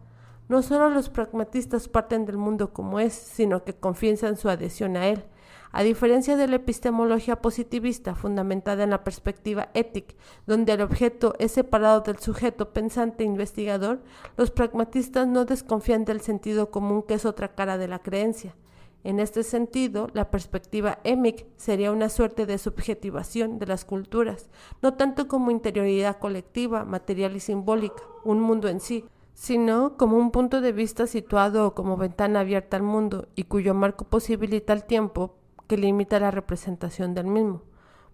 No 0.48 0.62
solo 0.62 0.88
los 0.88 1.10
pragmatistas 1.10 1.88
parten 1.88 2.24
del 2.24 2.38
mundo 2.38 2.72
como 2.72 2.98
es, 2.98 3.12
sino 3.12 3.62
que 3.62 3.74
confiesan 3.74 4.38
su 4.38 4.48
adhesión 4.48 4.96
a 4.96 5.08
él. 5.08 5.24
A 5.70 5.82
diferencia 5.82 6.36
de 6.36 6.48
la 6.48 6.56
epistemología 6.56 7.42
positivista 7.42 8.14
fundamentada 8.14 8.84
en 8.84 8.90
la 8.90 9.04
perspectiva 9.04 9.68
ética, 9.74 10.14
donde 10.46 10.72
el 10.72 10.80
objeto 10.80 11.34
es 11.38 11.52
separado 11.52 12.00
del 12.00 12.18
sujeto 12.18 12.72
pensante 12.72 13.22
e 13.22 13.26
investigador, 13.26 14.00
los 14.38 14.50
pragmatistas 14.50 15.26
no 15.26 15.44
desconfían 15.44 16.06
del 16.06 16.22
sentido 16.22 16.70
común 16.70 17.02
que 17.02 17.14
es 17.14 17.26
otra 17.26 17.54
cara 17.54 17.76
de 17.76 17.88
la 17.88 17.98
creencia. 17.98 18.56
En 19.04 19.20
este 19.20 19.42
sentido, 19.42 20.08
la 20.12 20.30
perspectiva 20.30 20.98
émic 21.04 21.46
sería 21.56 21.92
una 21.92 22.08
suerte 22.08 22.46
de 22.46 22.58
subjetivación 22.58 23.58
de 23.58 23.66
las 23.66 23.84
culturas, 23.84 24.50
no 24.82 24.94
tanto 24.94 25.28
como 25.28 25.50
interioridad 25.50 26.18
colectiva, 26.18 26.84
material 26.84 27.36
y 27.36 27.40
simbólica, 27.40 28.02
un 28.24 28.40
mundo 28.40 28.68
en 28.68 28.80
sí, 28.80 29.04
sino 29.34 29.96
como 29.96 30.16
un 30.16 30.32
punto 30.32 30.60
de 30.60 30.72
vista 30.72 31.06
situado 31.06 31.74
como 31.74 31.96
ventana 31.96 32.40
abierta 32.40 32.76
al 32.76 32.82
mundo 32.82 33.28
y 33.36 33.44
cuyo 33.44 33.72
marco 33.72 34.04
posibilita 34.04 34.72
el 34.72 34.82
tiempo 34.82 35.37
que 35.68 35.76
limita 35.76 36.18
la 36.18 36.32
representación 36.32 37.14
del 37.14 37.26
mismo. 37.26 37.62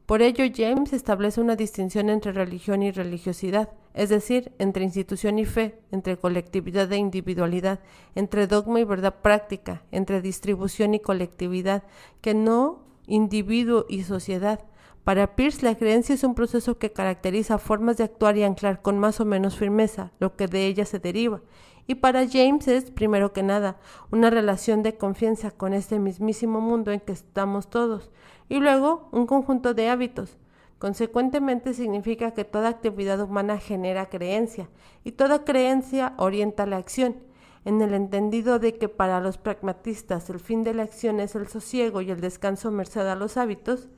Por 0.06 0.20
ello, 0.20 0.44
James 0.54 0.92
establece 0.92 1.40
una 1.40 1.56
distinción 1.56 2.10
entre 2.10 2.32
religión 2.32 2.82
y 2.82 2.90
religiosidad, 2.90 3.70
es 3.94 4.10
decir, 4.10 4.52
entre 4.58 4.84
institución 4.84 5.38
y 5.38 5.46
fe, 5.46 5.80
entre 5.92 6.18
colectividad 6.18 6.92
e 6.92 6.98
individualidad, 6.98 7.80
entre 8.14 8.46
dogma 8.46 8.80
y 8.80 8.84
verdad 8.84 9.22
práctica, 9.22 9.82
entre 9.92 10.20
distribución 10.20 10.92
y 10.92 11.00
colectividad, 11.00 11.84
que 12.20 12.34
no 12.34 12.82
individuo 13.06 13.86
y 13.88 14.02
sociedad. 14.02 14.60
Para 15.04 15.36
Pierce, 15.36 15.64
la 15.64 15.74
creencia 15.74 16.14
es 16.14 16.24
un 16.24 16.34
proceso 16.34 16.78
que 16.78 16.92
caracteriza 16.92 17.58
formas 17.58 17.96
de 17.96 18.04
actuar 18.04 18.36
y 18.36 18.42
anclar 18.42 18.82
con 18.82 18.98
más 18.98 19.20
o 19.20 19.24
menos 19.24 19.56
firmeza 19.56 20.12
lo 20.18 20.36
que 20.36 20.48
de 20.48 20.66
ella 20.66 20.84
se 20.84 20.98
deriva, 20.98 21.40
y 21.86 21.96
para 21.96 22.26
James 22.28 22.66
es, 22.68 22.90
primero 22.90 23.32
que 23.32 23.42
nada, 23.42 23.76
una 24.10 24.30
relación 24.30 24.82
de 24.82 24.96
confianza 24.96 25.50
con 25.50 25.74
este 25.74 25.98
mismísimo 25.98 26.60
mundo 26.60 26.92
en 26.92 27.00
que 27.00 27.12
estamos 27.12 27.68
todos, 27.68 28.10
y 28.48 28.58
luego 28.58 29.08
un 29.12 29.26
conjunto 29.26 29.74
de 29.74 29.88
hábitos. 29.88 30.38
Consecuentemente 30.78 31.74
significa 31.74 32.32
que 32.32 32.44
toda 32.44 32.68
actividad 32.68 33.20
humana 33.20 33.58
genera 33.58 34.08
creencia, 34.08 34.68
y 35.04 35.12
toda 35.12 35.44
creencia 35.44 36.14
orienta 36.16 36.66
la 36.66 36.76
acción, 36.76 37.16
en 37.64 37.80
el 37.80 37.94
entendido 37.94 38.58
de 38.58 38.74
que 38.74 38.88
para 38.88 39.20
los 39.20 39.38
pragmatistas 39.38 40.28
el 40.28 40.40
fin 40.40 40.64
de 40.64 40.74
la 40.74 40.82
acción 40.82 41.20
es 41.20 41.34
el 41.34 41.48
sosiego 41.48 42.02
y 42.02 42.10
el 42.10 42.20
descanso 42.20 42.70
merced 42.70 43.06
a 43.06 43.14
los 43.14 43.36
hábitos, 43.36 43.88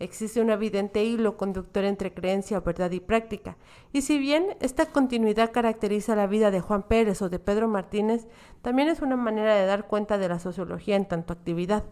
Existe 0.00 0.40
un 0.40 0.48
evidente 0.48 1.04
hilo 1.04 1.36
conductor 1.36 1.84
entre 1.84 2.14
creencia, 2.14 2.60
verdad 2.60 2.90
y 2.90 3.00
práctica, 3.00 3.58
y 3.92 4.00
si 4.00 4.18
bien 4.18 4.56
esta 4.60 4.86
continuidad 4.86 5.52
caracteriza 5.52 6.16
la 6.16 6.26
vida 6.26 6.50
de 6.50 6.62
Juan 6.62 6.84
Pérez 6.84 7.20
o 7.20 7.28
de 7.28 7.38
Pedro 7.38 7.68
Martínez, 7.68 8.26
también 8.62 8.88
es 8.88 9.02
una 9.02 9.16
manera 9.16 9.54
de 9.54 9.66
dar 9.66 9.86
cuenta 9.88 10.16
de 10.16 10.30
la 10.30 10.38
sociología 10.38 10.96
en 10.96 11.04
tanto 11.04 11.34
actividad. 11.34 11.84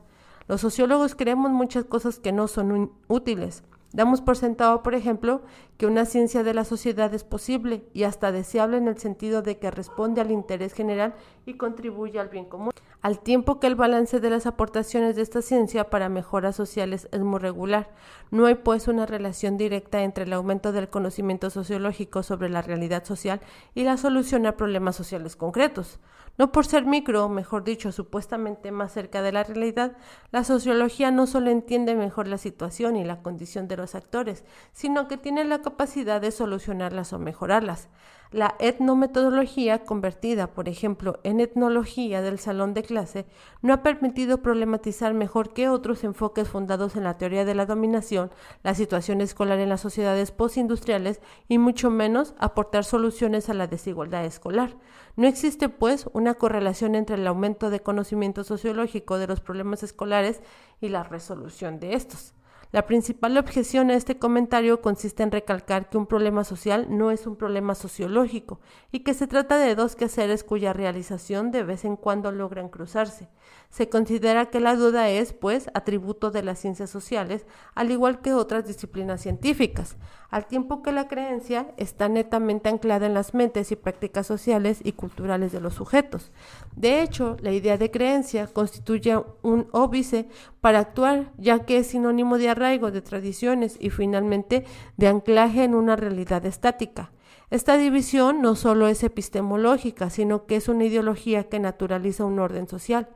Los 0.46 0.62
sociólogos 0.62 1.14
creemos 1.14 1.50
muchas 1.50 1.84
cosas 1.84 2.18
que 2.18 2.32
no 2.32 2.48
son 2.48 2.92
útiles. 3.08 3.62
Damos 3.92 4.22
por 4.22 4.38
sentado, 4.38 4.82
por 4.82 4.94
ejemplo, 4.94 5.42
que 5.76 5.84
una 5.84 6.06
ciencia 6.06 6.42
de 6.42 6.54
la 6.54 6.64
sociedad 6.64 7.12
es 7.12 7.24
posible 7.24 7.84
y 7.92 8.04
hasta 8.04 8.32
deseable 8.32 8.78
en 8.78 8.88
el 8.88 8.96
sentido 8.96 9.42
de 9.42 9.58
que 9.58 9.70
responde 9.70 10.22
al 10.22 10.30
interés 10.30 10.72
general 10.72 11.14
y 11.44 11.58
contribuye 11.58 12.18
al 12.18 12.30
bien 12.30 12.46
común 12.46 12.72
al 13.00 13.20
tiempo 13.20 13.60
que 13.60 13.68
el 13.68 13.76
balance 13.76 14.18
de 14.18 14.30
las 14.30 14.46
aportaciones 14.46 15.14
de 15.14 15.22
esta 15.22 15.40
ciencia 15.40 15.88
para 15.88 16.08
mejoras 16.08 16.56
sociales 16.56 17.08
es 17.12 17.20
muy 17.20 17.38
regular. 17.38 17.90
No 18.30 18.46
hay 18.46 18.56
pues 18.56 18.88
una 18.88 19.06
relación 19.06 19.56
directa 19.56 20.02
entre 20.02 20.24
el 20.24 20.32
aumento 20.32 20.72
del 20.72 20.88
conocimiento 20.88 21.50
sociológico 21.50 22.24
sobre 22.24 22.48
la 22.48 22.60
realidad 22.60 23.04
social 23.04 23.40
y 23.74 23.84
la 23.84 23.96
solución 23.96 24.46
a 24.46 24.56
problemas 24.56 24.96
sociales 24.96 25.36
concretos. 25.36 26.00
No 26.38 26.52
por 26.52 26.66
ser 26.66 26.86
micro, 26.86 27.24
o 27.24 27.28
mejor 27.28 27.64
dicho, 27.64 27.90
supuestamente 27.90 28.70
más 28.70 28.92
cerca 28.92 29.22
de 29.22 29.32
la 29.32 29.42
realidad, 29.42 29.96
la 30.30 30.44
sociología 30.44 31.10
no 31.10 31.26
solo 31.26 31.50
entiende 31.50 31.96
mejor 31.96 32.28
la 32.28 32.38
situación 32.38 32.96
y 32.96 33.04
la 33.04 33.22
condición 33.22 33.66
de 33.66 33.76
los 33.76 33.94
actores, 33.96 34.44
sino 34.72 35.08
que 35.08 35.16
tiene 35.16 35.44
la 35.44 35.62
capacidad 35.62 36.20
de 36.20 36.30
solucionarlas 36.30 37.12
o 37.12 37.18
mejorarlas. 37.18 37.88
La 38.30 38.56
etnometodología, 38.58 39.84
convertida, 39.84 40.48
por 40.48 40.68
ejemplo, 40.68 41.18
en 41.22 41.40
etnología 41.40 42.20
del 42.20 42.38
salón 42.38 42.74
de 42.74 42.82
clase, 42.82 43.24
no 43.62 43.72
ha 43.72 43.82
permitido 43.82 44.42
problematizar 44.42 45.14
mejor 45.14 45.54
que 45.54 45.70
otros 45.70 46.04
enfoques 46.04 46.46
fundados 46.46 46.94
en 46.94 47.04
la 47.04 47.16
teoría 47.16 47.46
de 47.46 47.54
la 47.54 47.64
dominación, 47.64 48.30
la 48.62 48.74
situación 48.74 49.22
escolar 49.22 49.58
en 49.60 49.70
las 49.70 49.80
sociedades 49.80 50.30
postindustriales 50.30 51.22
y 51.48 51.56
mucho 51.56 51.88
menos 51.88 52.34
aportar 52.38 52.84
soluciones 52.84 53.48
a 53.48 53.54
la 53.54 53.66
desigualdad 53.66 54.26
escolar. 54.26 54.76
No 55.16 55.26
existe, 55.26 55.70
pues, 55.70 56.06
una 56.12 56.34
correlación 56.34 56.96
entre 56.96 57.16
el 57.16 57.26
aumento 57.26 57.70
de 57.70 57.80
conocimiento 57.80 58.44
sociológico 58.44 59.16
de 59.16 59.26
los 59.26 59.40
problemas 59.40 59.82
escolares 59.82 60.42
y 60.82 60.90
la 60.90 61.02
resolución 61.02 61.80
de 61.80 61.94
estos. 61.94 62.34
La 62.70 62.84
principal 62.84 63.38
objeción 63.38 63.90
a 63.90 63.94
este 63.94 64.18
comentario 64.18 64.82
consiste 64.82 65.22
en 65.22 65.30
recalcar 65.30 65.88
que 65.88 65.96
un 65.96 66.06
problema 66.06 66.44
social 66.44 66.86
no 66.90 67.10
es 67.10 67.26
un 67.26 67.34
problema 67.34 67.74
sociológico 67.74 68.60
y 68.92 69.00
que 69.00 69.14
se 69.14 69.26
trata 69.26 69.56
de 69.56 69.74
dos 69.74 69.96
quehaceres 69.96 70.44
cuya 70.44 70.74
realización 70.74 71.50
de 71.50 71.62
vez 71.62 71.86
en 71.86 71.96
cuando 71.96 72.30
logran 72.30 72.68
cruzarse. 72.68 73.30
Se 73.70 73.88
considera 73.88 74.46
que 74.46 74.60
la 74.60 74.74
duda 74.76 75.10
es, 75.10 75.32
pues, 75.32 75.70
atributo 75.74 76.30
de 76.30 76.42
las 76.42 76.58
ciencias 76.58 76.88
sociales, 76.88 77.44
al 77.74 77.90
igual 77.90 78.20
que 78.20 78.32
otras 78.32 78.66
disciplinas 78.66 79.20
científicas, 79.20 79.96
al 80.30 80.46
tiempo 80.46 80.82
que 80.82 80.90
la 80.90 81.06
creencia 81.06 81.72
está 81.76 82.08
netamente 82.08 82.68
anclada 82.70 83.06
en 83.06 83.14
las 83.14 83.34
mentes 83.34 83.70
y 83.70 83.76
prácticas 83.76 84.26
sociales 84.26 84.80
y 84.82 84.92
culturales 84.92 85.52
de 85.52 85.60
los 85.60 85.74
sujetos. 85.74 86.32
De 86.76 87.02
hecho, 87.02 87.36
la 87.40 87.52
idea 87.52 87.76
de 87.76 87.90
creencia 87.90 88.46
constituye 88.46 89.22
un 89.42 89.68
óbice 89.72 90.28
para 90.60 90.80
actuar, 90.80 91.32
ya 91.36 91.60
que 91.66 91.78
es 91.78 91.88
sinónimo 91.88 92.38
de 92.38 92.48
arraigo 92.48 92.90
de 92.90 93.02
tradiciones 93.02 93.76
y 93.78 93.90
finalmente 93.90 94.64
de 94.96 95.08
anclaje 95.08 95.64
en 95.64 95.74
una 95.74 95.94
realidad 95.94 96.44
estática. 96.46 97.12
Esta 97.50 97.78
división 97.78 98.42
no 98.42 98.56
solo 98.56 98.88
es 98.88 99.02
epistemológica, 99.02 100.10
sino 100.10 100.44
que 100.44 100.56
es 100.56 100.68
una 100.68 100.84
ideología 100.84 101.44
que 101.44 101.58
naturaliza 101.58 102.26
un 102.26 102.38
orden 102.38 102.68
social. 102.68 103.08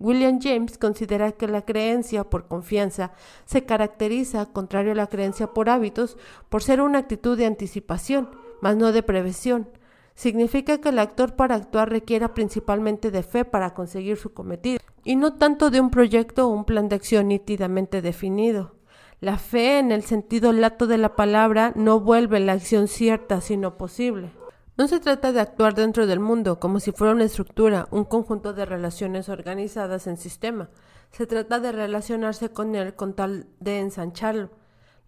William 0.00 0.38
James 0.40 0.78
considera 0.78 1.32
que 1.32 1.48
la 1.48 1.62
creencia 1.62 2.24
por 2.24 2.46
confianza 2.46 3.12
se 3.46 3.64
caracteriza, 3.64 4.46
contrario 4.46 4.92
a 4.92 4.94
la 4.94 5.08
creencia 5.08 5.48
por 5.48 5.68
hábitos, 5.68 6.16
por 6.48 6.62
ser 6.62 6.80
una 6.80 7.00
actitud 7.00 7.36
de 7.36 7.46
anticipación, 7.46 8.30
mas 8.60 8.76
no 8.76 8.92
de 8.92 9.02
previsión. 9.02 9.68
Significa 10.14 10.78
que 10.78 10.90
el 10.90 10.98
actor 10.98 11.34
para 11.34 11.56
actuar 11.56 11.90
requiera 11.90 12.34
principalmente 12.34 13.10
de 13.10 13.22
fe 13.22 13.44
para 13.44 13.74
conseguir 13.74 14.16
su 14.16 14.32
cometido, 14.32 14.80
y 15.04 15.16
no 15.16 15.34
tanto 15.34 15.70
de 15.70 15.80
un 15.80 15.90
proyecto 15.90 16.46
o 16.46 16.52
un 16.52 16.64
plan 16.64 16.88
de 16.88 16.96
acción 16.96 17.28
nítidamente 17.28 18.00
definido. 18.00 18.76
La 19.20 19.36
fe, 19.36 19.80
en 19.80 19.90
el 19.90 20.04
sentido 20.04 20.52
lato 20.52 20.86
de 20.86 20.98
la 20.98 21.16
palabra, 21.16 21.72
no 21.74 21.98
vuelve 21.98 22.38
la 22.38 22.52
acción 22.52 22.86
cierta, 22.86 23.40
sino 23.40 23.76
posible. 23.76 24.30
No 24.78 24.86
se 24.86 25.00
trata 25.00 25.32
de 25.32 25.40
actuar 25.40 25.74
dentro 25.74 26.06
del 26.06 26.20
mundo 26.20 26.60
como 26.60 26.78
si 26.78 26.92
fuera 26.92 27.12
una 27.12 27.24
estructura, 27.24 27.88
un 27.90 28.04
conjunto 28.04 28.52
de 28.52 28.64
relaciones 28.64 29.28
organizadas 29.28 30.06
en 30.06 30.16
sistema. 30.16 30.70
Se 31.10 31.26
trata 31.26 31.58
de 31.58 31.72
relacionarse 31.72 32.50
con 32.50 32.76
él 32.76 32.94
con 32.94 33.14
tal 33.14 33.48
de 33.58 33.80
ensancharlo. 33.80 34.50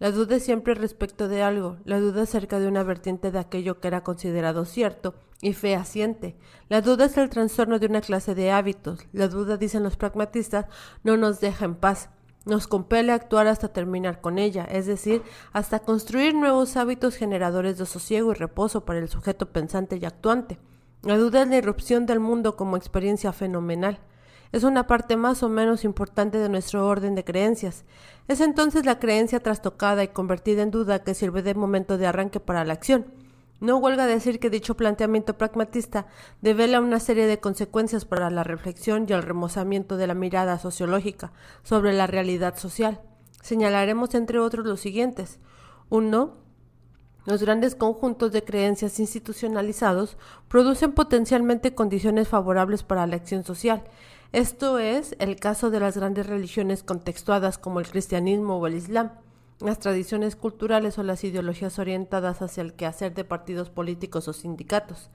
La 0.01 0.11
duda 0.11 0.35
es 0.35 0.43
siempre 0.43 0.75
respecto 0.75 1.29
de 1.29 1.45
algo, 1.45 1.77
la 1.85 2.01
duda 2.01 2.23
acerca 2.23 2.59
de 2.59 2.67
una 2.67 2.83
vertiente 2.83 3.31
de 3.31 3.39
aquello 3.39 3.79
que 3.79 3.87
era 3.87 4.03
considerado 4.03 4.65
cierto 4.65 5.15
y 5.41 5.53
fehaciente. 5.53 6.37
La 6.69 6.81
duda 6.81 7.05
es 7.05 7.17
el 7.17 7.31
trastorno 7.31 7.79
de 7.79 7.87
una 7.87 8.01
clase 8.01 8.35
de 8.35 8.51
hábitos. 8.51 9.07
La 9.13 9.29
duda, 9.29 9.57
dicen 9.57 9.85
los 9.85 9.97
pragmatistas, 9.97 10.67
no 11.05 11.17
nos 11.17 11.39
deja 11.39 11.65
en 11.65 11.77
paz 11.77 12.11
nos 12.51 12.67
compele 12.67 13.13
a 13.13 13.15
actuar 13.15 13.47
hasta 13.47 13.69
terminar 13.69 14.21
con 14.21 14.39
ella, 14.39 14.65
es 14.65 14.85
decir, 14.85 15.23
hasta 15.53 15.79
construir 15.79 16.35
nuevos 16.35 16.77
hábitos 16.77 17.15
generadores 17.15 17.79
de 17.79 17.87
sosiego 17.87 18.33
y 18.33 18.35
reposo 18.35 18.85
para 18.85 18.99
el 18.99 19.09
sujeto 19.09 19.53
pensante 19.53 19.97
y 19.97 20.05
actuante. 20.05 20.59
La 21.03 21.17
duda 21.17 21.43
es 21.43 21.49
la 21.49 21.57
irrupción 21.57 22.05
del 22.05 22.21
mundo 22.21 22.57
como 22.57 22.77
experiencia 22.77 23.33
fenomenal. 23.33 24.01
Es 24.53 24.65
una 24.65 24.89
parte 24.89 25.17
más 25.17 25.45
o 25.45 25.49
menos 25.49 25.85
importante 25.85 26.39
de 26.39 26.49
nuestro 26.49 26.87
orden 26.87 27.15
de 27.15 27.25
creencias. 27.25 27.85
Es 28.27 28.41
entonces 28.41 28.85
la 28.85 28.99
creencia 28.99 29.41
trastocada 29.41 30.03
y 30.03 30.09
convertida 30.09 30.63
en 30.63 30.73
duda 30.73 31.05
que 31.05 31.15
sirve 31.15 31.43
de 31.43 31.55
momento 31.55 31.99
de 31.99 32.09
arranque 32.09 32.41
para 32.41 32.65
la 32.65 32.73
acción. 32.73 33.07
No 33.61 33.77
huelga 33.77 34.07
decir 34.07 34.41
que 34.41 34.49
dicho 34.49 34.75
planteamiento 34.75 35.37
pragmatista 35.37 36.07
devela 36.41 36.81
una 36.81 36.99
serie 36.99 37.27
de 37.27 37.41
consecuencias 37.41 38.07
para 38.07 38.31
la 38.31 38.43
reflexión 38.43 39.05
y 39.07 39.13
el 39.13 39.23
remozamiento 39.23 39.99
de 39.99 40.07
la 40.07 40.15
mirada 40.15 40.59
sociológica 40.59 41.33
sobre 41.63 41.93
la 41.93 42.07
realidad 42.07 42.57
social. 42.57 43.03
Señalaremos 43.43 44.15
entre 44.15 44.39
otros 44.39 44.65
los 44.65 44.81
siguientes. 44.81 45.41
Uno, 45.91 46.39
los 47.27 47.43
grandes 47.43 47.75
conjuntos 47.75 48.33
de 48.33 48.45
creencias 48.45 48.99
institucionalizados 48.99 50.17
producen 50.49 50.93
potencialmente 50.93 51.75
condiciones 51.75 52.29
favorables 52.29 52.83
para 52.83 53.07
la 53.07 53.17
acción 53.17 53.45
social. 53.45 53.85
Esto 54.33 54.79
es 54.79 55.15
el 55.19 55.37
caso 55.37 55.71
de 55.71 55.81
las 55.81 55.99
grandes 55.99 56.27
religiones 56.27 56.83
contextuadas 56.83 57.59
como 57.59 57.81
el 57.81 57.89
cristianismo 57.89 58.57
o 58.57 58.67
el 58.67 58.77
islam 58.77 59.11
las 59.61 59.79
tradiciones 59.79 60.37
culturales 60.37 60.99
o 60.99 61.03
las 61.03 61.23
ideologías 61.25 61.79
orientadas 61.79 62.43
hacia 62.43 62.63
el 62.63 62.75
quehacer 62.75 63.15
de 63.15 63.25
partidos 63.25 63.71
políticos 63.71 64.27
o 64.29 64.33
sindicatos. 64.33 65.11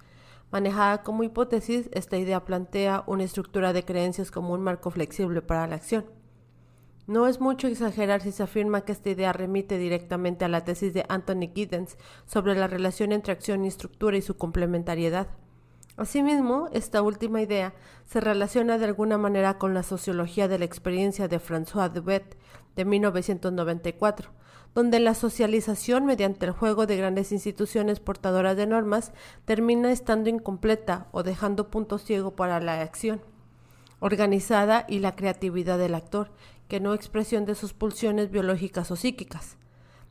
Manejada 0.52 1.02
como 1.04 1.24
hipótesis, 1.24 1.90
esta 1.92 2.18
idea 2.18 2.46
plantea 2.46 3.04
una 3.08 3.24
estructura 3.24 3.74
de 3.74 3.84
creencias 3.84 4.32
como 4.32 4.54
un 4.54 4.62
marco 4.62 4.92
flexible 4.92 5.42
para 5.42 5.68
la 5.68 5.76
acción. 5.76 6.06
No 7.08 7.28
es 7.28 7.40
mucho 7.40 7.68
exagerar 7.68 8.22
si 8.22 8.32
se 8.32 8.44
afirma 8.44 8.82
que 8.82 8.92
esta 8.92 9.10
idea 9.10 9.34
remite 9.34 9.78
directamente 9.78 10.46
a 10.46 10.48
la 10.48 10.64
tesis 10.64 10.94
de 10.94 11.06
Anthony 11.08 11.52
Giddens 11.54 11.98
sobre 12.26 12.56
la 12.56 12.68
relación 12.68 13.12
entre 13.12 13.34
acción 13.34 13.64
y 13.64 13.68
estructura 13.68 14.18
y 14.18 14.22
su 14.22 14.38
complementariedad. 14.38 15.28
Asimismo, 15.98 16.68
esta 16.74 17.02
última 17.02 17.42
idea 17.42 17.74
se 18.06 18.20
relaciona 18.20 18.78
de 18.78 18.86
alguna 18.86 19.18
manera 19.18 19.58
con 19.58 19.74
la 19.74 19.84
sociología 19.84 20.48
de 20.48 20.60
la 20.60 20.66
experiencia 20.66 21.28
de 21.28 21.40
François 21.40 21.92
Dubet 21.92 22.38
de 22.76 22.86
1994, 22.86 24.32
donde 24.74 25.00
la 25.00 25.14
socialización 25.14 26.06
mediante 26.06 26.46
el 26.46 26.52
juego 26.52 26.86
de 26.86 26.98
grandes 26.98 27.32
instituciones 27.32 28.00
portadoras 28.00 28.58
de 28.58 28.68
normas 28.68 29.12
termina 29.46 29.92
estando 29.92 30.30
incompleta 30.30 31.08
o 31.12 31.24
dejando 31.24 31.70
punto 31.70 31.98
ciego 31.98 32.36
para 32.36 32.60
la 32.60 32.82
acción 32.82 33.22
organizada 34.00 34.86
y 34.88 35.00
la 35.00 35.16
creatividad 35.16 35.78
del 35.78 35.96
actor, 35.96 36.32
que 36.68 36.80
no 36.80 36.94
expresión 36.94 37.46
de 37.46 37.56
sus 37.56 37.74
pulsiones 37.74 38.30
biológicas 38.30 38.92
o 38.92 38.96
psíquicas. 38.96 39.58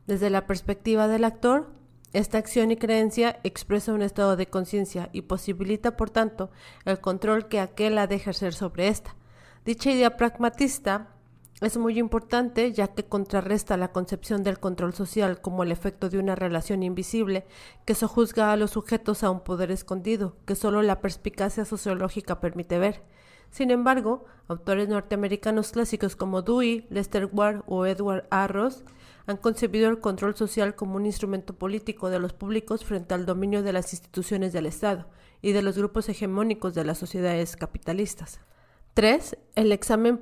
Desde 0.06 0.30
la 0.30 0.46
perspectiva 0.46 1.08
del 1.08 1.24
actor, 1.24 1.70
esta 2.12 2.38
acción 2.38 2.70
y 2.70 2.76
creencia 2.76 3.40
expresa 3.42 3.92
un 3.92 4.02
estado 4.02 4.36
de 4.36 4.46
conciencia 4.46 5.10
y 5.12 5.22
posibilita, 5.22 5.96
por 5.96 6.10
tanto, 6.10 6.50
el 6.84 7.00
control 7.00 7.48
que 7.48 7.60
aquel 7.60 7.98
ha 7.98 8.06
de 8.06 8.16
ejercer 8.16 8.54
sobre 8.54 8.88
ésta. 8.88 9.16
Dicha 9.64 9.90
idea 9.90 10.16
pragmatista 10.16 11.08
es 11.60 11.76
muy 11.76 11.98
importante 11.98 12.72
ya 12.72 12.88
que 12.88 13.04
contrarresta 13.04 13.76
la 13.76 13.92
concepción 13.92 14.42
del 14.42 14.58
control 14.58 14.92
social 14.92 15.40
como 15.40 15.62
el 15.62 15.70
efecto 15.70 16.10
de 16.10 16.18
una 16.18 16.34
relación 16.34 16.82
invisible 16.82 17.46
que 17.84 17.94
sojuzga 17.94 18.52
a 18.52 18.56
los 18.56 18.72
sujetos 18.72 19.22
a 19.22 19.30
un 19.30 19.40
poder 19.40 19.70
escondido 19.70 20.36
que 20.46 20.56
solo 20.56 20.82
la 20.82 21.00
perspicacia 21.00 21.64
sociológica 21.64 22.40
permite 22.40 22.78
ver. 22.78 23.02
Sin 23.50 23.70
embargo, 23.70 24.24
autores 24.48 24.88
norteamericanos 24.88 25.70
clásicos 25.70 26.16
como 26.16 26.42
Dewey, 26.42 26.86
Lester 26.90 27.28
Ward 27.32 27.62
o 27.66 27.86
Edward 27.86 28.26
A. 28.30 28.48
Ross 28.48 28.82
han 29.26 29.36
concebido 29.36 29.88
el 29.88 30.00
control 30.00 30.34
social 30.34 30.74
como 30.74 30.96
un 30.96 31.06
instrumento 31.06 31.54
político 31.54 32.10
de 32.10 32.18
los 32.18 32.32
públicos 32.32 32.84
frente 32.84 33.14
al 33.14 33.26
dominio 33.26 33.62
de 33.62 33.72
las 33.72 33.92
instituciones 33.92 34.52
del 34.52 34.66
Estado 34.66 35.06
y 35.40 35.52
de 35.52 35.62
los 35.62 35.78
grupos 35.78 36.08
hegemónicos 36.08 36.74
de 36.74 36.84
las 36.84 36.98
sociedades 36.98 37.56
capitalistas. 37.56 38.40
3. 38.94 39.36
El 39.54 39.72
examen 39.72 40.18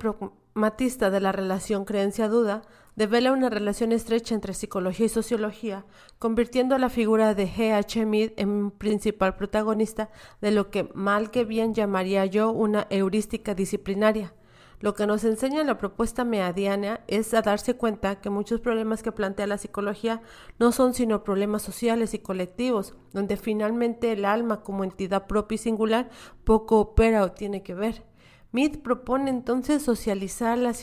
pragmatista 0.53 1.09
de 1.09 1.19
la 1.19 1.31
relación 1.31 1.83
creencia-duda 1.83 2.61
devela 2.95 3.31
una 3.31 3.49
relación 3.49 3.91
estrecha 3.91 4.35
entre 4.35 4.53
psicología 4.53 5.07
y 5.07 5.09
sociología, 5.09 5.83
convirtiendo 6.19 6.75
a 6.75 6.79
la 6.79 6.89
figura 6.89 7.33
de 7.33 7.47
G. 7.47 7.73
H. 7.73 8.05
Mead 8.05 8.33
en 8.37 8.69
principal 8.69 9.35
protagonista 9.35 10.11
de 10.41 10.51
lo 10.51 10.69
que 10.69 10.87
mal 10.93 11.31
que 11.31 11.43
bien 11.43 11.73
llamaría 11.73 12.25
yo 12.27 12.51
una 12.51 12.85
heurística 12.91 13.55
disciplinaria. 13.55 14.35
Lo 14.79 14.93
que 14.93 15.07
nos 15.07 15.23
enseña 15.23 15.63
la 15.63 15.79
propuesta 15.79 16.23
meadiana 16.23 16.99
es 17.07 17.33
a 17.33 17.41
darse 17.41 17.75
cuenta 17.75 18.21
que 18.21 18.29
muchos 18.29 18.59
problemas 18.59 19.01
que 19.01 19.11
plantea 19.11 19.47
la 19.47 19.57
psicología 19.57 20.21
no 20.59 20.71
son 20.71 20.93
sino 20.93 21.23
problemas 21.23 21.63
sociales 21.63 22.13
y 22.13 22.19
colectivos, 22.19 22.93
donde 23.11 23.37
finalmente 23.37 24.11
el 24.11 24.25
alma 24.25 24.61
como 24.61 24.83
entidad 24.83 25.25
propia 25.25 25.55
y 25.55 25.59
singular 25.59 26.09
poco 26.43 26.79
opera 26.79 27.23
o 27.23 27.31
tiene 27.31 27.63
que 27.63 27.73
ver. 27.73 28.12
Mead 28.53 28.81
propone 28.83 29.31
entonces 29.31 29.81
socializar 29.81 30.59
la 30.59 30.75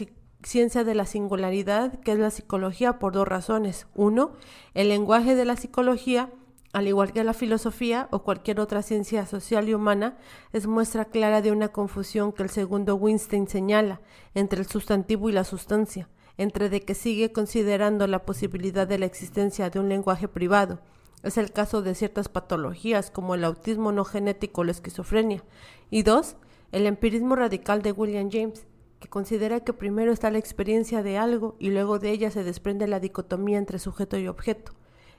ciencia 0.43 0.83
de 0.83 0.95
la 0.97 1.07
singularidad, 1.07 2.01
que 2.01 2.11
es 2.11 2.19
la 2.19 2.33
psicología, 2.33 2.99
por 2.99 3.13
dos 3.13 3.29
razones. 3.29 3.87
Uno, 3.95 4.33
el 4.75 4.89
lenguaje 4.89 5.37
de 5.37 5.45
la 5.45 5.55
psicología, 5.55 6.31
al 6.73 6.89
igual 6.89 7.13
que 7.13 7.23
la 7.23 7.33
filosofía 7.33 8.09
o 8.11 8.25
cualquier 8.25 8.59
otra 8.59 8.83
ciencia 8.83 9.25
social 9.25 9.69
y 9.69 9.75
humana, 9.75 10.19
es 10.53 10.67
muestra 10.67 11.05
clara 11.05 11.43
de 11.43 11.53
una 11.53 11.69
confusión 11.69 12.33
que 12.33 12.43
el 12.43 12.51
segundo 12.51 12.97
Winston 12.97 13.47
señala 13.47 14.01
entre 14.35 14.59
el 14.59 14.67
sustantivo 14.67 15.29
y 15.29 15.33
la 15.33 15.45
sustancia, 15.45 16.09
entre 16.39 16.71
de 16.71 16.81
que 16.81 16.97
sigue 16.97 17.31
considerando 17.31 18.09
la 18.09 18.27
posibilidad 18.27 18.89
de 18.89 18.99
la 18.99 19.07
existencia 19.07 19.71
de 19.71 19.79
un 19.79 19.89
lenguaje 19.89 20.27
privado. 20.27 20.81
Es 21.23 21.39
el 21.39 21.53
caso 21.53 21.83
de 21.83 21.95
ciertas 21.95 22.29
patologías 22.29 23.13
como 23.13 23.37
el 23.37 23.45
autismo 23.45 23.93
no 23.93 24.05
genético 24.05 24.63
o 24.63 24.65
la 24.65 24.73
esquizofrenia. 24.73 25.45
Y 25.89 26.03
dos, 26.03 26.35
el 26.73 26.87
empirismo 26.87 27.37
radical 27.37 27.83
de 27.83 27.93
William 27.93 28.31
James, 28.31 28.67
que 29.01 29.09
considera 29.09 29.61
que 29.61 29.73
primero 29.73 30.13
está 30.13 30.31
la 30.31 30.39
experiencia 30.39 31.03
de 31.03 31.19
algo 31.19 31.57
y 31.59 31.71
luego 31.71 31.99
de 31.99 32.11
ella 32.11 32.31
se 32.31 32.45
desprende 32.45 32.87
la 32.87 33.01
dicotomía 33.01 33.59
entre 33.59 33.79
sujeto 33.79 34.19
y 34.19 34.29
objeto. 34.29 34.73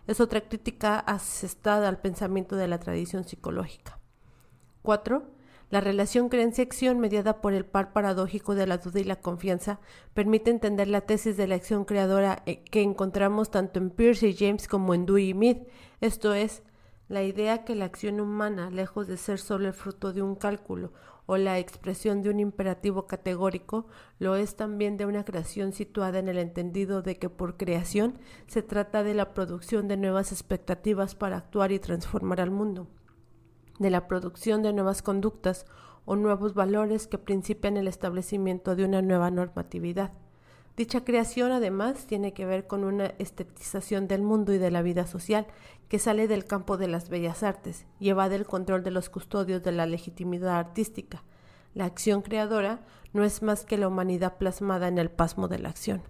Es 0.08 0.22
otra 0.22 0.42
crítica 0.42 1.00
asestada 1.00 1.90
al 1.90 2.00
pensamiento 2.00 2.56
de 2.56 2.68
la 2.68 2.80
tradición 2.80 3.24
psicológica. 3.24 4.00
4. 4.84 5.24
La 5.70 5.80
relación 5.80 6.30
creencia-acción 6.30 7.00
mediada 7.00 7.40
por 7.40 7.54
el 7.54 7.66
par 7.66 7.94
paradójico 7.94 8.56
de 8.56 8.68
la 8.68 8.78
duda 8.78 9.00
y 9.00 9.04
la 9.04 9.22
confianza 9.22 9.80
permite 10.14 10.52
entender 10.52 10.88
la 10.88 11.02
tesis 11.02 11.38
de 11.38 11.48
la 11.48 11.56
acción 11.56 11.86
creadora 11.86 12.44
eh, 12.46 12.64
que 12.64 12.82
encontramos 12.82 13.52
tanto 13.52 13.80
en 13.80 13.90
Pierce 13.90 14.28
y 14.28 14.36
James 14.36 14.68
como 14.68 14.94
en 14.94 15.06
Dewey 15.06 15.30
y 15.30 15.34
Mead, 15.34 15.58
esto 16.02 16.34
es, 16.34 16.64
la 17.08 17.24
idea 17.24 17.64
que 17.64 17.76
la 17.76 17.86
acción 17.86 18.20
humana, 18.20 18.70
lejos 18.70 19.08
de 19.08 19.18
ser 19.18 19.40
solo 19.40 19.68
el 19.68 19.74
fruto 19.74 20.14
de 20.14 20.22
un 20.22 20.36
cálculo 20.36 20.92
o 21.26 21.38
la 21.38 21.60
expresión 21.60 22.22
de 22.22 22.30
un 22.30 22.40
imperativo 22.40 23.08
categórico, 23.08 23.88
lo 24.20 24.36
es 24.36 24.56
también 24.56 24.98
de 24.98 25.06
una 25.06 25.26
creación 25.26 25.74
situada 25.74 26.20
en 26.20 26.30
el 26.30 26.38
entendido 26.38 27.02
de 27.02 27.18
que 27.18 27.30
por 27.30 27.58
creación 27.58 28.20
se 28.48 28.62
trata 28.62 29.04
de 29.04 29.14
la 29.14 29.34
producción 29.34 29.88
de 29.88 29.98
nuevas 29.98 30.32
expectativas 30.32 31.16
para 31.16 31.38
actuar 31.38 31.72
y 31.72 31.80
transformar 31.80 32.42
al 32.42 32.52
mundo, 32.52 32.88
de 33.80 33.90
la 33.90 34.08
producción 34.08 34.62
de 34.62 34.74
nuevas 34.74 35.02
conductas 35.02 35.66
o 36.06 36.16
nuevos 36.16 36.54
valores 36.54 37.08
que 37.08 37.18
principian 37.18 37.78
el 37.78 37.88
establecimiento 37.88 38.76
de 38.76 38.86
una 38.86 39.02
nueva 39.02 39.32
normatividad. 39.32 40.12
Dicha 40.78 41.04
creación 41.04 41.52
además 41.52 42.06
tiene 42.08 42.34
que 42.34 42.46
ver 42.46 42.66
con 42.66 42.84
una 42.84 43.08
estetización 43.20 44.08
del 44.08 44.22
mundo 44.22 44.54
y 44.54 44.58
de 44.58 44.72
la 44.72 44.82
vida 44.82 45.06
social 45.06 45.48
que 45.90 46.00
sale 46.00 46.28
del 46.28 46.46
campo 46.46 46.78
de 46.78 46.88
las 46.88 47.10
bellas 47.10 47.44
artes 47.44 47.86
y 48.00 48.10
evade 48.10 48.36
el 48.36 48.46
control 48.46 48.84
de 48.84 48.92
los 48.92 49.10
custodios 49.10 49.62
de 49.64 49.74
la 49.74 49.86
legitimidad 49.86 50.58
artística. 50.58 51.24
La 51.74 51.86
acción 51.86 52.22
creadora 52.22 52.80
no 53.14 53.24
es 53.24 53.42
más 53.42 53.66
que 53.66 53.78
la 53.78 53.90
humanidad 53.90 54.38
plasmada 54.38 54.88
en 54.88 54.98
el 54.98 55.10
pasmo 55.10 55.48
de 55.50 55.60
la 55.60 55.70
acción. 55.70 56.02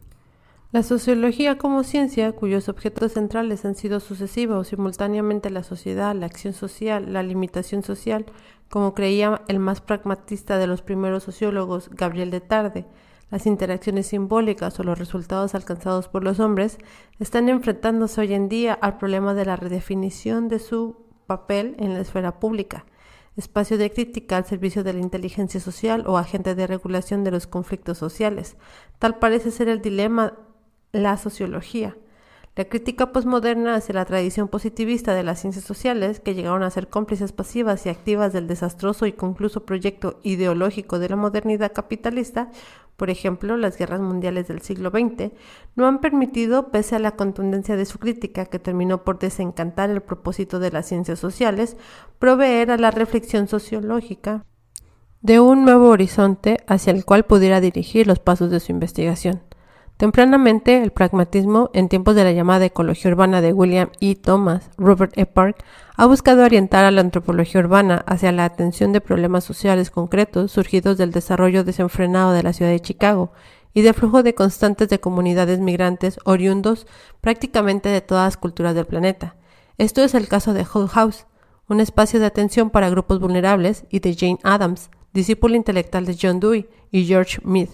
La 0.71 0.83
sociología 0.83 1.57
como 1.57 1.83
ciencia, 1.83 2.31
cuyos 2.31 2.69
objetos 2.69 3.11
centrales 3.11 3.65
han 3.65 3.75
sido 3.75 3.99
sucesivos 3.99 4.69
simultáneamente 4.69 5.49
la 5.49 5.63
sociedad, 5.63 6.15
la 6.15 6.27
acción 6.27 6.53
social, 6.53 7.11
la 7.11 7.23
limitación 7.23 7.83
social, 7.83 8.25
como 8.69 8.93
creía 8.93 9.41
el 9.49 9.59
más 9.59 9.81
pragmatista 9.81 10.57
de 10.57 10.67
los 10.67 10.81
primeros 10.81 11.23
sociólogos, 11.23 11.89
Gabriel 11.89 12.31
de 12.31 12.39
Tarde, 12.39 12.85
las 13.31 13.45
interacciones 13.47 14.07
simbólicas 14.07 14.79
o 14.79 14.83
los 14.83 14.99
resultados 14.99 15.55
alcanzados 15.55 16.07
por 16.09 16.23
los 16.23 16.39
hombres 16.39 16.77
están 17.19 17.49
enfrentándose 17.49 18.21
hoy 18.21 18.33
en 18.33 18.49
día 18.49 18.73
al 18.73 18.97
problema 18.97 19.33
de 19.33 19.45
la 19.45 19.55
redefinición 19.55 20.49
de 20.49 20.59
su 20.59 20.97
papel 21.25 21.75
en 21.79 21.93
la 21.93 22.01
esfera 22.01 22.39
pública, 22.39 22.85
espacio 23.37 23.77
de 23.77 23.89
crítica 23.89 24.35
al 24.37 24.45
servicio 24.45 24.83
de 24.83 24.93
la 24.93 24.99
inteligencia 24.99 25.61
social 25.61 26.03
o 26.05 26.17
agente 26.17 26.55
de 26.55 26.67
regulación 26.67 27.23
de 27.23 27.31
los 27.31 27.47
conflictos 27.47 27.97
sociales. 27.97 28.57
Tal 28.99 29.17
parece 29.17 29.49
ser 29.49 29.69
el 29.69 29.81
dilema 29.81 30.33
la 30.91 31.17
sociología. 31.17 31.95
La 32.57 32.65
crítica 32.65 33.13
posmoderna 33.13 33.75
hacia 33.75 33.95
la 33.95 34.03
tradición 34.03 34.49
positivista 34.49 35.13
de 35.13 35.23
las 35.23 35.39
ciencias 35.39 35.63
sociales, 35.63 36.19
que 36.19 36.35
llegaron 36.35 36.63
a 36.63 36.69
ser 36.69 36.89
cómplices 36.89 37.31
pasivas 37.31 37.85
y 37.85 37.89
activas 37.89 38.33
del 38.33 38.47
desastroso 38.47 39.05
y 39.05 39.13
concluso 39.13 39.65
proyecto 39.65 40.19
ideológico 40.21 40.99
de 40.99 41.07
la 41.07 41.15
modernidad 41.15 41.71
capitalista, 41.71 42.51
por 43.01 43.09
ejemplo, 43.09 43.57
las 43.57 43.79
guerras 43.79 43.99
mundiales 43.99 44.47
del 44.47 44.61
siglo 44.61 44.91
XX, 44.91 45.31
no 45.75 45.87
han 45.87 46.01
permitido, 46.01 46.69
pese 46.69 46.95
a 46.95 46.99
la 46.99 47.15
contundencia 47.15 47.75
de 47.75 47.85
su 47.85 47.97
crítica 47.97 48.45
que 48.45 48.59
terminó 48.59 49.03
por 49.03 49.17
desencantar 49.17 49.89
el 49.89 50.01
propósito 50.01 50.59
de 50.59 50.69
las 50.69 50.85
ciencias 50.85 51.17
sociales, 51.17 51.77
proveer 52.19 52.69
a 52.69 52.77
la 52.77 52.91
reflexión 52.91 53.47
sociológica 53.47 54.45
de 55.21 55.39
un 55.39 55.65
nuevo 55.65 55.89
horizonte 55.89 56.57
hacia 56.67 56.93
el 56.93 57.03
cual 57.03 57.23
pudiera 57.23 57.59
dirigir 57.59 58.05
los 58.05 58.19
pasos 58.19 58.51
de 58.51 58.59
su 58.59 58.71
investigación. 58.71 59.41
Tempranamente, 60.01 60.81
el 60.81 60.89
pragmatismo, 60.89 61.69
en 61.73 61.87
tiempos 61.87 62.15
de 62.15 62.23
la 62.23 62.31
llamada 62.31 62.65
ecología 62.65 63.11
urbana 63.11 63.39
de 63.39 63.53
William 63.53 63.91
E. 63.99 64.15
Thomas, 64.15 64.71
Robert 64.75 65.15
E. 65.15 65.27
Park, 65.27 65.63
ha 65.95 66.07
buscado 66.07 66.43
orientar 66.43 66.85
a 66.85 66.89
la 66.89 67.01
antropología 67.01 67.61
urbana 67.61 68.03
hacia 68.07 68.31
la 68.31 68.45
atención 68.45 68.93
de 68.93 68.99
problemas 69.01 69.43
sociales 69.43 69.91
concretos 69.91 70.53
surgidos 70.53 70.97
del 70.97 71.11
desarrollo 71.11 71.63
desenfrenado 71.63 72.31
de 72.33 72.41
la 72.41 72.51
ciudad 72.51 72.71
de 72.71 72.79
Chicago 72.79 73.31
y 73.75 73.83
del 73.83 73.93
flujo 73.93 74.23
de 74.23 74.33
constantes 74.33 74.89
de 74.89 74.99
comunidades 74.99 75.59
migrantes 75.59 76.19
oriundos 76.25 76.87
prácticamente 77.21 77.87
de 77.89 78.01
todas 78.01 78.25
las 78.25 78.37
culturas 78.37 78.73
del 78.73 78.87
planeta. 78.87 79.35
Esto 79.77 80.01
es 80.01 80.15
el 80.15 80.27
caso 80.27 80.55
de 80.55 80.65
Hull 80.73 80.87
House, 80.87 81.27
un 81.67 81.79
espacio 81.79 82.19
de 82.19 82.25
atención 82.25 82.71
para 82.71 82.89
grupos 82.89 83.19
vulnerables, 83.19 83.85
y 83.91 83.99
de 83.99 84.15
Jane 84.15 84.39
Addams, 84.41 84.89
discípula 85.13 85.57
intelectual 85.57 86.07
de 86.07 86.17
John 86.19 86.39
Dewey 86.39 86.67
y 86.89 87.05
George 87.05 87.39
Mead. 87.43 87.69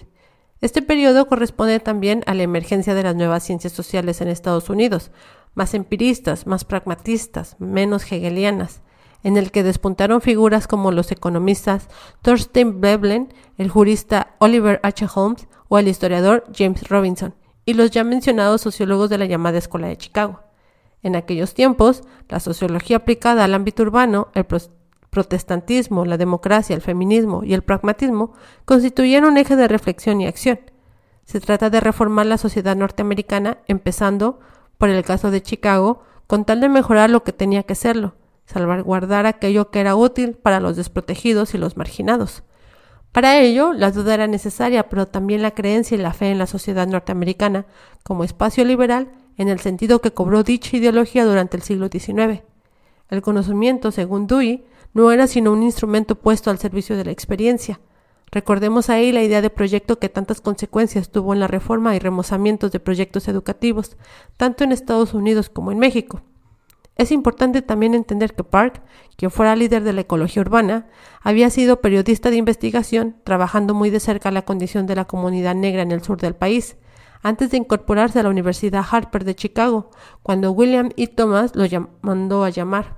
Este 0.59 0.81
periodo 0.81 1.27
corresponde 1.27 1.79
también 1.79 2.23
a 2.25 2.33
la 2.33 2.43
emergencia 2.43 2.95
de 2.95 3.03
las 3.03 3.15
nuevas 3.15 3.43
ciencias 3.43 3.73
sociales 3.73 4.21
en 4.21 4.27
Estados 4.27 4.69
Unidos, 4.69 5.11
más 5.53 5.75
empiristas, 5.75 6.47
más 6.47 6.65
pragmatistas, 6.65 7.55
menos 7.59 8.11
hegelianas, 8.11 8.81
en 9.23 9.37
el 9.37 9.51
que 9.51 9.63
despuntaron 9.63 10.21
figuras 10.21 10.67
como 10.67 10.91
los 10.91 11.11
economistas 11.11 11.89
Thorstein 12.23 12.81
Veblen, 12.81 13.33
el 13.57 13.69
jurista 13.69 14.35
Oliver 14.39 14.79
H. 14.81 15.07
Holmes 15.13 15.47
o 15.67 15.77
el 15.77 15.87
historiador 15.87 16.43
James 16.55 16.87
Robinson, 16.89 17.35
y 17.65 17.73
los 17.73 17.91
ya 17.91 18.03
mencionados 18.03 18.61
sociólogos 18.61 19.09
de 19.09 19.17
la 19.19 19.25
llamada 19.25 19.59
Escuela 19.59 19.87
de 19.87 19.97
Chicago. 19.97 20.41
En 21.03 21.15
aquellos 21.15 21.53
tiempos, 21.53 22.01
la 22.29 22.39
sociología 22.39 22.97
aplicada 22.97 23.43
al 23.43 23.53
ámbito 23.53 23.83
urbano, 23.83 24.29
el 24.33 24.45
protestantismo, 25.17 26.05
la 26.05 26.15
democracia, 26.15 26.75
el 26.75 26.83
feminismo 26.83 27.43
y 27.43 27.55
el 27.55 27.63
pragmatismo 27.63 28.33
constituían 28.65 29.25
un 29.25 29.37
eje 29.37 29.55
de 29.55 29.67
reflexión 29.67 30.21
y 30.21 30.27
acción. 30.27 30.59
Se 31.25 31.39
trata 31.39 31.71
de 31.71 31.79
reformar 31.79 32.27
la 32.27 32.37
sociedad 32.37 32.75
norteamericana, 32.75 33.57
empezando 33.65 34.39
por 34.77 34.89
el 34.89 35.03
caso 35.03 35.31
de 35.31 35.41
Chicago, 35.41 36.03
con 36.27 36.45
tal 36.45 36.61
de 36.61 36.69
mejorar 36.69 37.09
lo 37.09 37.23
que 37.23 37.33
tenía 37.33 37.63
que 37.63 37.73
serlo, 37.73 38.13
salvaguardar 38.45 39.25
aquello 39.25 39.71
que 39.71 39.79
era 39.79 39.95
útil 39.95 40.35
para 40.35 40.59
los 40.59 40.75
desprotegidos 40.75 41.55
y 41.55 41.57
los 41.57 41.77
marginados. 41.77 42.43
Para 43.11 43.39
ello, 43.39 43.73
la 43.73 43.89
duda 43.89 44.13
era 44.13 44.27
necesaria, 44.27 44.87
pero 44.87 45.07
también 45.07 45.41
la 45.41 45.55
creencia 45.55 45.97
y 45.97 45.99
la 45.99 46.13
fe 46.13 46.29
en 46.29 46.37
la 46.37 46.45
sociedad 46.45 46.85
norteamericana 46.85 47.65
como 48.03 48.23
espacio 48.23 48.63
liberal 48.63 49.09
en 49.35 49.49
el 49.49 49.59
sentido 49.61 49.99
que 49.99 50.13
cobró 50.13 50.43
dicha 50.43 50.77
ideología 50.77 51.25
durante 51.25 51.57
el 51.57 51.63
siglo 51.63 51.87
XIX. 51.87 52.43
El 53.09 53.23
conocimiento, 53.23 53.91
según 53.91 54.27
Dewey, 54.27 54.65
no 54.93 55.11
era 55.11 55.27
sino 55.27 55.51
un 55.51 55.63
instrumento 55.63 56.15
puesto 56.15 56.49
al 56.49 56.59
servicio 56.59 56.97
de 56.97 57.05
la 57.05 57.11
experiencia. 57.11 57.79
Recordemos 58.31 58.89
ahí 58.89 59.11
la 59.11 59.23
idea 59.23 59.41
de 59.41 59.49
proyecto 59.49 59.99
que 59.99 60.09
tantas 60.09 60.41
consecuencias 60.41 61.09
tuvo 61.09 61.33
en 61.33 61.39
la 61.39 61.47
reforma 61.47 61.95
y 61.95 61.99
remozamientos 61.99 62.71
de 62.71 62.79
proyectos 62.79 63.27
educativos, 63.27 63.97
tanto 64.35 64.63
en 64.63 64.71
Estados 64.71 65.13
Unidos 65.13 65.49
como 65.49 65.71
en 65.71 65.79
México. 65.79 66.21
Es 66.97 67.11
importante 67.11 67.61
también 67.61 67.93
entender 67.93 68.33
que 68.33 68.43
Park, 68.43 68.81
quien 69.15 69.29
fuera 69.29 69.55
líder 69.55 69.83
de 69.83 69.93
la 69.93 70.01
ecología 70.01 70.41
urbana, 70.41 70.87
había 71.21 71.49
sido 71.51 71.79
periodista 71.79 72.31
de 72.31 72.37
investigación, 72.37 73.17
trabajando 73.23 73.75
muy 73.75 73.91
de 73.91 73.99
cerca 73.99 74.31
la 74.31 74.41
condición 74.43 74.87
de 74.87 74.95
la 74.95 75.05
comunidad 75.05 75.53
negra 75.53 75.83
en 75.83 75.91
el 75.91 76.03
sur 76.03 76.19
del 76.19 76.35
país, 76.35 76.75
antes 77.21 77.51
de 77.51 77.57
incorporarse 77.57 78.19
a 78.19 78.23
la 78.23 78.29
Universidad 78.29 78.85
Harper 78.89 79.25
de 79.25 79.35
Chicago, 79.35 79.91
cuando 80.23 80.51
William 80.51 80.89
E. 80.97 81.07
Thomas 81.07 81.55
lo 81.55 81.65
mandó 82.01 82.43
a 82.43 82.49
llamar. 82.49 82.97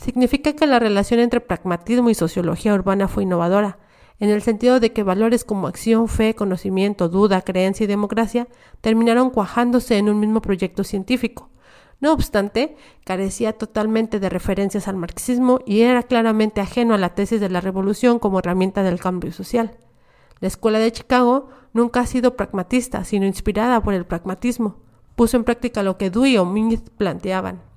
Significa 0.00 0.54
que 0.54 0.66
la 0.66 0.78
relación 0.78 1.20
entre 1.20 1.40
pragmatismo 1.40 2.08
y 2.08 2.14
sociología 2.14 2.72
urbana 2.72 3.06
fue 3.06 3.24
innovadora, 3.24 3.78
en 4.18 4.30
el 4.30 4.40
sentido 4.40 4.80
de 4.80 4.94
que 4.94 5.02
valores 5.02 5.44
como 5.44 5.66
acción, 5.66 6.08
fe, 6.08 6.34
conocimiento, 6.34 7.10
duda, 7.10 7.42
creencia 7.42 7.84
y 7.84 7.86
democracia 7.86 8.48
terminaron 8.80 9.28
cuajándose 9.28 9.98
en 9.98 10.08
un 10.08 10.18
mismo 10.18 10.40
proyecto 10.40 10.84
científico. 10.84 11.50
No 12.00 12.14
obstante, 12.14 12.76
carecía 13.04 13.52
totalmente 13.52 14.20
de 14.20 14.30
referencias 14.30 14.88
al 14.88 14.96
marxismo 14.96 15.60
y 15.66 15.82
era 15.82 16.02
claramente 16.02 16.62
ajeno 16.62 16.94
a 16.94 16.98
la 16.98 17.14
tesis 17.14 17.38
de 17.38 17.50
la 17.50 17.60
revolución 17.60 18.18
como 18.18 18.38
herramienta 18.38 18.82
del 18.82 19.00
cambio 19.00 19.32
social. 19.32 19.76
La 20.40 20.48
Escuela 20.48 20.78
de 20.78 20.92
Chicago 20.92 21.50
nunca 21.74 22.00
ha 22.00 22.06
sido 22.06 22.36
pragmatista, 22.36 23.04
sino 23.04 23.26
inspirada 23.26 23.82
por 23.82 23.92
el 23.92 24.06
pragmatismo. 24.06 24.78
Puso 25.14 25.36
en 25.36 25.44
práctica 25.44 25.82
lo 25.82 25.98
que 25.98 26.08
Dewey 26.08 26.38
o 26.38 26.46
Mill 26.46 26.80
planteaban. 26.96 27.69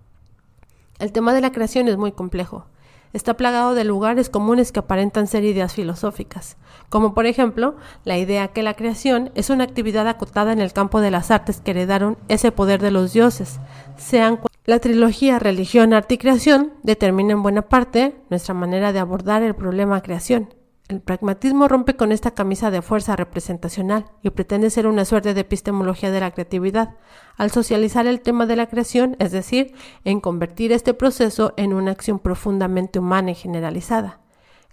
El 1.04 1.12
tema 1.12 1.34
de 1.34 1.42
la 1.42 1.52
creación 1.52 1.90
es 1.90 1.98
muy 1.98 2.14
complejo. 2.14 2.64
Está 3.12 3.34
plagado 3.34 3.76
de 3.76 3.84
lugares 3.84 4.30
comunes 4.30 4.72
que 4.72 4.80
aparentan 4.80 5.28
ser 5.28 5.44
ideas 5.44 5.74
filosóficas, 5.74 6.56
como 6.88 7.14
por 7.14 7.26
ejemplo 7.26 7.76
la 8.06 8.18
idea 8.18 8.48
que 8.48 8.64
la 8.64 8.76
creación 8.76 9.30
es 9.36 9.50
una 9.50 9.66
actividad 9.66 10.08
acotada 10.08 10.54
en 10.54 10.62
el 10.62 10.72
campo 10.72 11.02
de 11.02 11.12
las 11.12 11.30
artes 11.30 11.60
que 11.60 11.72
heredaron 11.72 12.18
ese 12.30 12.54
poder 12.54 12.82
de 12.82 12.92
los 12.92 13.12
dioses, 13.12 13.60
sean 13.98 14.40
la 14.64 14.80
trilogía 14.80 15.40
religión, 15.40 15.92
arte 15.94 16.14
y 16.14 16.20
creación 16.20 16.72
determina 16.84 17.34
en 17.34 17.44
buena 17.44 17.64
parte 17.64 18.16
nuestra 18.30 18.54
manera 18.54 18.94
de 18.94 19.00
abordar 19.00 19.44
el 19.44 19.56
problema 19.56 20.00
creación. 20.00 20.54
El 20.94 21.02
pragmatismo 21.02 21.68
rompe 21.68 21.96
con 21.96 22.12
esta 22.12 22.36
camisa 22.36 22.70
de 22.70 22.84
fuerza 22.84 23.16
representacional 23.16 24.06
y 24.22 24.30
pretende 24.30 24.70
ser 24.70 24.86
una 24.86 25.06
suerte 25.06 25.34
de 25.34 25.42
epistemología 25.42 26.12
de 26.12 26.20
la 26.20 26.30
creatividad, 26.30 26.98
al 27.36 27.50
socializar 27.50 28.06
el 28.06 28.22
tema 28.22 28.46
de 28.46 28.56
la 28.56 28.68
creación, 28.68 29.16
es 29.18 29.32
decir, 29.32 29.74
en 30.06 30.20
convertir 30.20 30.72
este 30.72 30.94
proceso 30.94 31.56
en 31.58 31.74
una 31.74 31.90
acción 31.90 32.20
profundamente 32.20 33.00
humana 33.00 33.32
y 33.32 33.34
generalizada. 33.34 34.20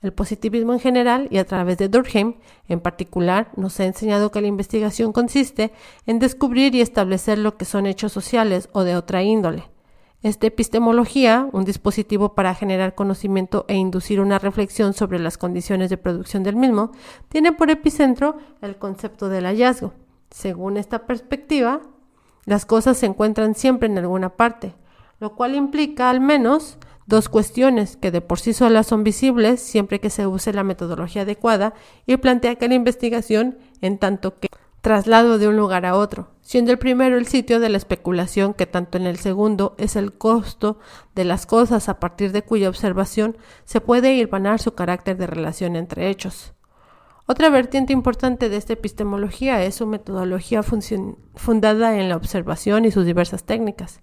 El 0.03 0.13
positivismo 0.13 0.75
en 0.75 0.81
general 0.81 1.27
y 1.31 1.39
a 1.39 1.47
través 1.47 1.79
de 1.79 1.89
Durkheim 1.89 2.35
en 2.69 2.81
particular 2.81 3.51
nos 3.57 3.81
ha 3.81 3.87
enseñado 3.87 4.31
que 4.31 4.43
la 4.43 4.49
investigación 4.49 5.15
consiste 5.15 5.73
en 6.05 6.19
descubrir 6.19 6.75
y 6.75 6.83
establecer 6.83 7.39
lo 7.39 7.57
que 7.57 7.65
son 7.65 7.87
hechos 7.87 8.13
sociales 8.13 8.69
o 8.73 8.85
de 8.85 8.95
otra 8.95 9.23
índole, 9.23 9.71
esta 10.23 10.47
epistemología, 10.47 11.49
un 11.53 11.65
dispositivo 11.65 12.35
para 12.35 12.55
generar 12.55 12.95
conocimiento 12.95 13.65
e 13.69 13.77
inducir 13.77 14.21
una 14.21 14.39
reflexión 14.39 14.93
sobre 14.93 15.19
las 15.19 15.39
condiciones 15.39 15.89
de 15.89 15.97
producción 15.97 16.43
del 16.43 16.57
mismo, 16.57 16.93
tiene 17.29 17.53
por 17.53 17.71
epicentro 17.71 18.37
el 18.61 18.77
concepto 18.77 19.29
del 19.29 19.47
hallazgo. 19.47 19.95
Según 20.31 20.77
esta 20.77 21.07
perspectiva, 21.07 21.81
las 22.45 22.67
cosas 22.67 22.99
se 22.99 23.07
encuentran 23.07 23.55
siempre 23.55 23.89
en 23.89 23.99
alguna 23.99 24.37
parte, 24.37 24.75
lo 25.21 25.35
cual 25.35 25.55
implica 25.55 26.11
al 26.11 26.21
menos 26.21 26.79
dos 27.07 27.29
cuestiones 27.29 27.97
que 27.97 28.11
de 28.11 28.21
por 28.21 28.39
sí 28.39 28.53
solas 28.53 28.87
son 28.87 29.03
visibles 29.03 29.61
siempre 29.61 30.01
que 30.01 30.11
se 30.11 30.27
use 30.27 30.53
la 30.53 30.65
metodología 30.65 31.23
adecuada 31.23 31.75
y 32.07 32.17
plantea 32.19 32.55
que 32.57 32.69
la 32.69 32.75
investigación, 32.75 33.59
en 33.81 33.99
tanto 33.99 34.37
que 34.37 34.49
traslado 34.81 35.39
de 35.39 35.49
un 35.49 35.57
lugar 35.57 35.85
a 35.85 35.97
otro, 35.97 36.29
siendo 36.41 36.73
el 36.73 36.79
primero 36.79 37.17
el 37.17 37.27
sitio 37.27 37.61
de 37.61 37.69
la 37.69 37.77
especulación 37.77 38.55
que 38.55 38.67
tanto 38.67 38.97
en 38.99 39.07
el 39.07 39.19
segundo 39.19 39.75
es 39.79 39.97
el 39.97 40.13
costo 40.13 40.79
de 41.15 41.25
las 41.25 41.47
cosas 41.47 41.89
a 41.89 42.01
partir 42.01 42.33
de 42.33 42.43
cuya 42.43 42.69
observación 42.69 43.37
se 43.65 43.81
puede 43.81 44.15
irvanar 44.15 44.61
su 44.61 44.75
carácter 44.75 45.17
de 45.17 45.27
relación 45.27 45.77
entre 45.77 46.09
hechos. 46.09 46.55
Otra 47.27 47.51
vertiente 47.51 47.93
importante 47.93 48.49
de 48.49 48.57
esta 48.57 48.73
epistemología 48.73 49.63
es 49.63 49.77
su 49.77 49.87
metodología 49.87 50.63
fundada 50.63 51.97
en 51.97 52.09
la 52.09 52.17
observación 52.17 52.85
y 52.85 52.91
sus 52.91 53.05
diversas 53.05 53.45
técnicas. 53.45 54.01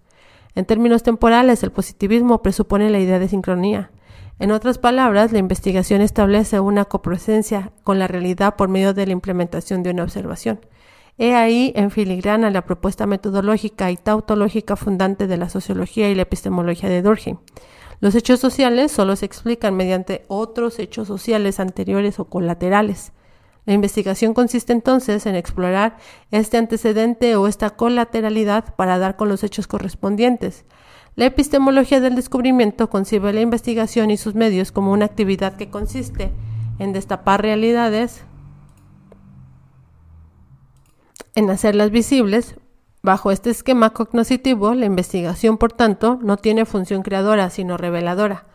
En 0.56 0.66
términos 0.66 1.04
temporales, 1.04 1.62
el 1.64 1.72
positivismo 1.72 2.42
presupone 2.42 2.90
la 2.90 3.00
idea 3.00 3.20
de 3.20 3.28
sincronía, 3.28 3.92
en 4.40 4.52
otras 4.52 4.78
palabras, 4.78 5.32
la 5.32 5.40
investigación 5.40 6.02
establece 6.02 6.60
una 6.60 6.86
copresencia 6.86 7.72
con 7.84 7.98
la 7.98 8.08
realidad 8.08 8.56
por 8.56 8.70
medio 8.70 8.94
de 8.94 9.08
la 9.08 9.14
implementación 9.14 9.82
de 9.82 9.92
una 9.92 10.04
observación. 10.04 10.60
He 11.18 11.34
ahí 11.34 11.74
en 11.76 11.90
filigrana 11.90 12.52
la 12.52 12.64
propuesta 12.64 13.08
metodológica 13.08 13.90
y 13.90 13.98
tautológica 13.98 14.76
fundante 14.76 15.26
de 15.26 15.38
la 15.38 15.50
sociología 15.50 16.10
y 16.12 16.16
la 16.16 16.22
epistemología 16.22 16.90
de 16.90 17.02
Durkheim. 17.02 17.38
Los 18.00 18.14
hechos 18.14 18.40
sociales 18.40 18.92
solo 18.92 19.16
se 19.16 19.26
explican 19.26 19.76
mediante 19.76 20.24
otros 20.28 20.78
hechos 20.78 21.08
sociales 21.08 21.60
anteriores 21.60 22.20
o 22.20 22.26
colaterales. 22.26 23.14
La 23.66 23.74
investigación 23.74 24.36
consiste 24.36 24.72
entonces 24.72 25.26
en 25.26 25.36
explorar 25.36 25.98
este 26.30 26.58
antecedente 26.58 27.36
o 27.36 27.48
esta 27.48 27.72
colateralidad 27.72 28.76
para 28.76 29.00
dar 29.00 29.16
con 29.16 29.28
los 29.28 29.44
hechos 29.44 29.66
correspondientes, 29.66 30.66
la 31.18 31.26
epistemología 31.26 32.00
del 32.00 32.16
descubrimiento 32.16 32.92
concibe 32.92 33.34
la 33.34 33.42
investigación 33.42 34.12
y 34.12 34.18
sus 34.18 34.36
medios 34.36 34.72
como 34.72 34.92
una 34.92 35.06
actividad 35.06 35.58
que 35.58 35.72
consiste 35.72 36.32
en 36.78 36.94
destapar 36.94 37.42
realidades, 37.42 38.24
en 41.34 41.50
hacerlas 41.50 41.90
visibles. 41.90 42.56
Bajo 43.02 43.32
este 43.32 43.50
esquema 43.50 43.94
cognoscitivo, 43.94 44.76
la 44.76 44.86
investigación, 44.86 45.58
por 45.58 45.72
tanto, 45.72 46.20
no 46.22 46.38
tiene 46.38 46.66
función 46.66 47.02
creadora, 47.02 47.50
sino 47.50 47.78
reveladora. 47.78 48.46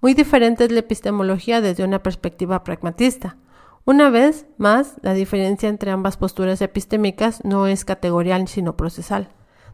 Muy 0.00 0.14
diferente 0.14 0.64
es 0.64 0.72
la 0.72 0.80
epistemología 0.80 1.60
desde 1.60 1.84
una 1.84 2.02
perspectiva 2.02 2.64
pragmatista. 2.64 3.36
Una 3.84 4.10
vez 4.10 4.44
más, 4.56 4.96
la 5.02 5.14
diferencia 5.14 5.68
entre 5.68 5.92
ambas 5.92 6.16
posturas 6.16 6.62
epistémicas 6.62 7.44
no 7.44 7.68
es 7.68 7.84
categorial, 7.84 8.48
sino 8.48 8.76
procesal. 8.76 9.28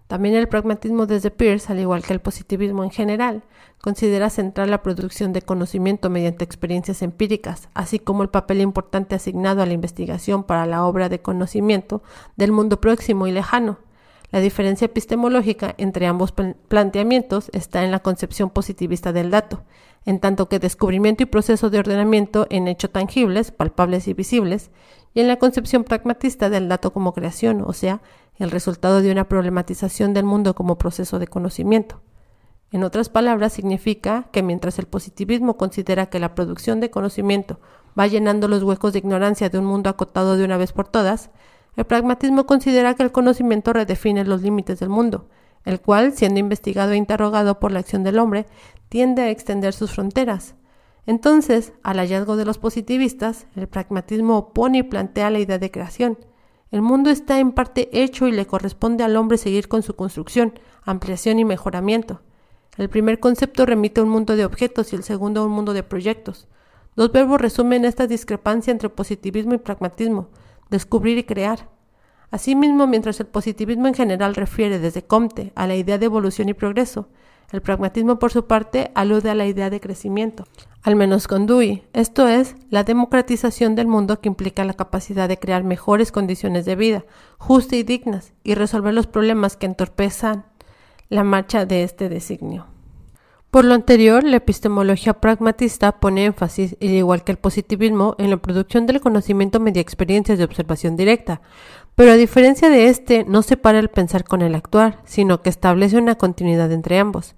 También 0.06 0.34
el 0.34 0.48
pragmatismo 0.48 1.06
desde 1.06 1.30
Peirce, 1.30 1.72
al 1.72 1.80
igual 1.80 2.02
que 2.02 2.12
el 2.12 2.20
positivismo 2.20 2.84
en 2.84 2.90
general, 2.90 3.42
considera 3.80 4.28
central 4.28 4.70
la 4.70 4.82
producción 4.82 5.32
de 5.32 5.42
conocimiento 5.42 6.10
mediante 6.10 6.44
experiencias 6.44 7.02
empíricas, 7.02 7.68
así 7.74 7.98
como 7.98 8.22
el 8.22 8.28
papel 8.28 8.60
importante 8.60 9.14
asignado 9.14 9.62
a 9.62 9.66
la 9.66 9.72
investigación 9.72 10.44
para 10.44 10.66
la 10.66 10.84
obra 10.84 11.08
de 11.08 11.22
conocimiento 11.22 12.02
del 12.36 12.52
mundo 12.52 12.80
próximo 12.80 13.26
y 13.26 13.32
lejano. 13.32 13.78
La 14.30 14.40
diferencia 14.40 14.86
epistemológica 14.86 15.74
entre 15.78 16.06
ambos 16.06 16.32
planteamientos 16.32 17.50
está 17.52 17.84
en 17.84 17.90
la 17.90 18.00
concepción 18.00 18.50
positivista 18.50 19.12
del 19.12 19.30
dato, 19.30 19.62
en 20.04 20.20
tanto 20.20 20.48
que 20.48 20.58
descubrimiento 20.58 21.22
y 21.22 21.26
proceso 21.26 21.70
de 21.70 21.78
ordenamiento 21.78 22.46
en 22.50 22.68
hechos 22.68 22.90
tangibles, 22.90 23.50
palpables 23.50 24.06
y 24.08 24.14
visibles, 24.14 24.70
y 25.14 25.20
en 25.20 25.28
la 25.28 25.38
concepción 25.38 25.84
pragmatista 25.84 26.50
del 26.50 26.68
dato 26.68 26.92
como 26.92 27.14
creación, 27.14 27.62
o 27.66 27.72
sea, 27.72 28.02
el 28.36 28.50
resultado 28.50 29.00
de 29.00 29.12
una 29.12 29.28
problematización 29.28 30.12
del 30.12 30.24
mundo 30.24 30.54
como 30.54 30.76
proceso 30.76 31.18
de 31.18 31.28
conocimiento. 31.28 32.02
En 32.72 32.82
otras 32.82 33.08
palabras, 33.08 33.52
significa 33.52 34.26
que 34.32 34.42
mientras 34.42 34.80
el 34.80 34.86
positivismo 34.86 35.56
considera 35.56 36.06
que 36.06 36.18
la 36.18 36.34
producción 36.34 36.80
de 36.80 36.90
conocimiento 36.90 37.60
va 37.98 38.08
llenando 38.08 38.48
los 38.48 38.64
huecos 38.64 38.92
de 38.92 38.98
ignorancia 38.98 39.48
de 39.48 39.58
un 39.58 39.64
mundo 39.64 39.88
acotado 39.88 40.36
de 40.36 40.44
una 40.44 40.56
vez 40.56 40.72
por 40.72 40.88
todas, 40.88 41.30
el 41.76 41.84
pragmatismo 41.84 42.46
considera 42.46 42.94
que 42.94 43.04
el 43.04 43.12
conocimiento 43.12 43.72
redefine 43.72 44.24
los 44.24 44.42
límites 44.42 44.80
del 44.80 44.88
mundo, 44.88 45.28
el 45.64 45.80
cual, 45.80 46.12
siendo 46.12 46.40
investigado 46.40 46.92
e 46.92 46.96
interrogado 46.96 47.58
por 47.58 47.72
la 47.72 47.80
acción 47.80 48.02
del 48.02 48.18
hombre, 48.18 48.46
tiende 48.88 49.22
a 49.22 49.30
extender 49.30 49.72
sus 49.72 49.92
fronteras. 49.92 50.54
Entonces, 51.06 51.72
al 51.82 51.98
hallazgo 51.98 52.36
de 52.36 52.44
los 52.44 52.58
positivistas, 52.58 53.46
el 53.56 53.68
pragmatismo 53.68 54.38
opone 54.38 54.78
y 54.78 54.82
plantea 54.82 55.30
la 55.30 55.38
idea 55.38 55.58
de 55.58 55.70
creación, 55.70 56.18
El 56.70 56.82
mundo 56.82 57.10
está 57.10 57.38
en 57.38 57.52
parte 57.52 57.88
hecho 57.92 58.26
y 58.26 58.32
le 58.32 58.46
corresponde 58.46 59.04
al 59.04 59.16
hombre 59.16 59.38
seguir 59.38 59.68
con 59.68 59.84
su 59.84 59.94
construcción, 59.94 60.58
ampliación 60.82 61.38
y 61.38 61.44
mejoramiento. 61.44 62.22
El 62.76 62.88
primer 62.88 63.20
concepto 63.20 63.64
remite 63.64 64.00
a 64.00 64.02
un 64.02 64.10
mundo 64.10 64.34
de 64.34 64.44
objetos 64.44 64.92
y 64.92 64.96
el 64.96 65.04
segundo 65.04 65.40
a 65.42 65.44
un 65.44 65.52
mundo 65.52 65.72
de 65.72 65.84
proyectos. 65.84 66.48
Dos 66.96 67.12
verbos 67.12 67.40
resumen 67.40 67.84
esta 67.84 68.08
discrepancia 68.08 68.72
entre 68.72 68.88
positivismo 68.88 69.54
y 69.54 69.58
pragmatismo, 69.58 70.30
descubrir 70.68 71.16
y 71.16 71.22
crear. 71.22 71.68
Asimismo, 72.32 72.88
mientras 72.88 73.20
el 73.20 73.26
positivismo 73.26 73.86
en 73.86 73.94
general 73.94 74.34
refiere 74.34 74.80
desde 74.80 75.04
Comte 75.04 75.52
a 75.54 75.68
la 75.68 75.76
idea 75.76 75.98
de 75.98 76.06
evolución 76.06 76.48
y 76.48 76.54
progreso, 76.54 77.08
el 77.54 77.62
pragmatismo, 77.62 78.18
por 78.18 78.32
su 78.32 78.46
parte, 78.46 78.90
alude 78.96 79.30
a 79.30 79.34
la 79.36 79.46
idea 79.46 79.70
de 79.70 79.80
crecimiento, 79.80 80.44
al 80.82 80.96
menos 80.96 81.28
con 81.28 81.46
Dewey, 81.46 81.84
esto 81.92 82.26
es, 82.26 82.56
la 82.68 82.82
democratización 82.82 83.76
del 83.76 83.86
mundo 83.86 84.20
que 84.20 84.28
implica 84.28 84.64
la 84.64 84.74
capacidad 84.74 85.28
de 85.28 85.38
crear 85.38 85.62
mejores 85.62 86.10
condiciones 86.10 86.64
de 86.64 86.74
vida, 86.74 87.04
justas 87.38 87.78
y 87.78 87.82
dignas, 87.84 88.32
y 88.42 88.54
resolver 88.54 88.92
los 88.92 89.06
problemas 89.06 89.56
que 89.56 89.66
entorpezan 89.66 90.46
la 91.08 91.22
marcha 91.22 91.64
de 91.64 91.84
este 91.84 92.08
designio. 92.08 92.66
Por 93.52 93.64
lo 93.64 93.74
anterior, 93.74 94.24
la 94.24 94.38
epistemología 94.38 95.20
pragmatista 95.20 96.00
pone 96.00 96.24
énfasis, 96.24 96.76
al 96.82 96.88
igual 96.88 97.22
que 97.22 97.30
el 97.30 97.38
positivismo, 97.38 98.16
en 98.18 98.30
la 98.30 98.38
producción 98.38 98.84
del 98.84 99.00
conocimiento 99.00 99.60
media 99.60 99.80
experiencias 99.80 100.38
de 100.38 100.44
observación 100.44 100.96
directa, 100.96 101.40
pero 101.94 102.12
a 102.12 102.16
diferencia 102.16 102.70
de 102.70 102.88
este, 102.88 103.24
no 103.24 103.42
separa 103.42 103.78
el 103.78 103.88
pensar 103.88 104.24
con 104.24 104.42
el 104.42 104.54
actuar, 104.54 105.00
sino 105.04 105.42
que 105.42 105.50
establece 105.50 105.96
una 105.96 106.16
continuidad 106.16 106.72
entre 106.72 106.98
ambos. 106.98 107.34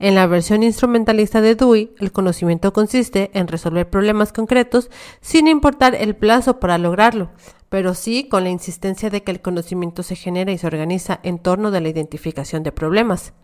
En 0.00 0.14
la 0.14 0.26
versión 0.26 0.62
instrumentalista 0.62 1.40
de 1.42 1.54
Dewey, 1.54 1.92
el 2.00 2.10
conocimiento 2.10 2.72
consiste 2.72 3.30
en 3.34 3.48
resolver 3.48 3.88
problemas 3.90 4.32
concretos 4.32 4.90
sin 5.20 5.46
importar 5.46 5.94
el 5.94 6.16
plazo 6.16 6.58
para 6.58 6.78
lograrlo, 6.78 7.30
pero 7.68 7.94
sí 7.94 8.26
con 8.26 8.44
la 8.44 8.50
insistencia 8.50 9.10
de 9.10 9.22
que 9.22 9.30
el 9.30 9.42
conocimiento 9.42 10.02
se 10.02 10.16
genera 10.16 10.52
y 10.52 10.58
se 10.58 10.66
organiza 10.66 11.20
en 11.22 11.38
torno 11.38 11.70
de 11.70 11.82
la 11.82 11.90
identificación 11.90 12.62
de 12.62 12.72
problemas. 12.72 13.34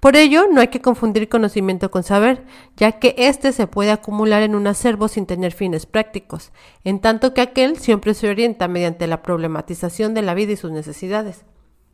Por 0.00 0.14
ello, 0.14 0.46
no 0.50 0.60
hay 0.60 0.68
que 0.68 0.80
confundir 0.80 1.28
conocimiento 1.28 1.90
con 1.90 2.04
saber, 2.04 2.44
ya 2.76 2.92
que 2.92 3.16
éste 3.18 3.52
se 3.52 3.66
puede 3.66 3.90
acumular 3.90 4.42
en 4.42 4.54
un 4.54 4.68
acervo 4.68 5.08
sin 5.08 5.26
tener 5.26 5.52
fines 5.52 5.86
prácticos, 5.86 6.52
en 6.84 7.00
tanto 7.00 7.34
que 7.34 7.40
aquel 7.40 7.78
siempre 7.78 8.14
se 8.14 8.30
orienta 8.30 8.68
mediante 8.68 9.08
la 9.08 9.22
problematización 9.22 10.14
de 10.14 10.22
la 10.22 10.34
vida 10.34 10.52
y 10.52 10.56
sus 10.56 10.70
necesidades. 10.70 11.44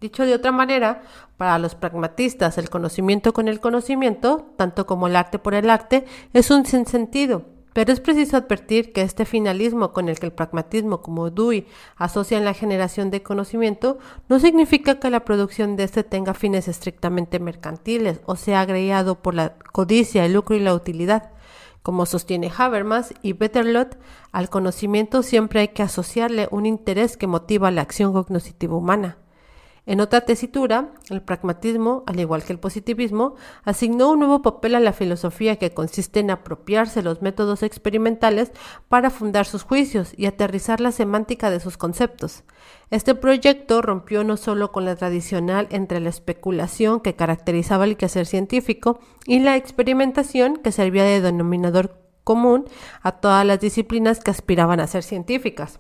Dicho 0.03 0.27
de 0.27 0.35
otra 0.35 0.53
manera, 0.53 1.03
para 1.39 1.59
los 1.59 1.75
pragmatistas 1.75 2.59
el 2.59 2.69
conocimiento 2.69 3.33
con 3.33 3.49
el 3.49 3.61
conocimiento, 3.61 4.53
tanto 4.59 4.85
como 4.85 5.07
el 5.07 5.17
arte 5.17 5.39
por 5.39 5.55
el 5.55 5.71
arte, 5.71 6.05
es 6.35 6.51
un 6.51 6.67
sinsentido, 6.67 7.47
pero 7.75 7.93
es 7.93 8.01
preciso 8.01 8.39
advertir 8.39 8.93
que 8.93 9.03
este 9.03 9.27
finalismo 9.27 9.93
con 9.93 10.09
el 10.09 10.19
que 10.19 10.27
el 10.27 10.33
pragmatismo 10.33 11.03
como 11.03 11.29
Dewey 11.29 11.67
asocia 11.97 12.39
en 12.39 12.45
la 12.47 12.55
generación 12.55 13.11
de 13.11 13.23
conocimiento 13.23 13.99
no 14.29 14.39
significa 14.39 14.99
que 14.99 15.11
la 15.11 15.25
producción 15.25 15.77
de 15.77 15.85
este 15.85 16.05
tenga 16.05 16.33
fines 16.33 16.69
estrictamente 16.69 17.41
mercantiles 17.41 18.21
o 18.25 18.37
sea 18.37 18.63
agregado 18.63 19.17
por 19.17 19.35
la 19.35 19.57
codicia, 19.73 20.25
el 20.25 20.33
lucro 20.33 20.57
y 20.57 20.61
la 20.61 20.73
utilidad. 20.73 21.33
Como 21.83 22.07
sostiene 22.07 22.51
Habermas 22.57 23.13
y 23.21 23.35
Betterlot, 23.35 23.99
al 24.33 24.49
conocimiento 24.49 25.23
siempre 25.23 25.61
hay 25.61 25.69
que 25.69 25.83
asociarle 25.83 26.49
un 26.51 26.65
interés 26.65 27.19
que 27.19 27.27
motiva 27.27 27.71
la 27.71 27.83
acción 27.83 28.13
cognitiva 28.13 28.77
humana. 28.77 29.19
En 29.87 30.01
otra 30.01 30.23
tesitura, 30.23 30.93
el 31.11 31.21
pragmatismo, 31.21 32.05
al 32.07 32.19
igual 32.19 32.43
que 32.43 32.55
el 32.55 32.59
positivismo, 32.59 33.35
asignó 33.65 34.13
un 34.13 34.21
nuevo 34.21 34.41
papel 34.41 34.77
a 34.77 34.81
la 34.81 34.95
filosofía 34.95 35.57
que 35.57 35.75
consiste 35.75 36.21
en 36.21 36.31
apropiarse 36.31 37.03
los 37.03 37.21
métodos 37.21 37.63
experimentales 37.63 38.51
para 38.89 39.11
fundar 39.11 39.45
sus 39.45 39.63
juicios 39.63 40.15
y 40.17 40.25
aterrizar 40.25 40.81
la 40.81 40.91
semántica 40.91 41.51
de 41.51 41.61
sus 41.61 41.77
conceptos. 41.77 42.45
Este 42.91 43.15
proyecto 43.15 43.83
rompió 43.83 44.25
no 44.25 44.39
solo 44.39 44.73
con 44.73 44.87
la 44.87 44.97
tradicional 44.97 45.67
entre 45.71 46.01
la 46.01 46.09
especulación 46.09 47.01
que 47.01 47.15
caracterizaba 47.15 47.85
el 47.85 47.99
quehacer 47.99 48.25
científico 48.25 49.01
y 49.27 49.41
la 49.41 49.57
experimentación 49.57 50.57
que 50.57 50.73
servía 50.73 51.05
de 51.05 51.21
denominador 51.21 52.01
común 52.25 52.65
a 53.03 53.13
todas 53.13 53.45
las 53.45 53.61
disciplinas 53.61 54.21
que 54.21 54.31
aspiraban 54.31 54.81
a 54.81 54.87
ser 54.87 55.03
científicas. 55.03 55.79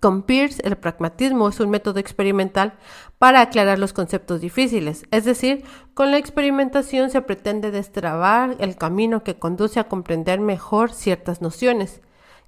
Con 0.00 0.22
Peirce, 0.22 0.62
el 0.64 0.76
pragmatismo 0.76 1.48
es 1.48 1.60
un 1.60 1.68
método 1.68 1.98
experimental 2.00 2.74
para 3.18 3.42
aclarar 3.42 3.78
los 3.78 3.92
conceptos 3.92 4.40
difíciles, 4.40 5.04
es 5.10 5.24
decir, 5.24 5.64
con 5.92 6.10
la 6.10 6.16
experimentación 6.16 7.10
se 7.10 7.20
pretende 7.20 7.70
destrabar 7.70 8.56
el 8.60 8.76
camino 8.76 9.22
que 9.22 9.38
conduce 9.38 9.78
a 9.80 9.88
comprender 9.88 10.40
mejor 10.40 10.92
ciertas 10.92 11.42
nociones. 11.42 12.00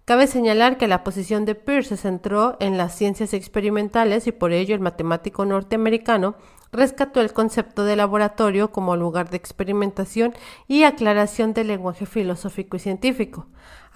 Cabe 0.07 0.29
señalar 0.29 0.79
que 0.79 0.87
la 0.87 1.03
posición 1.05 1.45
de 1.45 1.57
Peirce 1.57 1.97
se 1.97 2.03
centró 2.03 2.57
en 2.61 2.79
las 2.79 2.95
ciencias 2.95 3.35
experimentales 3.35 4.27
y 4.27 4.33
por 4.33 4.53
ello 4.53 4.75
el 4.75 4.81
matemático 4.81 5.45
norteamericano 5.45 6.37
rescató 6.73 7.21
el 7.21 7.33
concepto 7.33 7.85
de 7.85 7.97
laboratorio 7.97 8.71
como 8.71 8.97
lugar 8.97 9.31
de 9.31 9.37
experimentación 9.37 10.35
y 10.69 10.85
aclaración 10.85 11.55
del 11.55 11.69
lenguaje 11.69 12.07
filosófico 12.07 12.77
y 12.77 12.81
científico. 12.81 13.47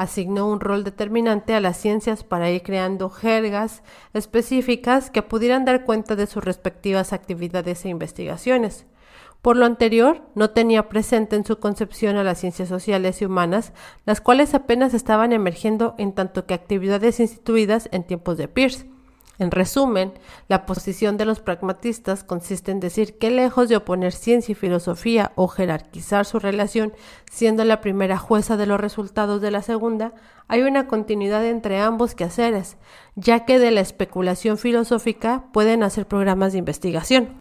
Asignó 0.01 0.46
un 0.46 0.61
rol 0.61 0.82
determinante 0.82 1.53
a 1.53 1.61
las 1.61 1.76
ciencias 1.76 2.24
para 2.24 2.51
ir 2.51 2.62
creando 2.62 3.11
jergas 3.11 3.82
específicas 4.14 5.11
que 5.11 5.20
pudieran 5.20 5.66
dar 5.66 5.84
cuenta 5.84 6.16
de 6.16 6.26
sus 6.26 6.42
respectivas 6.42 7.12
actividades 7.12 7.84
e 7.84 7.90
investigaciones. 7.90 8.86
Por 9.42 9.59
lo 9.59 9.66
anterior, 9.66 10.22
no 10.34 10.48
tenía 10.48 10.88
presente 10.88 11.36
en 11.36 11.44
su 11.44 11.59
concepción 11.59 12.16
a 12.16 12.24
las 12.24 12.38
ciencias 12.38 12.70
sociales 12.70 13.20
y 13.20 13.26
humanas, 13.26 13.74
las 14.07 14.22
cuales 14.22 14.55
apenas 14.55 14.94
estaban 14.94 15.34
emergiendo 15.34 15.94
en 15.98 16.14
tanto 16.14 16.46
que 16.46 16.55
actividades 16.55 17.20
instituidas 17.20 17.90
en 17.92 18.05
tiempos 18.05 18.38
de 18.38 18.48
Pierce. 18.48 18.86
En 19.41 19.51
resumen, 19.51 20.12
la 20.49 20.66
posición 20.66 21.16
de 21.16 21.24
los 21.24 21.41
pragmatistas 21.41 22.24
consiste 22.24 22.72
en 22.72 22.78
decir 22.78 23.16
que 23.16 23.30
lejos 23.30 23.70
de 23.70 23.76
oponer 23.76 24.12
ciencia 24.12 24.53
y 24.53 24.55
filosofía 24.55 25.32
o 25.34 25.49
jerarquizar 25.49 26.26
su 26.26 26.38
relación, 26.38 26.93
siendo 27.30 27.64
la 27.64 27.80
primera 27.80 28.18
jueza 28.18 28.59
de 28.59 28.66
los 28.66 28.78
resultados 28.78 29.41
de 29.41 29.51
la 29.51 29.62
segunda, 29.62 30.12
hay 30.47 30.61
una 30.61 30.88
continuidad 30.88 31.43
entre 31.47 31.80
ambos 31.80 32.14
quehaceres, 32.14 32.76
ya 33.14 33.47
que 33.47 33.59
de 33.59 33.70
la 33.70 33.80
especulación 33.80 34.59
filosófica 34.59 35.47
pueden 35.55 35.84
hacer 35.84 36.07
programas 36.07 36.53
de 36.53 36.59
investigación. 36.59 37.41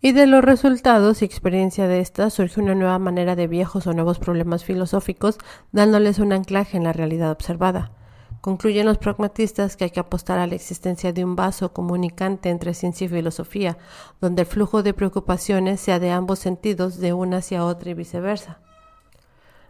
Y 0.00 0.12
de 0.12 0.28
los 0.28 0.44
resultados 0.44 1.20
y 1.20 1.24
experiencia 1.24 1.88
de 1.88 1.98
estas 1.98 2.32
surge 2.32 2.60
una 2.60 2.76
nueva 2.76 3.00
manera 3.00 3.34
de 3.34 3.48
viejos 3.48 3.88
o 3.88 3.92
nuevos 3.92 4.20
problemas 4.20 4.64
filosóficos, 4.64 5.38
dándoles 5.72 6.20
un 6.20 6.32
anclaje 6.32 6.76
en 6.76 6.84
la 6.84 6.92
realidad 6.92 7.32
observada. 7.32 7.90
Concluyen 8.40 8.86
los 8.86 8.96
pragmatistas 8.96 9.76
que 9.76 9.84
hay 9.84 9.90
que 9.90 10.00
apostar 10.00 10.38
a 10.38 10.46
la 10.46 10.54
existencia 10.54 11.12
de 11.12 11.24
un 11.24 11.36
vaso 11.36 11.74
comunicante 11.74 12.48
entre 12.48 12.72
ciencia 12.72 13.04
y 13.04 13.08
filosofía, 13.08 13.76
donde 14.20 14.42
el 14.42 14.48
flujo 14.48 14.82
de 14.82 14.94
preocupaciones 14.94 15.80
sea 15.80 15.98
de 15.98 16.10
ambos 16.10 16.38
sentidos, 16.38 16.98
de 16.98 17.12
una 17.12 17.38
hacia 17.38 17.64
otra 17.64 17.90
y 17.90 17.94
viceversa. 17.94 18.60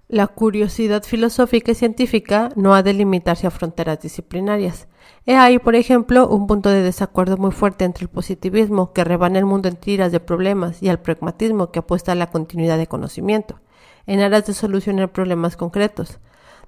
La 0.06 0.28
curiosidad 0.28 1.02
filosófica 1.02 1.72
y 1.72 1.74
científica 1.74 2.50
no 2.54 2.74
ha 2.74 2.82
de 2.84 2.92
limitarse 2.92 3.46
a 3.46 3.50
fronteras 3.50 4.00
disciplinarias. 4.00 4.86
He 5.26 5.36
ahí, 5.36 5.58
por 5.58 5.74
ejemplo, 5.74 6.28
un 6.28 6.46
punto 6.46 6.68
de 6.68 6.82
desacuerdo 6.82 7.36
muy 7.36 7.50
fuerte 7.50 7.84
entre 7.84 8.04
el 8.04 8.08
positivismo, 8.08 8.92
que 8.92 9.04
rebana 9.04 9.38
el 9.38 9.46
mundo 9.46 9.68
en 9.68 9.76
tiras 9.76 10.12
de 10.12 10.20
problemas, 10.20 10.80
y 10.80 10.88
el 10.88 10.98
pragmatismo, 10.98 11.72
que 11.72 11.80
apuesta 11.80 12.12
a 12.12 12.16
la 12.16 12.30
continuidad 12.30 12.78
de 12.78 12.86
conocimiento, 12.86 13.60
en 14.06 14.20
aras 14.20 14.46
de 14.46 14.54
solucionar 14.54 15.12
problemas 15.12 15.56
concretos. 15.56 16.18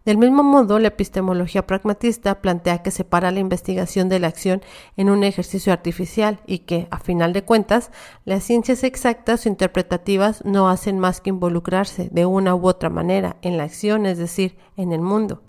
Del 0.04 0.18
mismo 0.18 0.42
modo, 0.42 0.80
la 0.80 0.88
epistemología 0.88 1.64
pragmatista 1.64 2.40
plantea 2.40 2.82
que 2.82 2.90
separa 2.90 3.30
la 3.30 3.38
investigación 3.38 4.08
de 4.08 4.18
la 4.18 4.26
acción 4.26 4.60
en 4.96 5.10
un 5.10 5.22
ejercicio 5.22 5.72
artificial 5.72 6.40
y 6.44 6.60
que, 6.60 6.88
a 6.90 6.98
final 6.98 7.32
de 7.32 7.44
cuentas, 7.44 7.92
las 8.24 8.42
ciencias 8.42 8.82
exactas 8.82 9.46
o 9.46 9.48
interpretativas 9.48 10.44
no 10.44 10.68
hacen 10.68 10.98
más 10.98 11.20
que 11.20 11.30
involucrarse 11.30 12.08
de 12.10 12.26
una 12.26 12.56
u 12.56 12.66
otra 12.66 12.90
manera 12.90 13.36
en 13.42 13.56
la 13.56 13.62
acción, 13.62 14.06
es 14.06 14.18
decir, 14.18 14.56
en 14.76 14.92
el 14.92 15.00
mundo. 15.00 15.42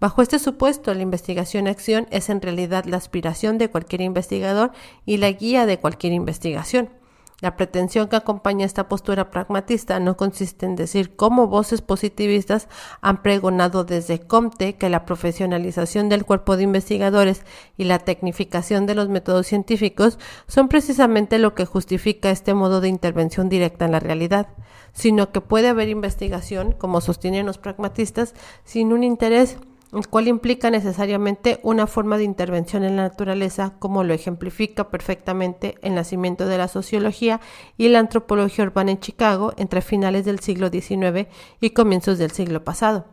Bajo 0.00 0.20
este 0.20 0.38
supuesto, 0.38 0.92
la 0.92 1.00
investigación-acción 1.00 2.06
es 2.10 2.28
en 2.28 2.42
realidad 2.42 2.84
la 2.84 2.98
aspiración 2.98 3.56
de 3.56 3.70
cualquier 3.70 4.02
investigador 4.02 4.72
y 5.06 5.16
la 5.16 5.30
guía 5.30 5.64
de 5.64 5.78
cualquier 5.78 6.12
investigación. 6.12 6.90
La 7.44 7.56
pretensión 7.56 8.08
que 8.08 8.16
acompaña 8.16 8.64
esta 8.64 8.88
postura 8.88 9.30
pragmatista 9.30 10.00
no 10.00 10.16
consiste 10.16 10.64
en 10.64 10.76
decir 10.76 11.14
cómo 11.14 11.46
voces 11.46 11.82
positivistas 11.82 12.68
han 13.02 13.20
pregonado 13.20 13.84
desde 13.84 14.18
Comte 14.18 14.76
que 14.76 14.88
la 14.88 15.04
profesionalización 15.04 16.08
del 16.08 16.24
cuerpo 16.24 16.56
de 16.56 16.62
investigadores 16.62 17.42
y 17.76 17.84
la 17.84 17.98
tecnificación 17.98 18.86
de 18.86 18.94
los 18.94 19.10
métodos 19.10 19.46
científicos 19.46 20.18
son 20.46 20.68
precisamente 20.68 21.38
lo 21.38 21.54
que 21.54 21.66
justifica 21.66 22.30
este 22.30 22.54
modo 22.54 22.80
de 22.80 22.88
intervención 22.88 23.50
directa 23.50 23.84
en 23.84 23.92
la 23.92 24.00
realidad, 24.00 24.48
sino 24.94 25.30
que 25.30 25.42
puede 25.42 25.68
haber 25.68 25.90
investigación, 25.90 26.72
como 26.72 27.02
sostienen 27.02 27.44
los 27.44 27.58
pragmatistas, 27.58 28.32
sin 28.64 28.90
un 28.90 29.04
interés 29.04 29.58
el 29.94 30.08
cual 30.08 30.28
implica 30.28 30.70
necesariamente 30.70 31.60
una 31.62 31.86
forma 31.86 32.18
de 32.18 32.24
intervención 32.24 32.84
en 32.84 32.96
la 32.96 33.04
naturaleza, 33.04 33.74
como 33.78 34.04
lo 34.04 34.14
ejemplifica 34.14 34.90
perfectamente 34.90 35.76
el 35.82 35.94
nacimiento 35.94 36.46
de 36.46 36.58
la 36.58 36.68
sociología 36.68 37.40
y 37.76 37.88
la 37.88 38.00
antropología 38.00 38.64
urbana 38.64 38.90
en 38.90 39.00
Chicago 39.00 39.54
entre 39.56 39.82
finales 39.82 40.24
del 40.24 40.40
siglo 40.40 40.68
XIX 40.68 41.28
y 41.60 41.70
comienzos 41.70 42.18
del 42.18 42.30
siglo 42.30 42.64
pasado. 42.64 43.06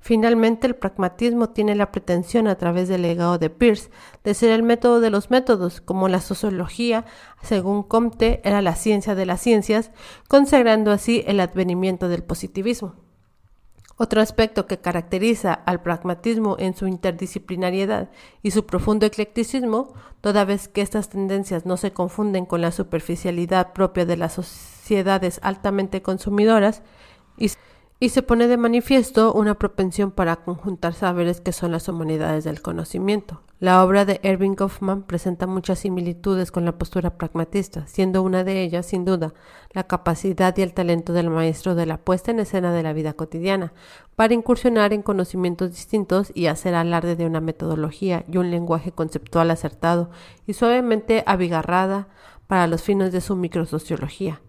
Finalmente, 0.00 0.66
el 0.66 0.74
pragmatismo 0.74 1.50
tiene 1.50 1.76
la 1.76 1.92
pretensión 1.92 2.48
a 2.48 2.56
través 2.56 2.88
del 2.88 3.02
legado 3.02 3.38
de 3.38 3.50
Peirce 3.50 3.88
de 4.24 4.34
ser 4.34 4.50
el 4.50 4.64
método 4.64 5.00
de 5.00 5.10
los 5.10 5.30
métodos, 5.30 5.80
como 5.80 6.08
la 6.08 6.20
sociología, 6.20 7.04
según 7.40 7.84
Comte, 7.84 8.40
era 8.42 8.62
la 8.62 8.74
ciencia 8.74 9.14
de 9.14 9.26
las 9.26 9.40
ciencias, 9.40 9.92
consagrando 10.26 10.90
así 10.90 11.22
el 11.28 11.38
advenimiento 11.38 12.08
del 12.08 12.24
positivismo. 12.24 12.96
Otro 14.02 14.20
aspecto 14.20 14.66
que 14.66 14.78
caracteriza 14.78 15.54
al 15.54 15.80
pragmatismo 15.80 16.56
en 16.58 16.74
su 16.74 16.88
interdisciplinariedad 16.88 18.10
y 18.42 18.50
su 18.50 18.66
profundo 18.66 19.06
eclecticismo, 19.06 19.94
toda 20.20 20.44
vez 20.44 20.66
que 20.66 20.82
estas 20.82 21.08
tendencias 21.08 21.66
no 21.66 21.76
se 21.76 21.92
confunden 21.92 22.44
con 22.44 22.60
la 22.60 22.72
superficialidad 22.72 23.72
propia 23.72 24.04
de 24.04 24.16
las 24.16 24.32
sociedades 24.32 25.38
altamente 25.44 26.02
consumidoras, 26.02 26.82
y 28.02 28.08
se 28.08 28.24
pone 28.24 28.48
de 28.48 28.56
manifiesto 28.56 29.32
una 29.32 29.54
propensión 29.54 30.10
para 30.10 30.34
conjuntar 30.34 30.92
saberes 30.92 31.40
que 31.40 31.52
son 31.52 31.70
las 31.70 31.86
humanidades 31.86 32.42
del 32.42 32.60
conocimiento. 32.60 33.42
La 33.60 33.84
obra 33.84 34.04
de 34.04 34.18
Erving 34.24 34.56
Goffman 34.56 35.04
presenta 35.04 35.46
muchas 35.46 35.78
similitudes 35.78 36.50
con 36.50 36.64
la 36.64 36.72
postura 36.72 37.16
pragmatista, 37.16 37.86
siendo 37.86 38.22
una 38.22 38.42
de 38.42 38.60
ellas, 38.60 38.86
sin 38.86 39.04
duda, 39.04 39.34
la 39.70 39.84
capacidad 39.84 40.56
y 40.56 40.62
el 40.62 40.74
talento 40.74 41.12
del 41.12 41.30
maestro 41.30 41.76
de 41.76 41.86
la 41.86 41.96
puesta 41.96 42.32
en 42.32 42.40
escena 42.40 42.72
de 42.72 42.82
la 42.82 42.92
vida 42.92 43.12
cotidiana, 43.12 43.72
para 44.16 44.34
incursionar 44.34 44.92
en 44.92 45.02
conocimientos 45.02 45.70
distintos 45.70 46.32
y 46.34 46.46
hacer 46.46 46.74
alarde 46.74 47.14
de 47.14 47.24
una 47.24 47.40
metodología 47.40 48.24
y 48.28 48.36
un 48.36 48.50
lenguaje 48.50 48.90
conceptual 48.90 49.52
acertado 49.52 50.10
y 50.44 50.54
suavemente 50.54 51.22
abigarrada 51.24 52.08
para 52.48 52.66
los 52.66 52.82
fines 52.82 53.12
de 53.12 53.20
su 53.20 53.36
microsociología. 53.36 54.40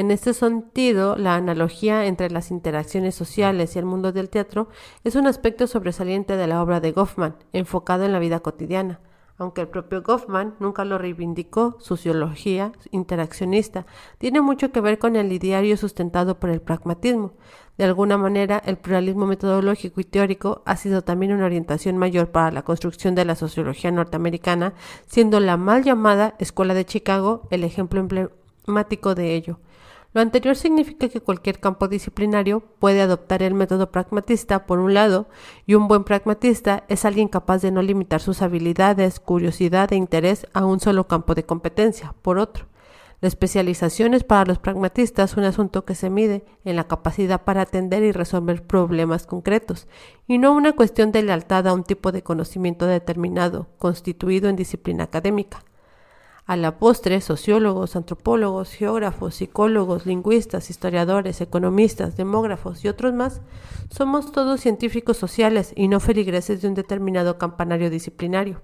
En 0.00 0.10
este 0.10 0.32
sentido, 0.32 1.14
la 1.16 1.34
analogía 1.34 2.06
entre 2.06 2.30
las 2.30 2.50
interacciones 2.50 3.14
sociales 3.14 3.76
y 3.76 3.78
el 3.78 3.84
mundo 3.84 4.12
del 4.12 4.30
teatro 4.30 4.70
es 5.04 5.14
un 5.14 5.26
aspecto 5.26 5.66
sobresaliente 5.66 6.38
de 6.38 6.46
la 6.46 6.62
obra 6.62 6.80
de 6.80 6.92
Goffman, 6.92 7.36
enfocado 7.52 8.06
en 8.06 8.12
la 8.12 8.18
vida 8.18 8.40
cotidiana. 8.40 9.00
Aunque 9.36 9.60
el 9.60 9.68
propio 9.68 10.00
Goffman 10.00 10.54
nunca 10.58 10.86
lo 10.86 10.96
reivindicó, 10.96 11.76
sociología 11.80 12.72
interaccionista 12.92 13.84
tiene 14.16 14.40
mucho 14.40 14.72
que 14.72 14.80
ver 14.80 14.98
con 14.98 15.16
el 15.16 15.30
ideario 15.32 15.76
sustentado 15.76 16.40
por 16.40 16.48
el 16.48 16.62
pragmatismo. 16.62 17.34
De 17.76 17.84
alguna 17.84 18.16
manera, 18.16 18.62
el 18.64 18.78
pluralismo 18.78 19.26
metodológico 19.26 20.00
y 20.00 20.04
teórico 20.04 20.62
ha 20.64 20.78
sido 20.78 21.02
también 21.02 21.32
una 21.32 21.44
orientación 21.44 21.98
mayor 21.98 22.30
para 22.30 22.50
la 22.50 22.62
construcción 22.62 23.14
de 23.14 23.26
la 23.26 23.34
sociología 23.34 23.90
norteamericana, 23.90 24.72
siendo 25.06 25.40
la 25.40 25.58
mal 25.58 25.84
llamada 25.84 26.36
Escuela 26.38 26.72
de 26.72 26.86
Chicago 26.86 27.42
el 27.50 27.64
ejemplo 27.64 28.00
emblemático 28.00 29.14
de 29.14 29.34
ello. 29.34 29.58
Lo 30.12 30.20
anterior 30.20 30.56
significa 30.56 31.08
que 31.08 31.20
cualquier 31.20 31.60
campo 31.60 31.86
disciplinario 31.86 32.60
puede 32.80 33.00
adoptar 33.00 33.44
el 33.44 33.54
método 33.54 33.92
pragmatista 33.92 34.66
por 34.66 34.80
un 34.80 34.92
lado, 34.92 35.28
y 35.66 35.74
un 35.74 35.86
buen 35.86 36.02
pragmatista 36.02 36.82
es 36.88 37.04
alguien 37.04 37.28
capaz 37.28 37.62
de 37.62 37.70
no 37.70 37.80
limitar 37.80 38.20
sus 38.20 38.42
habilidades, 38.42 39.20
curiosidad 39.20 39.92
e 39.92 39.96
interés 39.96 40.48
a 40.52 40.64
un 40.66 40.80
solo 40.80 41.06
campo 41.06 41.36
de 41.36 41.44
competencia, 41.44 42.14
por 42.22 42.38
otro. 42.38 42.66
La 43.20 43.28
especialización 43.28 44.14
es 44.14 44.24
para 44.24 44.46
los 44.46 44.58
pragmatistas 44.58 45.36
un 45.36 45.44
asunto 45.44 45.84
que 45.84 45.94
se 45.94 46.10
mide 46.10 46.44
en 46.64 46.74
la 46.74 46.88
capacidad 46.88 47.44
para 47.44 47.62
atender 47.62 48.02
y 48.02 48.10
resolver 48.10 48.66
problemas 48.66 49.26
concretos, 49.26 49.86
y 50.26 50.38
no 50.38 50.52
una 50.52 50.72
cuestión 50.72 51.12
de 51.12 51.22
lealtad 51.22 51.68
a 51.68 51.72
un 51.72 51.84
tipo 51.84 52.10
de 52.10 52.22
conocimiento 52.22 52.86
determinado, 52.86 53.68
constituido 53.78 54.48
en 54.48 54.56
disciplina 54.56 55.04
académica. 55.04 55.62
A 56.50 56.56
la 56.56 56.78
postre, 56.78 57.20
sociólogos, 57.20 57.94
antropólogos, 57.94 58.72
geógrafos, 58.72 59.36
psicólogos, 59.36 60.04
lingüistas, 60.04 60.68
historiadores, 60.68 61.40
economistas, 61.40 62.16
demógrafos 62.16 62.84
y 62.84 62.88
otros 62.88 63.14
más, 63.14 63.40
somos 63.88 64.32
todos 64.32 64.60
científicos 64.60 65.16
sociales 65.16 65.72
y 65.76 65.86
no 65.86 66.00
feligreses 66.00 66.60
de 66.60 66.66
un 66.66 66.74
determinado 66.74 67.38
campanario 67.38 67.88
disciplinario. 67.88 68.62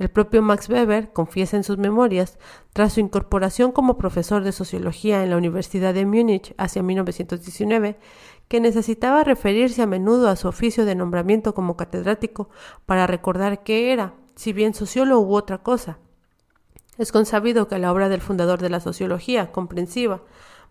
El 0.00 0.10
propio 0.10 0.42
Max 0.42 0.68
Weber 0.68 1.12
confiesa 1.12 1.56
en 1.56 1.62
sus 1.62 1.78
memorias, 1.78 2.40
tras 2.72 2.94
su 2.94 2.98
incorporación 2.98 3.70
como 3.70 3.96
profesor 3.96 4.42
de 4.42 4.50
sociología 4.50 5.22
en 5.22 5.30
la 5.30 5.36
Universidad 5.36 5.94
de 5.94 6.06
Múnich 6.06 6.56
hacia 6.58 6.82
1919, 6.82 8.00
que 8.48 8.60
necesitaba 8.60 9.22
referirse 9.22 9.80
a 9.80 9.86
menudo 9.86 10.28
a 10.28 10.34
su 10.34 10.48
oficio 10.48 10.84
de 10.84 10.96
nombramiento 10.96 11.54
como 11.54 11.76
catedrático 11.76 12.48
para 12.84 13.06
recordar 13.06 13.62
que 13.62 13.92
era, 13.92 14.14
si 14.34 14.52
bien 14.52 14.74
sociólogo 14.74 15.24
u 15.24 15.36
otra 15.36 15.58
cosa, 15.58 16.00
es 17.00 17.12
consabido 17.12 17.66
que 17.66 17.78
la 17.78 17.90
obra 17.92 18.10
del 18.10 18.20
fundador 18.20 18.60
de 18.60 18.68
la 18.68 18.78
sociología 18.80 19.52
comprensiva 19.52 20.22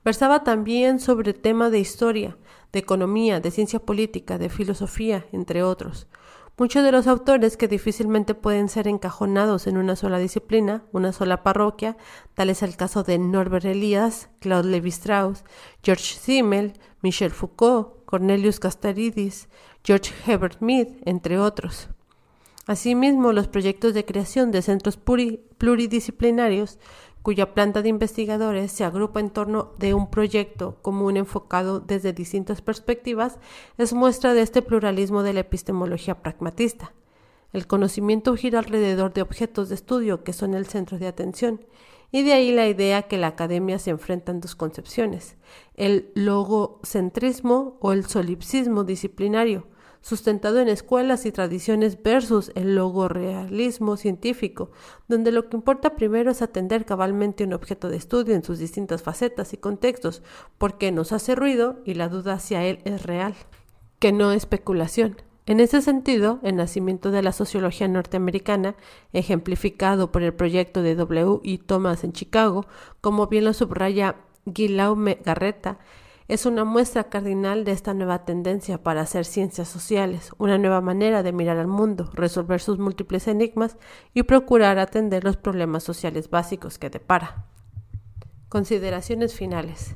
versaba 0.06 0.44
también 0.44 1.00
sobre 1.00 1.34
temas 1.34 1.72
de 1.72 1.80
historia, 1.80 2.38
de 2.72 2.78
economía, 2.78 3.40
de 3.40 3.50
ciencia 3.50 3.80
política, 3.80 4.38
de 4.38 4.50
filosofía, 4.50 5.26
entre 5.32 5.64
otros. 5.64 6.08
Muchos 6.56 6.84
de 6.84 6.92
los 6.92 7.08
autores 7.08 7.58
que 7.58 7.68
difícilmente 7.68 8.36
pueden 8.36 8.70
ser 8.70 8.88
encajonados 8.88 9.66
en 9.66 9.78
una 9.78 9.96
sola 9.96 10.20
disciplina, 10.20 10.84
una 10.92 11.14
sola 11.14 11.42
parroquia, 11.42 11.98
tal 12.36 12.52
es 12.52 12.62
el 12.62 12.76
caso 12.76 13.02
de 13.02 13.18
Norbert 13.18 13.66
Elias, 13.66 14.30
Claude 14.40 14.70
Levi-Strauss, 14.70 15.44
George 15.82 16.16
Simmel, 16.20 16.74
Michel 17.02 17.32
Foucault, 17.32 18.06
Cornelius 18.06 18.60
Castoriadis, 18.60 19.50
George 19.84 20.14
Herbert 20.28 20.62
Mead, 20.62 20.90
entre 21.06 21.40
otros. 21.40 21.90
Asimismo, 22.70 23.34
los 23.34 23.48
proyectos 23.48 23.96
de 23.96 24.06
creación 24.06 24.52
de 24.52 24.62
centros 24.62 24.96
pluridisciplinarios, 25.58 26.78
cuya 27.24 27.56
planta 27.56 27.82
de 27.82 27.90
investigadores 27.90 28.72
se 28.72 28.84
agrupa 28.84 29.20
en 29.20 29.32
torno 29.32 29.72
de 29.80 29.96
un 29.96 30.12
proyecto 30.12 30.78
común 30.84 31.18
enfocado 31.18 31.80
desde 31.80 32.14
distintas 32.14 32.62
perspectivas, 32.62 33.40
es 33.80 33.94
muestra 33.94 34.36
de 34.36 34.44
este 34.44 34.62
pluralismo 34.62 35.24
de 35.24 35.34
la 35.34 35.40
epistemología 35.40 36.22
pragmatista. 36.22 36.94
El 37.54 37.66
conocimiento 37.66 38.36
gira 38.36 38.60
alrededor 38.60 39.14
de 39.14 39.24
objetos 39.24 39.70
de 39.70 39.74
estudio 39.74 40.24
que 40.24 40.32
son 40.32 40.54
el 40.54 40.68
centro 40.68 41.00
de 41.00 41.08
atención, 41.08 41.66
y 42.12 42.22
de 42.22 42.34
ahí 42.34 42.52
la 42.52 42.68
idea 42.68 43.02
que 43.02 43.18
la 43.18 43.30
academia 43.30 43.80
se 43.80 43.90
enfrenta 43.90 44.32
en 44.32 44.42
dos 44.42 44.54
concepciones, 44.54 45.38
el 45.74 46.12
logocentrismo 46.14 47.78
o 47.80 47.94
el 47.94 48.06
solipsismo 48.06 48.84
disciplinario, 48.84 49.66
sustentado 50.02 50.60
en 50.60 50.70
escuelas 50.70 51.26
y 51.26 51.32
tradiciones 51.32 52.02
versus 52.02 52.52
el 52.56 52.76
logorrealismo 52.76 53.98
científico, 53.98 54.72
donde 55.08 55.32
lo 55.32 55.50
que 55.50 55.58
importa 55.58 55.96
primero 55.96 56.32
es 56.32 56.42
atender 56.42 56.86
cabalmente 56.86 57.44
un 57.44 57.54
objeto 57.54 57.90
de 57.90 57.98
estudio 57.98 58.36
en 58.36 58.44
sus 58.44 58.60
distintas 58.60 59.04
facetas 59.04 59.54
y 59.54 59.58
contextos, 59.58 60.22
porque 60.58 60.92
nos 60.92 61.12
hace 61.12 61.36
ruido 61.36 61.80
y 61.86 61.94
la 61.96 62.10
duda 62.10 62.34
hacia 62.34 62.64
él 62.64 62.80
es 62.86 63.04
real, 63.04 63.36
que 64.00 64.12
no 64.12 64.32
especulación. 64.32 65.18
En 65.46 65.60
ese 65.60 65.82
sentido, 65.82 66.40
el 66.44 66.56
nacimiento 66.56 67.10
de 67.10 67.24
la 67.24 67.32
sociología 67.32 67.88
norteamericana, 67.88 68.76
ejemplificado 69.14 70.12
por 70.12 70.22
el 70.22 70.32
proyecto 70.32 70.84
de 70.84 70.94
W. 70.94 71.40
y 71.42 71.58
Thomas 71.58 72.04
en 72.04 72.14
Chicago, 72.14 72.68
como 73.02 73.26
bien 73.28 73.46
lo 73.46 73.54
subraya 73.54 74.18
Guillaume 74.46 75.20
Garreta, 75.26 75.80
es 76.30 76.46
una 76.46 76.64
muestra 76.64 77.06
cardinal 77.06 77.66
de 77.66 77.72
esta 77.72 77.96
nueva 77.96 78.24
tendencia 78.24 78.84
para 78.84 79.02
hacer 79.02 79.26
ciencias 79.26 79.68
sociales, 79.68 80.32
una 80.38 80.60
nueva 80.60 80.80
manera 80.80 81.24
de 81.24 81.34
mirar 81.34 81.58
al 81.58 81.66
mundo, 81.66 82.12
resolver 82.14 82.62
sus 82.62 82.78
múltiples 82.78 83.28
enigmas 83.28 83.78
y 84.14 84.22
procurar 84.22 84.78
atender 84.78 85.24
los 85.24 85.38
problemas 85.38 85.84
sociales 85.84 86.30
básicos 86.30 86.78
que 86.78 86.92
depara. 86.92 87.48
Consideraciones 88.48 89.34
finales. 89.34 89.96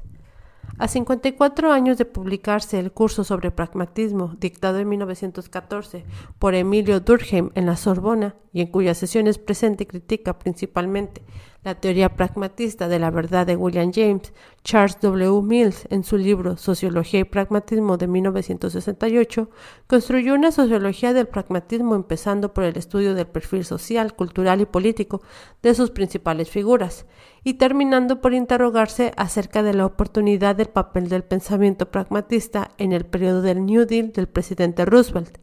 A 0.80 0.88
54 0.88 1.72
años 1.72 2.00
de 2.00 2.06
publicarse 2.06 2.80
el 2.80 2.92
curso 2.92 3.24
sobre 3.24 3.52
pragmatismo, 3.52 4.34
dictado 4.40 4.80
en 4.80 4.90
1914 4.90 6.04
por 6.40 6.56
Emilio 6.56 7.00
Durkheim 7.00 7.52
en 7.54 7.68
la 7.68 7.76
Sorbona, 7.76 8.36
y 8.52 8.62
en 8.62 8.68
cuyas 8.68 8.98
sesiones 8.98 9.38
presente 9.38 9.84
y 9.84 9.88
critica 9.88 10.40
principalmente 10.40 11.24
la 11.64 11.76
teoría 11.76 12.16
pragmatista 12.16 12.88
de 12.88 13.00
la 13.00 13.10
verdad 13.10 13.48
de 13.48 13.56
William 13.56 13.92
James, 13.94 14.34
Charles 14.64 14.98
W. 15.02 15.42
Mills, 15.42 15.88
en 15.90 16.04
su 16.04 16.18
libro 16.18 16.58
Sociología 16.58 17.22
y 17.22 17.24
Pragmatismo 17.24 17.98
de 17.98 18.08
1968, 18.08 19.50
construyó 19.88 20.34
una 20.34 20.52
sociología 20.52 21.14
del 21.14 21.28
pragmatismo 21.28 21.96
empezando 21.96 22.54
por 22.54 22.66
el 22.66 22.78
estudio 22.78 23.16
del 23.16 23.28
perfil 23.28 23.64
social, 23.64 24.16
cultural 24.16 24.60
y 24.62 24.66
político 24.66 25.22
de 25.62 25.74
sus 25.74 25.92
principales 25.92 26.50
figuras, 26.50 27.06
y 27.44 27.56
terminando 27.56 28.20
por 28.20 28.34
interrogarse 28.34 29.14
acerca 29.16 29.64
de 29.64 29.74
la 29.74 29.86
oportunidad 29.86 30.56
del 30.56 30.68
papel 30.68 31.08
del 31.08 31.24
pensamiento 31.24 31.92
pragmatista 31.92 32.72
en 32.78 32.92
el 32.92 33.06
periodo 33.06 33.42
del 33.42 33.66
New 33.66 33.86
Deal 33.86 34.12
del 34.12 34.28
presidente 34.28 34.86
Roosevelt. 34.86 35.38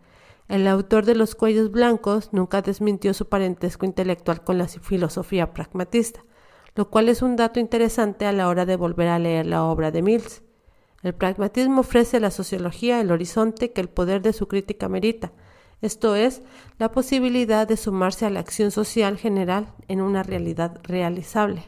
El 0.50 0.66
autor 0.66 1.04
de 1.04 1.14
Los 1.14 1.36
Cuellos 1.36 1.70
Blancos 1.70 2.30
nunca 2.32 2.60
desmintió 2.60 3.14
su 3.14 3.28
parentesco 3.28 3.86
intelectual 3.86 4.42
con 4.42 4.58
la 4.58 4.66
filosofía 4.66 5.54
pragmatista, 5.54 6.24
lo 6.74 6.90
cual 6.90 7.08
es 7.08 7.22
un 7.22 7.36
dato 7.36 7.60
interesante 7.60 8.26
a 8.26 8.32
la 8.32 8.48
hora 8.48 8.66
de 8.66 8.74
volver 8.74 9.06
a 9.06 9.20
leer 9.20 9.46
la 9.46 9.62
obra 9.62 9.92
de 9.92 10.02
Mills. 10.02 10.42
El 11.04 11.14
pragmatismo 11.14 11.82
ofrece 11.82 12.16
a 12.16 12.20
la 12.20 12.32
sociología 12.32 13.00
el 13.00 13.12
horizonte 13.12 13.70
que 13.70 13.80
el 13.80 13.88
poder 13.88 14.22
de 14.22 14.32
su 14.32 14.48
crítica 14.48 14.88
merita, 14.88 15.30
esto 15.82 16.16
es, 16.16 16.42
la 16.80 16.90
posibilidad 16.90 17.68
de 17.68 17.76
sumarse 17.76 18.26
a 18.26 18.30
la 18.30 18.40
acción 18.40 18.72
social 18.72 19.18
general 19.18 19.72
en 19.86 20.00
una 20.00 20.24
realidad 20.24 20.80
realizable. 20.82 21.62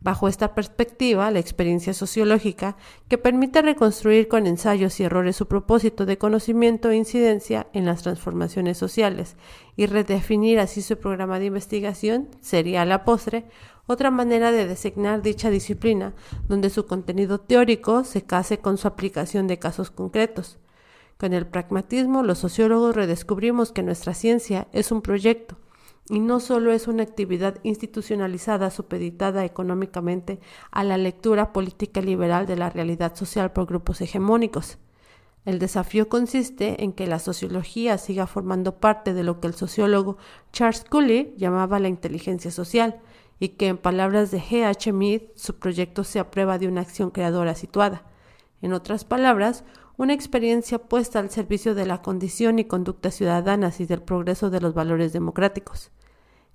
Bajo 0.00 0.28
esta 0.28 0.54
perspectiva, 0.54 1.30
la 1.32 1.40
experiencia 1.40 1.92
sociológica, 1.92 2.76
que 3.08 3.18
permite 3.18 3.62
reconstruir 3.62 4.28
con 4.28 4.46
ensayos 4.46 5.00
y 5.00 5.04
errores 5.04 5.34
su 5.34 5.48
propósito 5.48 6.06
de 6.06 6.18
conocimiento 6.18 6.90
e 6.90 6.96
incidencia 6.96 7.66
en 7.72 7.84
las 7.84 8.02
transformaciones 8.02 8.78
sociales 8.78 9.36
y 9.74 9.86
redefinir 9.86 10.60
así 10.60 10.82
su 10.82 10.98
programa 10.98 11.40
de 11.40 11.46
investigación, 11.46 12.28
sería 12.40 12.82
a 12.82 12.84
la 12.84 13.04
postre 13.04 13.46
otra 13.86 14.12
manera 14.12 14.52
de 14.52 14.68
designar 14.68 15.22
dicha 15.22 15.50
disciplina, 15.50 16.14
donde 16.46 16.70
su 16.70 16.86
contenido 16.86 17.40
teórico 17.40 18.04
se 18.04 18.22
case 18.22 18.58
con 18.58 18.78
su 18.78 18.86
aplicación 18.86 19.48
de 19.48 19.58
casos 19.58 19.90
concretos. 19.90 20.58
Con 21.16 21.32
el 21.32 21.46
pragmatismo, 21.48 22.22
los 22.22 22.38
sociólogos 22.38 22.94
redescubrimos 22.94 23.72
que 23.72 23.82
nuestra 23.82 24.14
ciencia 24.14 24.68
es 24.72 24.92
un 24.92 25.02
proyecto, 25.02 25.56
y 26.10 26.20
no 26.20 26.40
solo 26.40 26.72
es 26.72 26.88
una 26.88 27.02
actividad 27.02 27.58
institucionalizada 27.62 28.70
supeditada 28.70 29.44
económicamente 29.44 30.40
a 30.70 30.84
la 30.84 30.96
lectura 30.96 31.52
política 31.52 32.00
liberal 32.00 32.46
de 32.46 32.56
la 32.56 32.70
realidad 32.70 33.14
social 33.14 33.52
por 33.52 33.66
grupos 33.66 34.00
hegemónicos. 34.00 34.78
El 35.44 35.58
desafío 35.58 36.08
consiste 36.08 36.82
en 36.82 36.92
que 36.92 37.06
la 37.06 37.18
sociología 37.18 37.98
siga 37.98 38.26
formando 38.26 38.80
parte 38.80 39.14
de 39.14 39.22
lo 39.22 39.40
que 39.40 39.48
el 39.48 39.54
sociólogo 39.54 40.18
Charles 40.52 40.84
Cooley 40.84 41.34
llamaba 41.36 41.78
la 41.78 41.88
inteligencia 41.88 42.50
social, 42.50 43.00
y 43.40 43.50
que 43.50 43.68
en 43.68 43.78
palabras 43.78 44.30
de 44.30 44.40
G. 44.40 44.64
H. 44.64 44.92
Mead 44.92 45.22
su 45.36 45.58
proyecto 45.58 46.04
sea 46.04 46.30
prueba 46.30 46.58
de 46.58 46.68
una 46.68 46.80
acción 46.80 47.10
creadora 47.10 47.54
situada. 47.54 48.04
En 48.62 48.72
otras 48.72 49.04
palabras, 49.04 49.64
una 49.98 50.14
experiencia 50.14 50.78
puesta 50.78 51.18
al 51.18 51.28
servicio 51.28 51.74
de 51.74 51.84
la 51.84 52.02
condición 52.02 52.60
y 52.60 52.64
conducta 52.64 53.10
ciudadanas 53.10 53.80
y 53.80 53.86
del 53.86 54.00
progreso 54.00 54.48
de 54.48 54.60
los 54.60 54.72
valores 54.72 55.12
democráticos. 55.12 55.90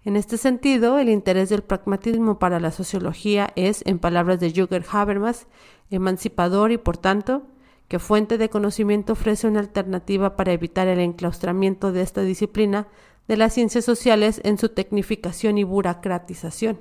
En 0.06 0.16
este 0.16 0.38
sentido, 0.38 0.98
el 0.98 1.10
interés 1.10 1.50
del 1.50 1.62
pragmatismo 1.62 2.40
para 2.40 2.62
la 2.62 2.72
sociología 2.72 3.52
es, 3.58 3.84
en 3.86 4.00
palabras 4.00 4.40
de 4.40 4.52
Jürgen 4.52 4.86
Habermas, 4.90 5.48
emancipador 5.90 6.72
y, 6.72 6.78
por 6.78 6.96
tanto, 6.96 7.44
que 7.90 8.00
fuente 8.00 8.38
de 8.38 8.50
conocimiento 8.50 9.12
ofrece 9.12 9.46
una 9.46 9.60
alternativa 9.60 10.38
para 10.38 10.54
evitar 10.54 10.88
el 10.88 11.00
enclaustramiento 11.00 11.92
de 11.92 12.02
esta 12.02 12.22
disciplina 12.22 12.88
de 13.28 13.36
las 13.36 13.54
ciencias 13.54 13.84
sociales 13.84 14.40
en 14.46 14.58
su 14.58 14.70
tecnificación 14.70 15.58
y 15.58 15.66
burocratización. 15.66 16.80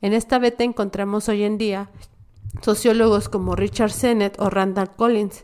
En 0.00 0.12
esta 0.12 0.40
beta 0.40 0.64
encontramos 0.64 1.28
hoy 1.28 1.44
en 1.44 1.56
día 1.56 1.90
sociólogos 2.60 3.28
como 3.28 3.56
Richard 3.56 3.90
Sennett 3.90 4.40
o 4.40 4.50
Randall 4.50 4.94
Collins, 4.94 5.42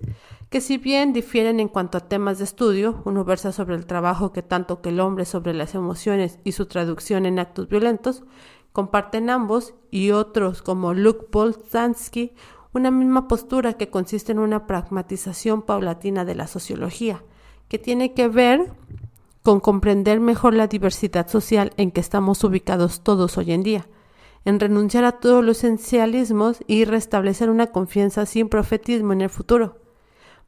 que 0.51 0.61
si 0.61 0.79
bien 0.79 1.13
difieren 1.13 1.61
en 1.61 1.69
cuanto 1.69 1.99
a 1.99 2.09
temas 2.09 2.39
de 2.39 2.45
estudio, 2.45 3.03
uno 3.05 3.25
versa 3.25 3.53
sobre 3.53 3.75
el 3.77 3.87
trabajo 3.87 4.33
que 4.33 4.43
tanto 4.43 4.81
que 4.81 4.89
el 4.89 5.01
hombre 5.01 5.25
sobre 5.25 5.53
las 5.53 5.75
emociones 5.75 6.39
y 6.45 6.53
su 6.53 6.67
traducción 6.67 7.27
en 7.27 7.39
actos 7.39 7.69
violentos, 7.69 8.25
comparten 8.73 9.31
ambos 9.31 9.75
y 9.91 10.11
otros 10.13 10.63
como 10.63 10.95
Luke 10.95 11.27
Boltanski 11.31 12.33
una 12.73 12.91
misma 12.91 13.29
postura 13.29 13.75
que 13.75 13.91
consiste 13.91 14.33
en 14.33 14.39
una 14.39 14.67
pragmatización 14.67 15.63
paulatina 15.63 16.25
de 16.25 16.35
la 16.35 16.47
sociología, 16.47 17.23
que 17.69 17.79
tiene 17.79 18.15
que 18.15 18.29
ver 18.29 18.73
con 19.43 19.61
comprender 19.61 20.21
mejor 20.21 20.55
la 20.55 20.67
diversidad 20.67 21.29
social 21.29 21.73
en 21.77 21.91
que 21.91 22.01
estamos 22.01 22.45
ubicados 22.45 23.03
todos 23.03 23.39
hoy 23.39 23.53
en 23.53 23.63
día, 23.63 23.89
en 24.49 24.61
renunciar 24.61 25.05
a 25.05 25.13
todos 25.13 25.45
los 25.45 25.59
esencialismos 25.59 26.65
y 26.67 26.87
restablecer 26.87 27.51
una 27.51 27.67
confianza 27.67 28.25
sin 28.25 28.49
profetismo 28.49 29.13
en 29.13 29.21
el 29.21 29.29
futuro. 29.29 29.77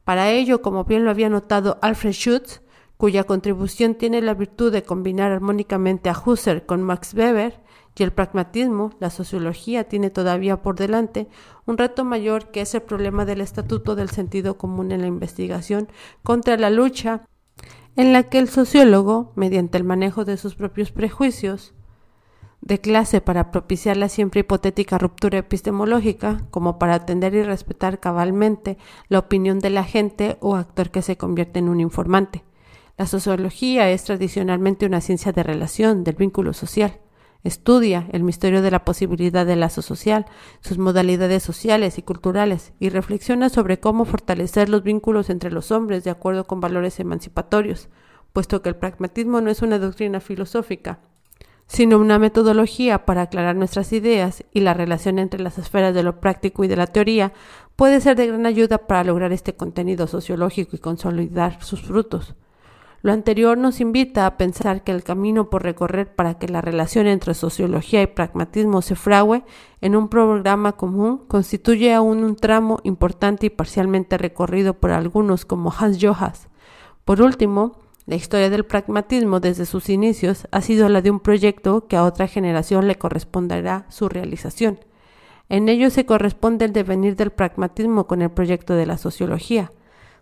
Para 0.03 0.31
ello, 0.31 0.63
como 0.63 0.85
bien 0.85 1.05
lo 1.05 1.11
había 1.11 1.29
notado 1.29 1.77
Alfred 1.83 2.13
Schutz, 2.13 2.61
cuya 2.97 3.25
contribución 3.25 3.93
tiene 3.93 4.23
la 4.23 4.33
virtud 4.33 4.71
de 4.71 4.81
combinar 4.81 5.31
armónicamente 5.31 6.09
a 6.09 6.17
Husserl 6.17 6.65
con 6.65 6.81
Max 6.81 7.13
Weber, 7.13 7.59
y 7.95 8.01
el 8.01 8.11
pragmatismo, 8.11 8.89
la 8.99 9.11
sociología 9.11 9.83
tiene 9.83 10.09
todavía 10.09 10.63
por 10.63 10.77
delante 10.77 11.27
un 11.67 11.77
reto 11.77 12.03
mayor 12.03 12.49
que 12.49 12.61
es 12.61 12.73
el 12.73 12.81
problema 12.81 13.25
del 13.25 13.39
estatuto 13.39 13.95
del 13.95 14.09
sentido 14.09 14.57
común 14.57 14.91
en 14.91 15.01
la 15.01 15.07
investigación 15.07 15.89
contra 16.23 16.57
la 16.57 16.71
lucha 16.71 17.27
en 17.95 18.13
la 18.13 18.23
que 18.23 18.39
el 18.39 18.49
sociólogo, 18.49 19.31
mediante 19.35 19.77
el 19.77 19.83
manejo 19.83 20.25
de 20.25 20.37
sus 20.37 20.55
propios 20.55 20.91
prejuicios, 20.91 21.75
de 22.61 22.79
clase 22.79 23.21
para 23.21 23.51
propiciar 23.51 23.97
la 23.97 24.07
siempre 24.07 24.41
hipotética 24.41 24.97
ruptura 24.97 25.39
epistemológica, 25.39 26.45
como 26.51 26.77
para 26.77 26.95
atender 26.95 27.33
y 27.33 27.43
respetar 27.43 27.99
cabalmente 27.99 28.77
la 29.09 29.19
opinión 29.19 29.59
de 29.59 29.71
la 29.71 29.83
gente 29.83 30.37
o 30.39 30.55
actor 30.55 30.91
que 30.91 31.01
se 31.01 31.17
convierte 31.17 31.59
en 31.59 31.69
un 31.69 31.79
informante. 31.79 32.43
La 32.97 33.07
sociología 33.07 33.89
es 33.89 34.03
tradicionalmente 34.03 34.85
una 34.85 35.01
ciencia 35.01 35.31
de 35.31 35.41
relación, 35.41 36.03
del 36.03 36.15
vínculo 36.15 36.53
social. 36.53 36.99
Estudia 37.43 38.07
el 38.11 38.21
misterio 38.21 38.61
de 38.61 38.69
la 38.69 38.85
posibilidad 38.85 39.43
del 39.47 39.61
lazo 39.61 39.81
social, 39.81 40.27
sus 40.59 40.77
modalidades 40.77 41.41
sociales 41.41 41.97
y 41.97 42.03
culturales, 42.03 42.73
y 42.79 42.89
reflexiona 42.89 43.49
sobre 43.49 43.79
cómo 43.79 44.05
fortalecer 44.05 44.69
los 44.69 44.83
vínculos 44.83 45.31
entre 45.31 45.49
los 45.49 45.71
hombres 45.71 46.03
de 46.03 46.11
acuerdo 46.11 46.45
con 46.45 46.61
valores 46.61 46.99
emancipatorios, 46.99 47.89
puesto 48.33 48.61
que 48.61 48.69
el 48.69 48.75
pragmatismo 48.75 49.41
no 49.41 49.49
es 49.49 49.63
una 49.63 49.79
doctrina 49.79 50.19
filosófica, 50.19 50.99
sino 51.71 51.99
una 51.99 52.19
metodología 52.19 53.05
para 53.05 53.21
aclarar 53.21 53.55
nuestras 53.55 53.93
ideas 53.93 54.43
y 54.51 54.59
la 54.59 54.73
relación 54.73 55.19
entre 55.19 55.39
las 55.39 55.57
esferas 55.57 55.95
de 55.95 56.03
lo 56.03 56.19
práctico 56.19 56.65
y 56.65 56.67
de 56.67 56.75
la 56.75 56.85
teoría 56.85 57.31
puede 57.77 58.01
ser 58.01 58.17
de 58.17 58.27
gran 58.27 58.45
ayuda 58.45 58.77
para 58.77 59.05
lograr 59.05 59.31
este 59.31 59.55
contenido 59.55 60.05
sociológico 60.05 60.75
y 60.75 60.79
consolidar 60.79 61.63
sus 61.63 61.81
frutos. 61.81 62.35
Lo 63.03 63.13
anterior 63.13 63.57
nos 63.57 63.79
invita 63.79 64.25
a 64.25 64.35
pensar 64.35 64.83
que 64.83 64.91
el 64.91 65.01
camino 65.01 65.49
por 65.49 65.63
recorrer 65.63 66.13
para 66.13 66.33
que 66.33 66.49
la 66.49 66.59
relación 66.59 67.07
entre 67.07 67.33
sociología 67.33 68.01
y 68.01 68.07
pragmatismo 68.07 68.81
se 68.81 68.97
frague 68.97 69.45
en 69.79 69.95
un 69.95 70.09
programa 70.09 70.73
común 70.73 71.23
constituye 71.29 71.93
aún 71.93 72.25
un 72.25 72.35
tramo 72.35 72.81
importante 72.83 73.45
y 73.45 73.49
parcialmente 73.49 74.17
recorrido 74.17 74.73
por 74.73 74.91
algunos 74.91 75.45
como 75.45 75.71
Hans 75.71 75.99
Johas. 76.01 76.49
Por 77.05 77.21
último, 77.21 77.79
la 78.11 78.17
historia 78.17 78.49
del 78.49 78.65
pragmatismo 78.65 79.39
desde 79.39 79.65
sus 79.65 79.87
inicios 79.87 80.45
ha 80.51 80.59
sido 80.59 80.89
la 80.89 81.01
de 81.01 81.11
un 81.11 81.21
proyecto 81.21 81.87
que 81.87 81.95
a 81.95 82.03
otra 82.03 82.27
generación 82.27 82.85
le 82.85 82.97
corresponderá 82.97 83.85
su 83.87 84.09
realización. 84.09 84.81
En 85.47 85.69
ello 85.69 85.89
se 85.89 86.05
corresponde 86.05 86.65
el 86.65 86.73
devenir 86.73 87.15
del 87.15 87.31
pragmatismo 87.31 88.07
con 88.07 88.21
el 88.21 88.29
proyecto 88.29 88.73
de 88.73 88.85
la 88.85 88.97
sociología, 88.97 89.71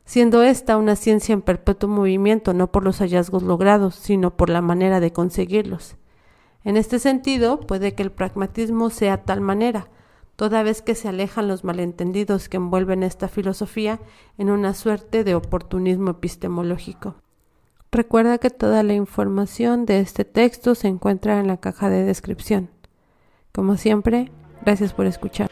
siendo 0.06 0.44
esta 0.44 0.78
una 0.78 0.96
ciencia 0.96 1.34
en 1.34 1.42
perpetuo 1.42 1.90
movimiento 1.90 2.54
no 2.54 2.72
por 2.72 2.84
los 2.84 3.00
hallazgos 3.00 3.42
logrados, 3.42 3.96
sino 3.96 4.38
por 4.38 4.52
la 4.52 4.62
manera 4.62 5.00
de 5.00 5.12
conseguirlos. 5.12 5.96
En 6.64 6.78
este 6.78 7.00
sentido, 7.00 7.60
puede 7.60 7.96
que 7.96 8.04
el 8.04 8.12
pragmatismo 8.12 8.92
sea 8.92 9.24
tal 9.24 9.42
manera, 9.42 9.88
toda 10.36 10.62
vez 10.62 10.84
que 10.84 10.94
se 10.94 11.08
alejan 11.08 11.48
los 11.48 11.64
malentendidos 11.64 12.50
que 12.50 12.58
envuelven 12.58 13.02
esta 13.02 13.28
filosofía 13.28 14.00
en 14.38 14.52
una 14.52 14.76
suerte 14.76 15.24
de 15.24 15.34
oportunismo 15.34 16.12
epistemológico. 16.12 17.16
Recuerda 17.92 18.38
que 18.38 18.52
toda 18.52 18.84
la 18.84 18.94
información 18.94 19.86
de 19.86 20.00
este 20.00 20.24
texto 20.24 20.76
se 20.76 20.88
encuentra 20.88 21.40
en 21.40 21.48
la 21.48 21.58
caja 21.58 21.90
de 21.90 22.04
descripción. 22.04 22.70
Como 23.52 23.78
siempre, 23.78 24.32
gracias 24.64 24.94
por 24.94 25.08
escuchar. 25.08 25.50